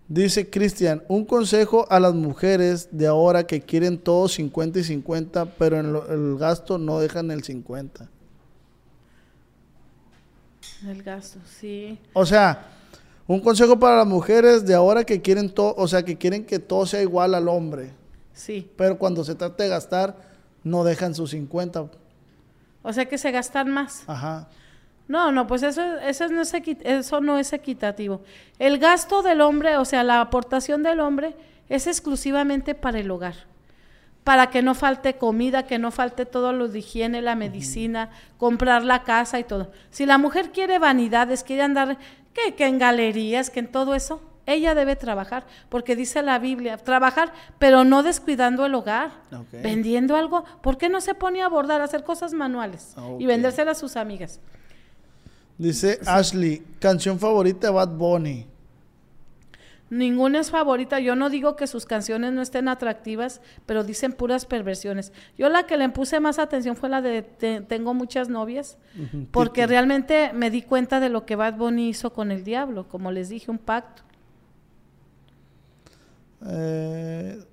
Dice 0.07 0.49
Cristian, 0.49 1.03
un 1.07 1.23
consejo 1.23 1.85
a 1.91 1.99
las 1.99 2.15
mujeres 2.15 2.89
de 2.91 3.05
ahora 3.05 3.45
que 3.45 3.61
quieren 3.61 3.99
todo 3.99 4.27
50 4.27 4.79
y 4.79 4.83
50, 4.83 5.45
pero 5.57 5.79
en 5.79 5.95
el 6.09 6.37
gasto 6.37 6.79
no 6.79 6.99
dejan 6.99 7.29
el 7.29 7.43
50. 7.43 8.09
El 10.87 11.03
gasto, 11.03 11.39
sí. 11.45 11.99
O 12.13 12.25
sea, 12.25 12.65
un 13.27 13.39
consejo 13.39 13.77
para 13.77 13.97
las 13.97 14.07
mujeres 14.07 14.65
de 14.65 14.73
ahora 14.73 15.03
que 15.03 15.21
quieren 15.21 15.49
todo, 15.49 15.75
o 15.77 15.87
sea, 15.87 16.03
que 16.03 16.17
quieren 16.17 16.43
que 16.43 16.57
todo 16.57 16.87
sea 16.87 17.03
igual 17.03 17.35
al 17.35 17.47
hombre. 17.47 17.91
Sí. 18.33 18.71
Pero 18.75 18.97
cuando 18.97 19.23
se 19.23 19.35
trata 19.35 19.63
de 19.63 19.69
gastar, 19.69 20.15
no 20.63 20.83
dejan 20.83 21.13
sus 21.13 21.29
50. 21.31 21.91
O 22.81 22.93
sea 22.93 23.05
que 23.05 23.19
se 23.19 23.29
gastan 23.29 23.69
más. 23.69 24.03
Ajá. 24.07 24.47
No, 25.09 25.31
no, 25.31 25.47
pues 25.47 25.63
eso, 25.63 25.81
eso, 26.01 26.27
no 26.27 26.43
es 26.43 26.53
eso 26.53 27.19
no 27.19 27.39
es 27.39 27.51
equitativo. 27.51 28.21
El 28.59 28.77
gasto 28.77 29.23
del 29.23 29.41
hombre, 29.41 29.75
o 29.77 29.83
sea, 29.83 30.03
la 30.03 30.21
aportación 30.21 30.83
del 30.83 30.99
hombre 30.99 31.35
es 31.67 31.87
exclusivamente 31.87 32.75
para 32.75 32.99
el 32.99 33.09
hogar. 33.09 33.33
Para 34.23 34.51
que 34.51 34.61
no 34.61 34.75
falte 34.75 35.15
comida, 35.15 35.65
que 35.65 35.79
no 35.79 35.89
falte 35.89 36.27
todo 36.27 36.53
lo 36.53 36.67
de 36.67 36.79
higiene, 36.79 37.23
la 37.23 37.33
medicina, 37.33 38.11
comprar 38.37 38.85
la 38.85 39.01
casa 39.01 39.39
y 39.39 39.43
todo. 39.43 39.71
Si 39.89 40.05
la 40.05 40.19
mujer 40.19 40.51
quiere 40.51 40.77
vanidades, 40.77 41.43
quiere 41.43 41.63
andar, 41.63 41.97
que, 42.31 42.53
que 42.53 42.67
en 42.67 42.77
galerías, 42.77 43.49
que 43.49 43.61
en 43.61 43.71
todo 43.71 43.95
eso, 43.95 44.21
ella 44.45 44.75
debe 44.75 44.95
trabajar, 44.95 45.47
porque 45.69 45.95
dice 45.95 46.21
la 46.21 46.37
Biblia, 46.37 46.77
trabajar, 46.77 47.33
pero 47.57 47.83
no 47.83 48.03
descuidando 48.03 48.63
el 48.67 48.75
hogar, 48.75 49.09
vendiendo 49.53 50.15
algo. 50.15 50.43
¿Por 50.61 50.77
qué 50.77 50.87
no 50.87 51.01
se 51.01 51.15
pone 51.15 51.41
a 51.41 51.47
bordar, 51.47 51.81
a 51.81 51.85
hacer 51.85 52.03
cosas 52.03 52.31
manuales 52.33 52.95
y 53.17 53.25
vendérselas 53.25 53.77
a 53.77 53.79
sus 53.79 53.95
amigas? 53.95 54.39
Dice 55.59 55.99
Ashley, 56.05 56.63
canción 56.79 57.19
favorita 57.19 57.67
de 57.67 57.73
Bad 57.73 57.89
Bunny. 57.89 58.47
Ninguna 59.89 60.39
es 60.39 60.51
favorita. 60.51 61.01
Yo 61.01 61.17
no 61.17 61.29
digo 61.29 61.57
que 61.57 61.67
sus 61.67 61.85
canciones 61.85 62.31
no 62.31 62.41
estén 62.41 62.69
atractivas, 62.69 63.41
pero 63.65 63.83
dicen 63.83 64.13
puras 64.13 64.45
perversiones. 64.45 65.11
Yo 65.37 65.49
la 65.49 65.63
que 65.63 65.77
le 65.77 65.89
puse 65.89 66.21
más 66.21 66.39
atención 66.39 66.77
fue 66.77 66.87
la 66.87 67.01
de 67.01 67.23
Tengo 67.67 67.93
muchas 67.93 68.29
novias, 68.29 68.77
porque 69.31 69.67
realmente 69.67 70.31
me 70.33 70.49
di 70.49 70.61
cuenta 70.61 71.01
de 71.01 71.09
lo 71.09 71.25
que 71.25 71.35
Bad 71.35 71.57
Bunny 71.57 71.89
hizo 71.89 72.13
con 72.13 72.31
el 72.31 72.45
diablo, 72.45 72.87
como 72.87 73.11
les 73.11 73.27
dije, 73.27 73.51
un 73.51 73.57
pacto. 73.57 74.03
Eh, 76.45 77.43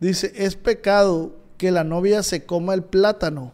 dice, 0.00 0.32
es 0.34 0.56
pecado 0.56 1.36
que 1.56 1.70
la 1.70 1.84
novia 1.84 2.24
se 2.24 2.46
coma 2.46 2.74
el 2.74 2.82
plátano. 2.82 3.52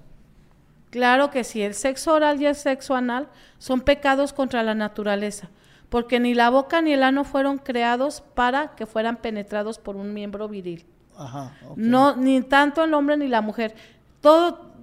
Claro 0.93 1.30
que 1.30 1.43
si 1.43 1.62
el 1.62 1.72
sexo 1.72 2.12
oral 2.12 2.43
y 2.43 2.45
el 2.45 2.55
sexo 2.55 2.95
anal 2.95 3.28
son 3.57 3.80
pecados 3.80 4.34
contra 4.34 4.62
la 4.62 4.74
naturaleza, 4.74 5.49
porque 5.88 6.20
ni 6.20 6.34
la 6.34 6.51
boca 6.51 6.82
ni 6.82 6.93
el 6.93 7.03
ano 7.03 7.24
fueron 7.24 7.57
creados 7.57 8.22
para 8.34 8.74
que 8.76 8.84
fueran 8.84 9.16
penetrados 9.16 9.78
por 9.78 9.97
un 9.97 10.12
miembro 10.12 10.51
viril. 10.51 10.84
Ajá, 11.16 11.57
No, 11.76 12.14
ni 12.16 12.43
tanto 12.43 12.84
el 12.84 12.93
hombre 12.93 13.16
ni 13.16 13.26
la 13.26 13.40
mujer. 13.40 13.74
Todo, 14.20 14.74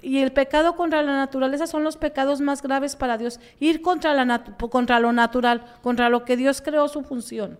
y 0.00 0.20
el 0.20 0.32
pecado 0.32 0.74
contra 0.74 1.02
la 1.02 1.14
naturaleza 1.14 1.66
son 1.66 1.84
los 1.84 1.98
pecados 1.98 2.40
más 2.40 2.62
graves 2.62 2.96
para 2.96 3.18
Dios. 3.18 3.38
Ir 3.60 3.82
contra, 3.82 4.14
la 4.14 4.44
contra 4.70 5.00
lo 5.00 5.12
natural, 5.12 5.66
contra 5.82 6.08
lo 6.08 6.24
que 6.24 6.38
Dios 6.38 6.62
creó 6.62 6.88
su 6.88 7.02
función. 7.02 7.58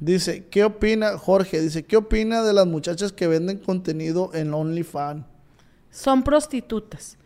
Dice, 0.00 0.46
¿qué 0.46 0.64
opina, 0.64 1.18
Jorge? 1.18 1.60
Dice, 1.60 1.82
¿qué 1.82 1.98
opina 1.98 2.42
de 2.42 2.54
las 2.54 2.66
muchachas 2.66 3.12
que 3.12 3.26
venden 3.26 3.58
contenido 3.58 4.30
en 4.32 4.54
OnlyFans? 4.54 5.26
Son 5.92 6.24
prostitutas. 6.24 7.18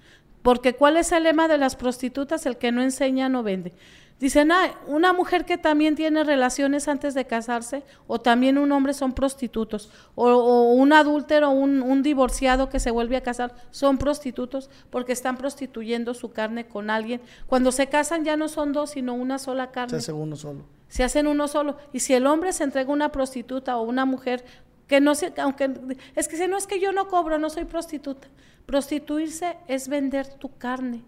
Porque 0.43 0.75
¿cuál 0.75 0.99
es 0.99 1.11
el 1.13 1.23
lema 1.23 1.49
de 1.49 1.57
las 1.57 1.75
prostitutas? 1.75 2.45
El 2.45 2.59
que 2.59 2.71
no 2.71 2.83
enseña 2.83 3.31
no 3.31 3.43
vende. 3.43 3.73
Dicen, 4.19 4.51
ah, 4.51 4.71
una 4.87 5.13
mujer 5.13 5.45
que 5.45 5.59
también 5.59 5.95
tiene 5.95 6.25
relaciones 6.25 6.89
antes 6.89 7.13
de 7.13 7.27
casarse, 7.27 7.83
o 8.07 8.19
también 8.19 8.57
un 8.57 8.73
hombre 8.73 8.95
son 8.95 9.13
prostitutos, 9.13 9.91
o, 10.15 10.73
un 10.73 10.95
adúltero, 10.95 11.51
un, 11.51 11.83
un 11.83 12.03
divorciado 12.03 12.71
que 12.71 12.81
se 12.81 12.91
vuelve 12.91 13.17
a 13.17 13.23
casar, 13.23 13.55
son 13.71 13.99
prostitutos 13.99 14.71
porque 14.89 15.13
están 15.13 15.37
prostituyendo 15.37 16.15
su 16.15 16.33
carne 16.33 16.67
con 16.67 16.89
alguien. 16.89 17.21
Cuando 17.47 17.73
se 17.73 17.89
casan 17.89 18.25
ya 18.25 18.39
no 18.39 18.49
son 18.49 18.73
dos, 18.73 18.91
sino 18.91 19.15
una 19.15 19.39
sola 19.39 19.71
carne. 19.71 19.91
Se 19.91 19.97
hacen 19.97 20.15
uno 20.15 20.37
solo. 20.37 20.65
Se 20.89 21.05
hacen 21.05 21.27
uno 21.27 21.47
solo. 21.47 21.77
Y 21.93 22.01
si 22.01 22.15
el 22.15 22.27
hombre 22.27 22.53
se 22.53 22.65
entrega 22.65 22.91
a 22.91 22.95
una 22.95 23.13
prostituta 23.13 23.77
o 23.77 23.83
una 23.83 24.07
mujer 24.07 24.45
que 24.87 25.01
no 25.01 25.15
se, 25.15 25.33
aunque, 25.39 25.71
es 26.15 26.29
que 26.29 26.37
si 26.37 26.47
no 26.47 26.57
es 26.57 26.67
que 26.67 26.81
yo 26.81 26.93
no 26.93 27.09
cobro, 27.09 27.39
no 27.39 27.51
soy 27.51 27.65
prostituta. 27.65 28.29
Prostituirse 28.67 29.57
es 29.69 29.87
vender 29.87 30.27
tu 30.27 30.59
carne. 30.59 31.05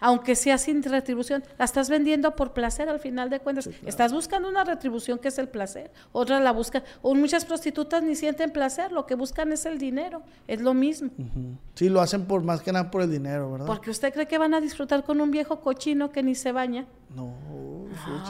Aunque 0.00 0.34
sea 0.34 0.56
sin 0.56 0.82
retribución. 0.82 1.44
La 1.58 1.66
estás 1.66 1.90
vendiendo 1.90 2.34
por 2.34 2.54
placer 2.54 2.88
al 2.88 2.98
final 2.98 3.28
de 3.28 3.40
cuentas. 3.40 3.68
Estás 3.84 4.10
buscando 4.10 4.48
una 4.48 4.64
retribución 4.64 5.18
que 5.18 5.28
es 5.28 5.38
el 5.38 5.48
placer. 5.48 5.92
Otras 6.12 6.40
la 6.40 6.50
buscan. 6.50 6.82
O 7.02 7.14
muchas 7.14 7.44
prostitutas 7.44 8.02
ni 8.02 8.16
sienten 8.16 8.52
placer. 8.52 8.90
Lo 8.90 9.04
que 9.04 9.16
buscan 9.16 9.52
es 9.52 9.66
el 9.66 9.78
dinero. 9.78 10.22
Es 10.46 10.62
lo 10.62 10.72
mismo. 10.72 11.10
Sí, 11.74 11.90
lo 11.90 12.00
hacen 12.00 12.24
por 12.24 12.42
más 12.42 12.62
que 12.62 12.72
nada 12.72 12.90
por 12.90 13.02
el 13.02 13.10
dinero, 13.10 13.52
¿verdad? 13.52 13.66
Porque 13.66 13.90
usted 13.90 14.10
cree 14.10 14.26
que 14.26 14.38
van 14.38 14.54
a 14.54 14.60
disfrutar 14.60 15.04
con 15.04 15.20
un 15.20 15.30
viejo 15.30 15.60
cochino 15.60 16.10
que 16.10 16.22
ni 16.22 16.34
se 16.34 16.52
baña. 16.52 16.86
No, 17.14 17.34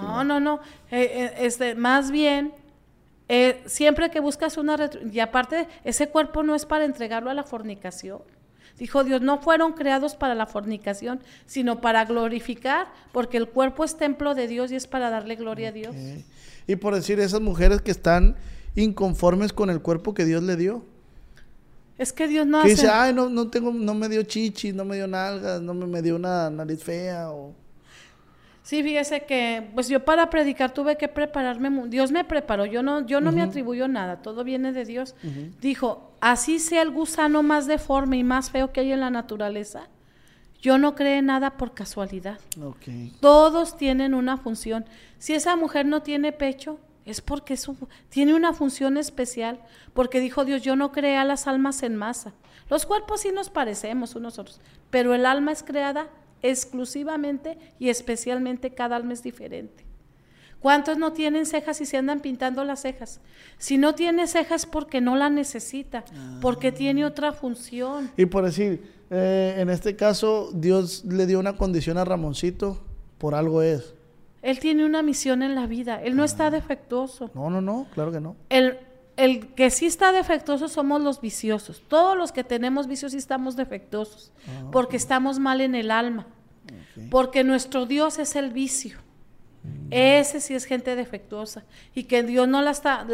no, 0.02 0.24
no. 0.24 0.40
no. 0.40 0.60
Eh, 0.90 1.02
eh, 1.12 1.34
este, 1.38 1.76
más 1.76 2.10
bien 2.10 2.52
eh, 3.28 3.62
siempre 3.66 4.10
que 4.10 4.20
buscas 4.20 4.56
una... 4.56 4.90
Y 5.12 5.20
aparte, 5.20 5.68
ese 5.84 6.08
cuerpo 6.08 6.42
no 6.42 6.54
es 6.54 6.66
para 6.66 6.84
entregarlo 6.84 7.30
a 7.30 7.34
la 7.34 7.44
fornicación. 7.44 8.22
Dijo 8.78 9.02
Dios, 9.02 9.20
no 9.20 9.40
fueron 9.40 9.72
creados 9.72 10.14
para 10.14 10.34
la 10.34 10.46
fornicación, 10.46 11.20
sino 11.46 11.80
para 11.80 12.04
glorificar, 12.04 12.86
porque 13.12 13.36
el 13.36 13.48
cuerpo 13.48 13.84
es 13.84 13.96
templo 13.96 14.34
de 14.34 14.46
Dios 14.46 14.70
y 14.70 14.76
es 14.76 14.86
para 14.86 15.10
darle 15.10 15.34
gloria 15.34 15.70
a 15.70 15.72
Dios. 15.72 15.96
Y 16.66 16.76
por 16.76 16.94
decir, 16.94 17.18
esas 17.18 17.40
mujeres 17.40 17.82
que 17.82 17.90
están 17.90 18.36
inconformes 18.76 19.52
con 19.52 19.70
el 19.70 19.82
cuerpo 19.82 20.14
que 20.14 20.24
Dios 20.24 20.42
le 20.44 20.56
dio. 20.56 20.84
Es 21.98 22.12
que 22.12 22.28
Dios 22.28 22.46
no 22.46 22.62
que 22.62 22.68
dice, 22.68 22.88
ay, 22.88 23.12
no, 23.12 23.28
no, 23.28 23.48
tengo, 23.48 23.72
no 23.72 23.94
me 23.94 24.08
dio 24.08 24.22
chichis, 24.22 24.72
no 24.72 24.84
me 24.84 24.94
dio 24.94 25.08
nalgas, 25.08 25.60
no 25.60 25.74
me, 25.74 25.86
me 25.86 26.00
dio 26.00 26.14
una 26.14 26.48
nariz 26.48 26.84
fea 26.84 27.30
o... 27.30 27.54
Sí, 28.68 28.82
fíjese 28.82 29.24
que, 29.24 29.70
pues 29.74 29.88
yo 29.88 30.04
para 30.04 30.28
predicar 30.28 30.74
tuve 30.74 30.98
que 30.98 31.08
prepararme, 31.08 31.88
Dios 31.88 32.12
me 32.12 32.22
preparó, 32.22 32.66
yo 32.66 32.82
no, 32.82 33.06
yo 33.06 33.22
no 33.22 33.32
me 33.32 33.40
atribuyo 33.40 33.88
nada, 33.88 34.20
todo 34.20 34.44
viene 34.44 34.72
de 34.72 34.84
Dios. 34.84 35.14
Dijo, 35.58 36.12
así 36.20 36.58
sea 36.58 36.82
el 36.82 36.90
gusano 36.90 37.42
más 37.42 37.66
deforme 37.66 38.18
y 38.18 38.24
más 38.24 38.50
feo 38.50 38.70
que 38.70 38.80
hay 38.80 38.92
en 38.92 39.00
la 39.00 39.08
naturaleza, 39.08 39.88
yo 40.60 40.76
no 40.76 40.94
creo 40.94 41.22
nada 41.22 41.56
por 41.56 41.72
casualidad. 41.72 42.40
Todos 43.20 43.78
tienen 43.78 44.12
una 44.12 44.36
función. 44.36 44.84
Si 45.16 45.32
esa 45.32 45.56
mujer 45.56 45.86
no 45.86 46.02
tiene 46.02 46.32
pecho, 46.32 46.78
es 47.06 47.22
porque 47.22 47.56
tiene 48.10 48.34
una 48.34 48.52
función 48.52 48.98
especial, 48.98 49.62
porque 49.94 50.20
dijo 50.20 50.44
Dios, 50.44 50.60
yo 50.60 50.76
no 50.76 50.92
creé 50.92 51.16
a 51.16 51.24
las 51.24 51.46
almas 51.46 51.82
en 51.82 51.96
masa. 51.96 52.34
Los 52.68 52.84
cuerpos 52.84 53.22
sí 53.22 53.30
nos 53.32 53.48
parecemos 53.48 54.14
unos 54.14 54.38
otros, 54.38 54.60
pero 54.90 55.14
el 55.14 55.24
alma 55.24 55.52
es 55.52 55.62
creada 55.62 56.08
exclusivamente 56.42 57.58
y 57.78 57.88
especialmente 57.88 58.70
cada 58.70 58.96
alma 58.96 59.12
es 59.12 59.22
diferente. 59.22 59.88
¿Cuántos 60.60 60.98
no 60.98 61.12
tienen 61.12 61.46
cejas 61.46 61.80
y 61.80 61.86
se 61.86 61.96
andan 61.96 62.20
pintando 62.20 62.64
las 62.64 62.82
cejas? 62.82 63.20
Si 63.58 63.78
no 63.78 63.94
tiene 63.94 64.26
cejas 64.26 64.66
porque 64.66 65.00
no 65.00 65.14
la 65.14 65.30
necesita, 65.30 66.04
porque 66.40 66.72
tiene 66.72 67.04
ah. 67.04 67.08
otra 67.08 67.32
función. 67.32 68.10
Y 68.16 68.26
por 68.26 68.44
decir, 68.44 68.82
eh, 69.10 69.54
en 69.58 69.70
este 69.70 69.94
caso, 69.94 70.50
Dios 70.52 71.04
le 71.04 71.26
dio 71.26 71.38
una 71.38 71.56
condición 71.56 71.96
a 71.96 72.04
Ramoncito, 72.04 72.80
por 73.18 73.34
algo 73.34 73.62
es. 73.62 73.94
Él 74.42 74.58
tiene 74.58 74.84
una 74.84 75.02
misión 75.02 75.42
en 75.42 75.54
la 75.54 75.66
vida, 75.66 76.02
él 76.02 76.16
no 76.16 76.24
está 76.24 76.46
ah. 76.46 76.50
defectuoso. 76.50 77.30
No, 77.34 77.50
no, 77.50 77.60
no, 77.60 77.86
claro 77.94 78.10
que 78.10 78.20
no. 78.20 78.34
El, 78.48 78.78
el 79.18 79.48
que 79.48 79.70
sí 79.70 79.86
está 79.86 80.12
defectuoso 80.12 80.68
somos 80.68 81.02
los 81.02 81.20
viciosos. 81.20 81.82
Todos 81.88 82.16
los 82.16 82.30
que 82.30 82.44
tenemos 82.44 82.86
vicios 82.86 83.12
sí 83.12 83.18
estamos 83.18 83.56
defectuosos, 83.56 84.30
ah, 84.46 84.68
porque 84.70 84.96
estamos 84.96 85.40
mal 85.40 85.60
en 85.60 85.74
el 85.74 85.90
alma. 85.90 86.26
Porque 87.10 87.42
nuestro 87.44 87.84
Dios 87.84 88.18
es 88.18 88.36
el 88.36 88.50
vicio. 88.50 88.98
Mm. 89.64 89.88
Ese 89.90 90.40
sí 90.40 90.54
es 90.54 90.64
gente 90.64 90.94
defectuosa. 90.94 91.64
Y 91.94 92.04
que 92.04 92.22
Dios 92.22 92.46
no 92.46 92.62
la 92.62 92.70
está, 92.70 93.06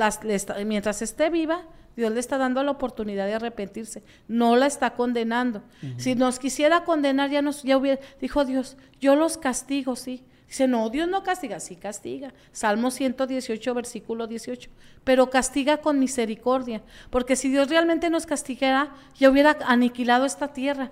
mientras 0.66 1.00
esté 1.00 1.30
viva, 1.30 1.62
Dios 1.96 2.12
le 2.12 2.20
está 2.20 2.36
dando 2.36 2.62
la 2.62 2.72
oportunidad 2.72 3.26
de 3.26 3.34
arrepentirse. 3.34 4.02
No 4.28 4.57
la 4.57 4.66
está 4.66 4.90
condenando. 4.90 5.62
Si 5.96 6.14
nos 6.14 6.38
quisiera 6.38 6.84
condenar, 6.84 7.30
ya 7.30 7.40
nos, 7.40 7.62
ya 7.62 7.78
hubiera, 7.78 8.00
dijo 8.20 8.44
Dios, 8.44 8.76
yo 9.00 9.16
los 9.16 9.38
castigo, 9.38 9.96
sí. 9.96 10.22
Dice, 10.49 10.68
no, 10.68 10.88
Dios 10.90 11.09
no 11.09 11.22
castiga, 11.22 11.59
sí 11.59 11.76
castiga. 11.76 12.32
Salmo 12.53 12.90
118, 12.90 13.74
versículo 13.74 14.26
18. 14.26 14.70
Pero 15.03 15.30
castiga 15.30 15.78
con 15.78 15.99
misericordia. 15.99 16.82
Porque 17.11 17.36
si 17.36 17.49
Dios 17.51 17.68
realmente 17.68 18.11
nos 18.11 18.26
castigara, 18.26 18.95
ya 19.18 19.30
hubiera 19.30 19.57
aniquilado 19.66 20.24
esta 20.24 20.53
tierra. 20.53 20.90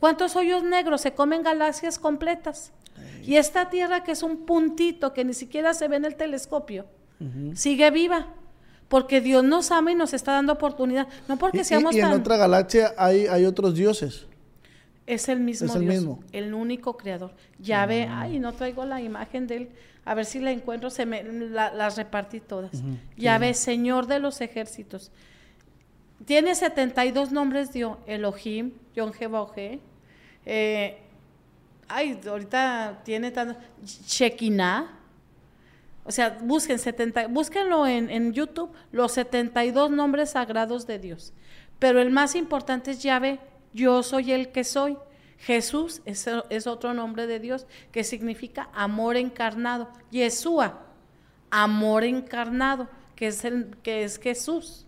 ¿Cuántos 0.00 0.36
hoyos 0.36 0.62
negros 0.62 1.00
se 1.00 1.12
comen 1.12 1.42
galaxias 1.42 1.98
completas? 1.98 2.72
Y 3.22 3.36
esta 3.36 3.70
tierra 3.70 4.04
que 4.04 4.12
es 4.12 4.22
un 4.22 4.44
puntito 4.44 5.12
que 5.12 5.24
ni 5.24 5.34
siquiera 5.34 5.74
se 5.74 5.88
ve 5.88 5.96
en 5.96 6.04
el 6.04 6.16
telescopio, 6.16 6.86
sigue 7.54 7.90
viva. 7.90 8.28
Porque 8.88 9.20
Dios 9.20 9.42
nos 9.42 9.70
ama 9.72 9.92
y 9.92 9.94
nos 9.94 10.12
está 10.12 10.32
dando 10.32 10.52
oportunidad. 10.52 11.08
No 11.26 11.38
porque 11.38 11.64
seamos 11.64 11.94
y, 11.94 11.98
y 11.98 12.00
en 12.02 12.12
otra 12.12 12.36
galaxia 12.36 12.94
hay, 12.96 13.26
hay 13.26 13.46
otros 13.46 13.74
dioses. 13.74 14.26
Es 15.06 15.28
el 15.28 15.40
mismo 15.40 15.66
es 15.66 15.74
el 15.74 15.82
Dios, 15.82 15.94
mismo. 15.94 16.20
el 16.32 16.54
único 16.54 16.96
creador. 16.96 17.32
Ya 17.58 17.84
ve, 17.86 18.06
ah. 18.08 18.22
ay, 18.22 18.38
no 18.38 18.52
traigo 18.54 18.84
la 18.84 19.00
imagen 19.00 19.46
de 19.46 19.56
él. 19.56 19.68
A 20.04 20.14
ver 20.14 20.24
si 20.24 20.38
la 20.38 20.50
encuentro, 20.50 20.90
se 20.90 21.06
me 21.06 21.22
las 21.22 21.96
repartí 21.96 22.40
todas. 22.40 22.82
Ya 23.16 23.38
ve, 23.38 23.54
Señor 23.54 24.06
de 24.06 24.18
los 24.18 24.40
ejércitos. 24.40 25.10
Tiene 26.24 26.54
72 26.54 27.32
nombres 27.32 27.72
Dios, 27.72 27.98
Elohim, 28.06 28.72
John 28.96 29.12
Jehová, 29.12 29.46
eh, 30.46 30.98
ay, 31.88 32.20
ahorita 32.26 33.00
tiene 33.04 33.30
tanto, 33.30 33.58
Shekinah, 33.82 35.00
o 36.04 36.12
sea, 36.12 36.38
busquen 36.42 36.78
70, 36.78 37.28
búsquenlo 37.28 37.86
en, 37.86 38.10
en, 38.10 38.32
YouTube, 38.32 38.70
los 38.92 39.12
72 39.12 39.90
nombres 39.90 40.30
sagrados 40.30 40.86
de 40.86 40.98
Dios. 40.98 41.32
Pero 41.78 42.00
el 42.00 42.10
más 42.10 42.34
importante 42.34 42.90
es 42.90 43.02
Yahvé, 43.02 43.40
yo 43.74 44.02
soy 44.02 44.32
el 44.32 44.52
que 44.52 44.64
soy. 44.64 44.96
Jesús 45.36 46.00
es, 46.06 46.26
es 46.48 46.66
otro 46.66 46.94
nombre 46.94 47.26
de 47.26 47.38
Dios 47.38 47.66
que 47.92 48.04
significa 48.04 48.70
amor 48.72 49.16
encarnado. 49.16 49.90
Yeshua, 50.10 50.84
amor 51.50 52.04
encarnado, 52.04 52.88
que 53.14 53.26
es, 53.26 53.44
el, 53.44 53.76
que 53.82 54.04
es 54.04 54.18
Jesús. 54.18 54.86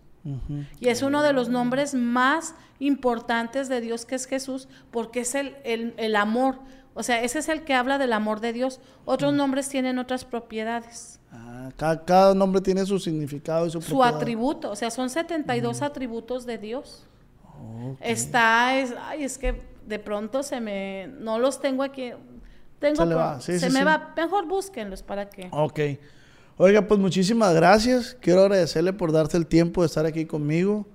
Y 0.81 0.89
es 0.89 1.03
uno 1.03 1.23
de 1.23 1.33
los 1.33 1.49
nombres 1.49 1.95
más 1.95 2.57
importantes 2.81 3.69
de 3.69 3.81
Dios, 3.81 4.05
que 4.05 4.17
es 4.17 4.27
Jesús, 4.27 4.69
porque 4.91 5.21
es 5.21 5.37
el, 5.37 5.57
el, 5.65 6.17
amor. 6.17 6.59
O 6.95 7.05
sea, 7.05 7.23
ese 7.23 7.39
es 7.39 7.49
el 7.49 7.63
que 7.63 7.75
habla 7.75 7.99
del 7.99 8.13
amor 8.13 8.41
de 8.41 8.53
Dios. 8.53 8.81
Otros 9.05 9.33
nombres 9.35 9.69
tienen 9.69 10.01
otras 10.01 10.25
propiedades. 10.25 11.21
Ah, 11.31 11.71
cada, 11.77 12.35
nombre 12.35 12.61
tiene 12.61 12.85
su 12.87 12.99
significado 12.99 13.67
y 13.67 13.71
su 13.71 13.81
Su 13.81 14.03
atributo, 14.03 14.73
o 14.73 14.77
sea, 14.77 14.91
son 14.91 15.11
72 15.11 15.83
atributos 15.83 16.45
de 16.45 16.59
Dios. 16.59 17.07
Está, 18.01 18.79
es, 18.79 18.95
ay, 19.01 19.25
es 19.25 19.39
que 19.39 19.61
de 19.87 19.99
pronto 19.99 20.43
se 20.43 20.61
me, 20.61 21.09
no 21.21 21.39
los 21.39 21.61
tengo 21.61 21.83
aquí, 21.83 22.13
tengo, 22.79 23.07
se, 23.07 23.15
va. 23.15 23.41
se 23.41 23.71
me 23.71 23.85
va, 23.85 24.13
mejor 24.17 24.47
búsquenlos 24.47 25.03
para 25.03 25.31
que. 25.31 25.49
Ok. 25.51 25.81
Oiga, 26.59 26.87
pues 26.87 26.99
muchísimas 26.99 27.55
gracias. 27.55 28.17
Quiero 28.21 28.43
agradecerle 28.43 28.93
por 28.93 29.13
darte 29.13 29.37
el 29.37 29.47
tiempo 29.47 29.83
de 29.83 29.87
estar 29.87 30.07
aquí 30.07 30.25
conmigo. 30.25 30.87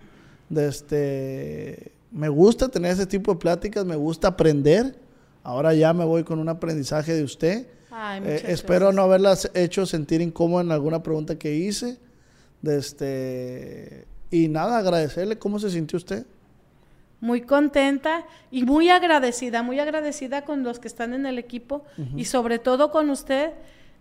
De 0.49 0.68
este, 0.68 1.91
me 2.12 2.30
gusta 2.30 2.70
tener 2.70 2.91
ese 2.91 3.05
tipo 3.05 3.34
de 3.34 3.39
pláticas, 3.39 3.86
me 3.86 3.95
gusta 3.95 4.30
aprender. 4.30 4.95
Ahora 5.43 5.74
ya 5.74 5.93
me 5.93 6.03
voy 6.03 6.24
con 6.24 6.39
un 6.39 6.49
aprendizaje 6.49 7.14
de 7.14 7.24
usted. 7.24 7.68
Eh, 8.24 8.43
espero 8.47 8.91
no 8.91 9.03
haberlas 9.03 9.51
hecho 9.53 9.86
sentir 9.86 10.22
incómodo 10.22 10.62
en 10.62 10.72
alguna 10.72 11.03
pregunta 11.03 11.38
que 11.38 11.55
hice. 11.55 11.99
De 12.62 12.78
este, 12.78 14.05
y 14.30 14.47
nada, 14.47 14.78
agradecerle. 14.78 15.38
¿Cómo 15.38 15.59
se 15.59 15.70
sintió 15.70 15.97
usted? 15.97 16.26
Muy 17.22 17.41
contenta 17.41 18.26
y 18.49 18.63
muy 18.63 18.89
agradecida, 18.89 19.63
muy 19.63 19.80
agradecida 19.80 20.43
con 20.43 20.63
los 20.63 20.80
que 20.80 20.88
están 20.88 21.13
en 21.13 21.26
el 21.26 21.38
equipo 21.38 21.84
y 22.15 22.26
sobre 22.26 22.59
todo 22.59 22.91
con 22.91 23.09
usted 23.09 23.53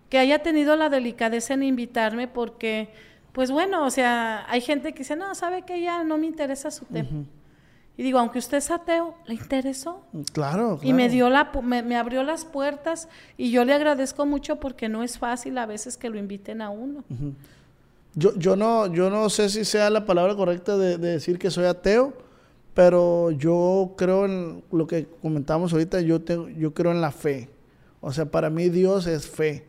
que 0.09 0.17
haya 0.17 0.39
tenido 0.39 0.75
la 0.75 0.89
delicadeza 0.89 1.53
en 1.53 1.63
invitarme 1.63 2.27
porque 2.27 2.89
pues 3.31 3.49
bueno, 3.49 3.85
o 3.85 3.89
sea, 3.89 4.45
hay 4.49 4.61
gente 4.61 4.91
que 4.93 4.99
dice, 4.99 5.15
no, 5.15 5.33
sabe 5.35 5.61
que 5.63 5.81
ya 5.81 6.03
no 6.03 6.17
me 6.17 6.27
interesa 6.27 6.69
su 6.69 6.85
tema. 6.85 7.25
Y 7.97 8.03
digo, 8.03 8.19
aunque 8.19 8.39
usted 8.39 8.57
es 8.57 8.71
ateo, 8.71 9.15
le 9.25 9.35
interesó. 9.35 10.01
Claro, 10.33 10.77
claro. 10.77 10.79
Y 10.81 10.93
me 10.93 11.07
dio 11.09 11.29
la, 11.29 11.51
me, 11.61 11.95
abrió 11.95 12.23
las 12.23 12.45
puertas 12.45 13.07
y 13.37 13.51
yo 13.51 13.63
le 13.63 13.73
agradezco 13.73 14.25
mucho 14.25 14.59
porque 14.59 14.89
no 14.89 15.03
es 15.03 15.17
fácil 15.17 15.57
a 15.57 15.65
veces 15.65 15.97
que 15.97 16.09
lo 16.09 16.17
inviten 16.17 16.61
a 16.61 16.69
uno. 16.69 17.03
Yo, 18.15 18.33
yo, 18.35 18.55
no, 18.55 18.91
yo 18.91 19.09
no 19.09 19.29
sé 19.29 19.49
si 19.49 19.63
sea 19.63 19.89
la 19.89 20.05
palabra 20.05 20.35
correcta 20.35 20.77
de, 20.77 20.97
decir 20.97 21.37
que 21.37 21.51
soy 21.51 21.65
ateo, 21.65 22.13
pero 22.73 23.31
yo 23.31 23.93
creo 23.97 24.25
en 24.25 24.63
lo 24.71 24.87
que 24.87 25.07
comentamos 25.21 25.73
ahorita, 25.73 26.01
yo, 26.01 26.21
tengo, 26.21 26.47
yo 26.49 26.73
creo 26.73 26.91
en 26.91 27.01
la 27.01 27.11
fe. 27.11 27.49
O 27.99 28.11
sea, 28.11 28.25
para 28.25 28.49
mí 28.49 28.69
Dios 28.69 29.07
es 29.07 29.27
fe. 29.27 29.67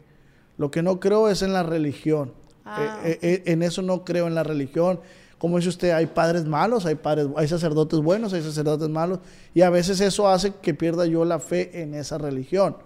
Lo 0.56 0.70
que 0.70 0.82
no 0.82 1.00
creo 1.00 1.28
es 1.28 1.42
en 1.42 1.52
la 1.52 1.62
religión. 1.62 2.32
Ah. 2.64 3.00
Eh, 3.04 3.10
eh, 3.10 3.18
eh, 3.22 3.42
en 3.46 3.62
eso 3.62 3.82
no 3.82 4.04
creo 4.04 4.26
en 4.26 4.34
la 4.34 4.44
religión. 4.44 5.00
Como 5.38 5.56
dice 5.56 5.70
usted, 5.70 5.90
hay 5.90 6.06
padres 6.06 6.44
malos, 6.44 6.86
hay 6.86 6.94
padres, 6.94 7.26
hay 7.36 7.48
sacerdotes 7.48 7.98
buenos, 7.98 8.32
hay 8.32 8.42
sacerdotes 8.42 8.88
malos, 8.88 9.18
y 9.54 9.62
a 9.62 9.70
veces 9.70 10.00
eso 10.00 10.28
hace 10.28 10.54
que 10.62 10.72
pierda 10.72 11.04
yo 11.06 11.24
la 11.24 11.40
fe 11.40 11.82
en 11.82 11.94
esa 11.94 12.16
religión. 12.16 12.76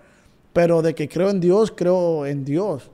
Pero 0.54 0.80
de 0.80 0.94
que 0.94 1.06
creo 1.06 1.28
en 1.28 1.40
Dios, 1.40 1.70
creo 1.70 2.24
en 2.24 2.46
Dios, 2.46 2.90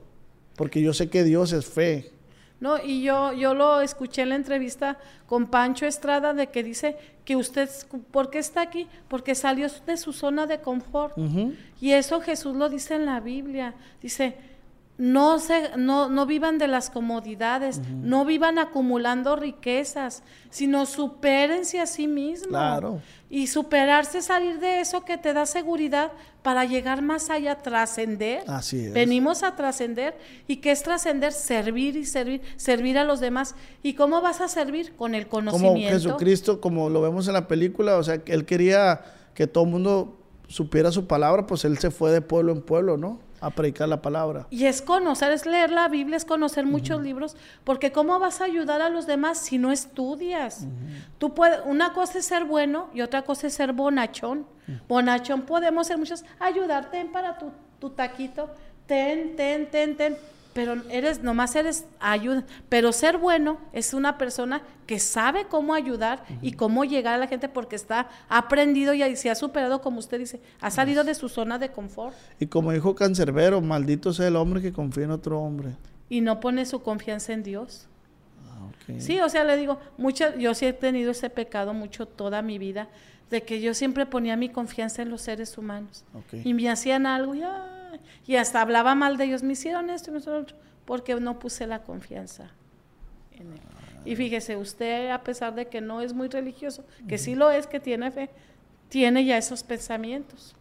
porque 0.57 0.81
yo 0.81 0.93
sé 0.93 1.09
que 1.09 1.23
Dios 1.23 1.53
es 1.53 1.65
fe. 1.65 2.11
No, 2.59 2.77
y 2.83 3.03
yo, 3.03 3.31
yo 3.31 3.53
lo 3.53 3.79
escuché 3.79 4.23
en 4.23 4.29
la 4.29 4.35
entrevista 4.35 4.97
con 5.27 5.47
Pancho 5.47 5.85
Estrada 5.85 6.33
de 6.33 6.47
que 6.47 6.63
dice 6.63 6.97
que 7.25 7.35
usted, 7.35 7.69
¿por 8.11 8.29
qué 8.29 8.39
está 8.39 8.61
aquí? 8.61 8.87
Porque 9.07 9.35
salió 9.35 9.67
de 9.85 9.97
su 9.97 10.13
zona 10.13 10.45
de 10.45 10.59
confort. 10.59 11.17
Y 11.79 11.91
eso 11.91 12.21
Jesús 12.21 12.55
lo 12.55 12.69
dice 12.69 12.95
en 12.95 13.05
la 13.05 13.19
Biblia. 13.19 13.75
Dice, 14.01 14.37
no, 14.97 15.39
se, 15.39 15.75
no, 15.75 16.07
no 16.07 16.25
vivan 16.25 16.59
de 16.59 16.67
las 16.67 16.89
comodidades, 16.91 17.81
no 17.89 18.25
vivan 18.25 18.59
acumulando 18.59 19.35
riquezas, 19.35 20.21
sino 20.51 20.85
supérense 20.85 21.79
a 21.79 21.87
sí 21.87 22.07
mismos. 22.07 22.49
Claro. 22.49 23.01
Y 23.29 23.47
superarse, 23.47 24.21
salir 24.21 24.59
de 24.59 24.81
eso 24.81 25.03
que 25.03 25.17
te 25.17 25.33
da 25.33 25.47
seguridad 25.47 26.11
para 26.43 26.65
llegar 26.65 27.01
más 27.01 27.31
allá, 27.31 27.57
trascender. 27.57 28.43
Así 28.47 28.85
es. 28.85 28.93
Venimos 28.93 29.41
a 29.41 29.55
trascender. 29.55 30.15
¿Y 30.47 30.57
qué 30.57 30.71
es 30.71 30.83
trascender? 30.83 31.31
Servir 31.31 31.95
y 31.95 32.05
servir, 32.05 32.41
servir 32.57 32.99
a 32.99 33.03
los 33.03 33.19
demás. 33.19 33.55
¿Y 33.81 33.95
cómo 33.95 34.21
vas 34.21 34.41
a 34.41 34.47
servir? 34.47 34.95
Con 34.95 35.15
el 35.15 35.27
conocimiento. 35.27 35.73
Como 35.73 35.89
Jesucristo, 35.89 36.61
como 36.61 36.89
lo 36.89 37.01
vemos 37.01 37.27
en 37.27 37.33
la 37.33 37.47
película, 37.47 37.97
o 37.97 38.03
sea, 38.03 38.19
que 38.19 38.33
él 38.33 38.45
quería 38.45 39.01
que 39.33 39.47
todo 39.47 39.63
el 39.63 39.71
mundo 39.71 40.19
supiera 40.47 40.91
su 40.91 41.07
palabra, 41.07 41.47
pues 41.47 41.65
él 41.65 41.79
se 41.79 41.89
fue 41.89 42.11
de 42.11 42.21
pueblo 42.21 42.51
en 42.51 42.61
pueblo, 42.61 42.97
¿no? 42.97 43.19
A 43.43 43.49
predicar 43.49 43.89
la 43.89 44.01
palabra. 44.01 44.47
Y 44.49 44.65
es 44.65 44.81
conocer, 44.81 45.31
es 45.31 45.45
leer 45.45 45.69
la 45.71 45.87
Biblia, 45.87 46.17
es 46.17 46.25
conocer 46.25 46.65
muchos 46.65 47.01
libros, 47.01 47.35
porque 47.63 47.91
¿cómo 47.91 48.17
vas 48.19 48.41
a 48.41 48.45
ayudar 48.45 48.81
a 48.81 48.89
los 48.89 49.05
demás 49.05 49.37
si 49.37 49.57
no 49.57 49.71
estudias? 49.71 50.65
Tú 51.17 51.33
puedes, 51.33 51.59
una 51.65 51.93
cosa 51.93 52.19
es 52.19 52.25
ser 52.25 52.45
bueno 52.45 52.89
y 52.93 53.01
otra 53.01 53.23
cosa 53.23 53.47
es 53.47 53.53
ser 53.53 53.73
bonachón. 53.73 54.45
Bonachón 54.87 55.41
podemos 55.41 55.87
ser 55.87 55.97
muchos, 55.97 56.23
ayudarte 56.39 57.03
para 57.11 57.37
tu, 57.37 57.51
tu 57.79 57.89
taquito, 57.89 58.49
ten, 58.87 59.35
ten, 59.35 59.69
ten, 59.69 59.97
ten 59.97 60.17
pero 60.53 60.75
eres, 60.89 61.23
nomás 61.23 61.55
eres 61.55 61.85
ayuda. 61.99 62.43
Pero 62.69 62.91
ser 62.91 63.17
bueno 63.17 63.57
es 63.73 63.93
una 63.93 64.17
persona 64.17 64.61
que 64.85 64.99
sabe 64.99 65.45
cómo 65.45 65.73
ayudar 65.73 66.23
y 66.41 66.53
cómo 66.53 66.85
llegar 66.85 67.15
a 67.15 67.17
la 67.17 67.27
gente 67.27 67.49
porque 67.49 67.75
está 67.75 68.09
aprendido 68.29 68.93
y 68.93 69.15
se 69.15 69.29
ha 69.29 69.35
superado, 69.35 69.81
como 69.81 69.99
usted 69.99 70.19
dice, 70.19 70.39
ha 70.61 70.69
salido 70.69 71.03
de 71.03 71.15
su 71.15 71.29
zona 71.29 71.57
de 71.57 71.69
confort. 71.69 72.15
Y 72.39 72.45
como 72.45 72.71
dijo 72.71 72.93
Cancerbero, 72.95 73.61
maldito 73.61 74.13
sea 74.13 74.27
el 74.27 74.35
hombre 74.35 74.61
que 74.61 74.71
confía 74.71 75.05
en 75.05 75.11
otro 75.11 75.41
hombre. 75.41 75.71
Y 76.09 76.21
no 76.21 76.39
pone 76.39 76.65
su 76.65 76.81
confianza 76.83 77.33
en 77.33 77.43
Dios. 77.43 77.87
Ah, 78.45 78.69
sí, 78.99 79.19
o 79.19 79.29
sea, 79.29 79.43
le 79.43 79.57
digo, 79.57 79.79
mucha, 79.97 80.35
yo 80.35 80.53
sí 80.53 80.65
he 80.67 80.73
tenido 80.73 81.11
ese 81.11 81.29
pecado 81.29 81.73
mucho 81.73 82.05
toda 82.05 82.41
mi 82.41 82.59
vida, 82.59 82.89
de 83.31 83.41
que 83.41 83.61
yo 83.61 83.73
siempre 83.73 84.05
ponía 84.05 84.35
mi 84.35 84.49
confianza 84.49 85.01
en 85.01 85.09
los 85.09 85.21
seres 85.21 85.57
humanos. 85.57 86.03
Y 86.43 86.53
me 86.53 86.69
hacían 86.69 87.07
algo 87.07 87.33
y 87.33 87.41
y 88.27 88.35
hasta 88.35 88.61
hablaba 88.61 88.95
mal 88.95 89.17
de 89.17 89.25
ellos, 89.25 89.43
me 89.43 89.53
hicieron 89.53 89.89
esto 89.89 90.09
y 90.09 90.13
me 90.13 90.19
hicieron 90.19 90.43
otro, 90.43 90.57
porque 90.85 91.15
no 91.15 91.39
puse 91.39 91.67
la 91.67 91.83
confianza 91.83 92.51
en 93.31 93.53
él. 93.53 93.59
Y 94.05 94.15
fíjese, 94.15 94.57
usted, 94.57 95.11
a 95.11 95.23
pesar 95.23 95.55
de 95.55 95.67
que 95.67 95.79
no 95.79 96.01
es 96.01 96.13
muy 96.13 96.27
religioso, 96.27 96.83
que 97.07 97.17
sí 97.17 97.35
lo 97.35 97.51
es, 97.51 97.67
que 97.67 97.79
tiene 97.79 98.11
fe, 98.11 98.29
tiene 98.89 99.23
ya 99.23 99.37
esos 99.37 99.63
pensamientos. 99.63 100.55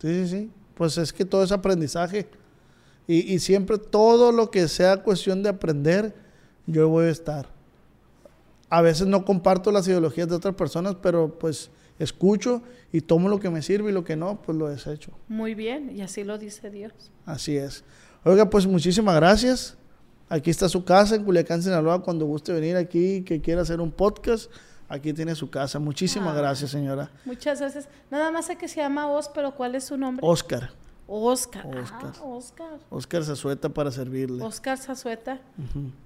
Sí, 0.00 0.26
sí, 0.26 0.28
sí. 0.28 0.50
Pues 0.74 0.98
es 0.98 1.12
que 1.12 1.24
todo 1.24 1.42
es 1.42 1.50
aprendizaje. 1.50 2.28
Y, 3.06 3.34
y, 3.34 3.38
siempre 3.38 3.78
todo 3.78 4.32
lo 4.32 4.50
que 4.50 4.68
sea 4.68 5.02
cuestión 5.02 5.42
de 5.42 5.48
aprender, 5.48 6.14
yo 6.66 6.88
voy 6.90 7.06
a 7.06 7.10
estar. 7.10 7.48
A 8.68 8.82
veces 8.82 9.06
no 9.06 9.24
comparto 9.24 9.72
las 9.72 9.88
ideologías 9.88 10.28
de 10.28 10.34
otras 10.34 10.54
personas, 10.54 10.94
pero 11.00 11.38
pues 11.38 11.70
escucho 11.98 12.62
y 12.92 13.00
tomo 13.00 13.28
lo 13.28 13.40
que 13.40 13.50
me 13.50 13.62
sirve 13.62 13.90
y 13.90 13.92
lo 13.92 14.04
que 14.04 14.16
no, 14.16 14.40
pues 14.42 14.56
lo 14.56 14.68
desecho. 14.68 15.12
Muy 15.28 15.54
bien, 15.54 15.94
y 15.94 16.02
así 16.02 16.24
lo 16.24 16.38
dice 16.38 16.70
Dios. 16.70 16.92
Así 17.26 17.56
es. 17.56 17.84
Oiga, 18.24 18.48
pues 18.48 18.66
muchísimas 18.66 19.14
gracias. 19.16 19.76
Aquí 20.28 20.50
está 20.50 20.68
su 20.68 20.84
casa 20.84 21.14
en 21.14 21.24
Culiacán, 21.24 21.62
Sinaloa. 21.62 22.02
Cuando 22.02 22.26
guste 22.26 22.52
venir 22.52 22.76
aquí, 22.76 23.22
que 23.22 23.40
quiera 23.40 23.62
hacer 23.62 23.80
un 23.80 23.90
podcast, 23.90 24.50
aquí 24.88 25.12
tiene 25.12 25.34
su 25.34 25.48
casa. 25.48 25.78
Muchísimas 25.78 26.34
ah, 26.34 26.38
gracias, 26.38 26.70
señora. 26.70 27.10
Muchas 27.24 27.60
gracias. 27.60 27.88
Nada 28.10 28.30
más 28.30 28.46
sé 28.46 28.56
que 28.56 28.68
se 28.68 28.80
llama 28.80 29.08
Os, 29.08 29.28
pero 29.28 29.54
¿cuál 29.54 29.74
es 29.74 29.84
su 29.84 29.96
nombre? 29.96 30.26
Oscar. 30.26 30.70
Oscar. 31.10 31.66
Oscar. 31.66 32.12
Ah, 32.18 32.22
Oscar. 32.22 32.78
Oscar 32.90 33.24
Zazueta 33.24 33.70
para 33.70 33.90
servirle. 33.90 34.44
Oscar 34.44 34.76
Zazueta. 34.76 35.40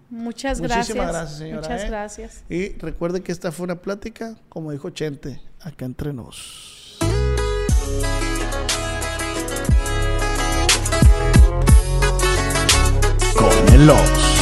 Muchas 0.08 0.60
gracias. 0.60 0.88
Muchísimas 0.88 1.12
gracias, 1.12 1.38
señora. 1.38 1.62
Muchas 1.62 1.82
¿eh? 1.82 1.88
gracias. 1.88 2.44
Y 2.48 2.68
recuerde 2.78 3.20
que 3.20 3.32
esta 3.32 3.50
fue 3.50 3.64
una 3.64 3.82
plática, 3.82 4.36
como 4.48 4.70
dijo 4.70 4.90
Chente, 4.90 5.42
acá 5.64 5.84
entre 5.84 6.12
nos. 6.12 6.98
Con 13.36 13.74
el 13.74 13.86
Los. 13.86 14.41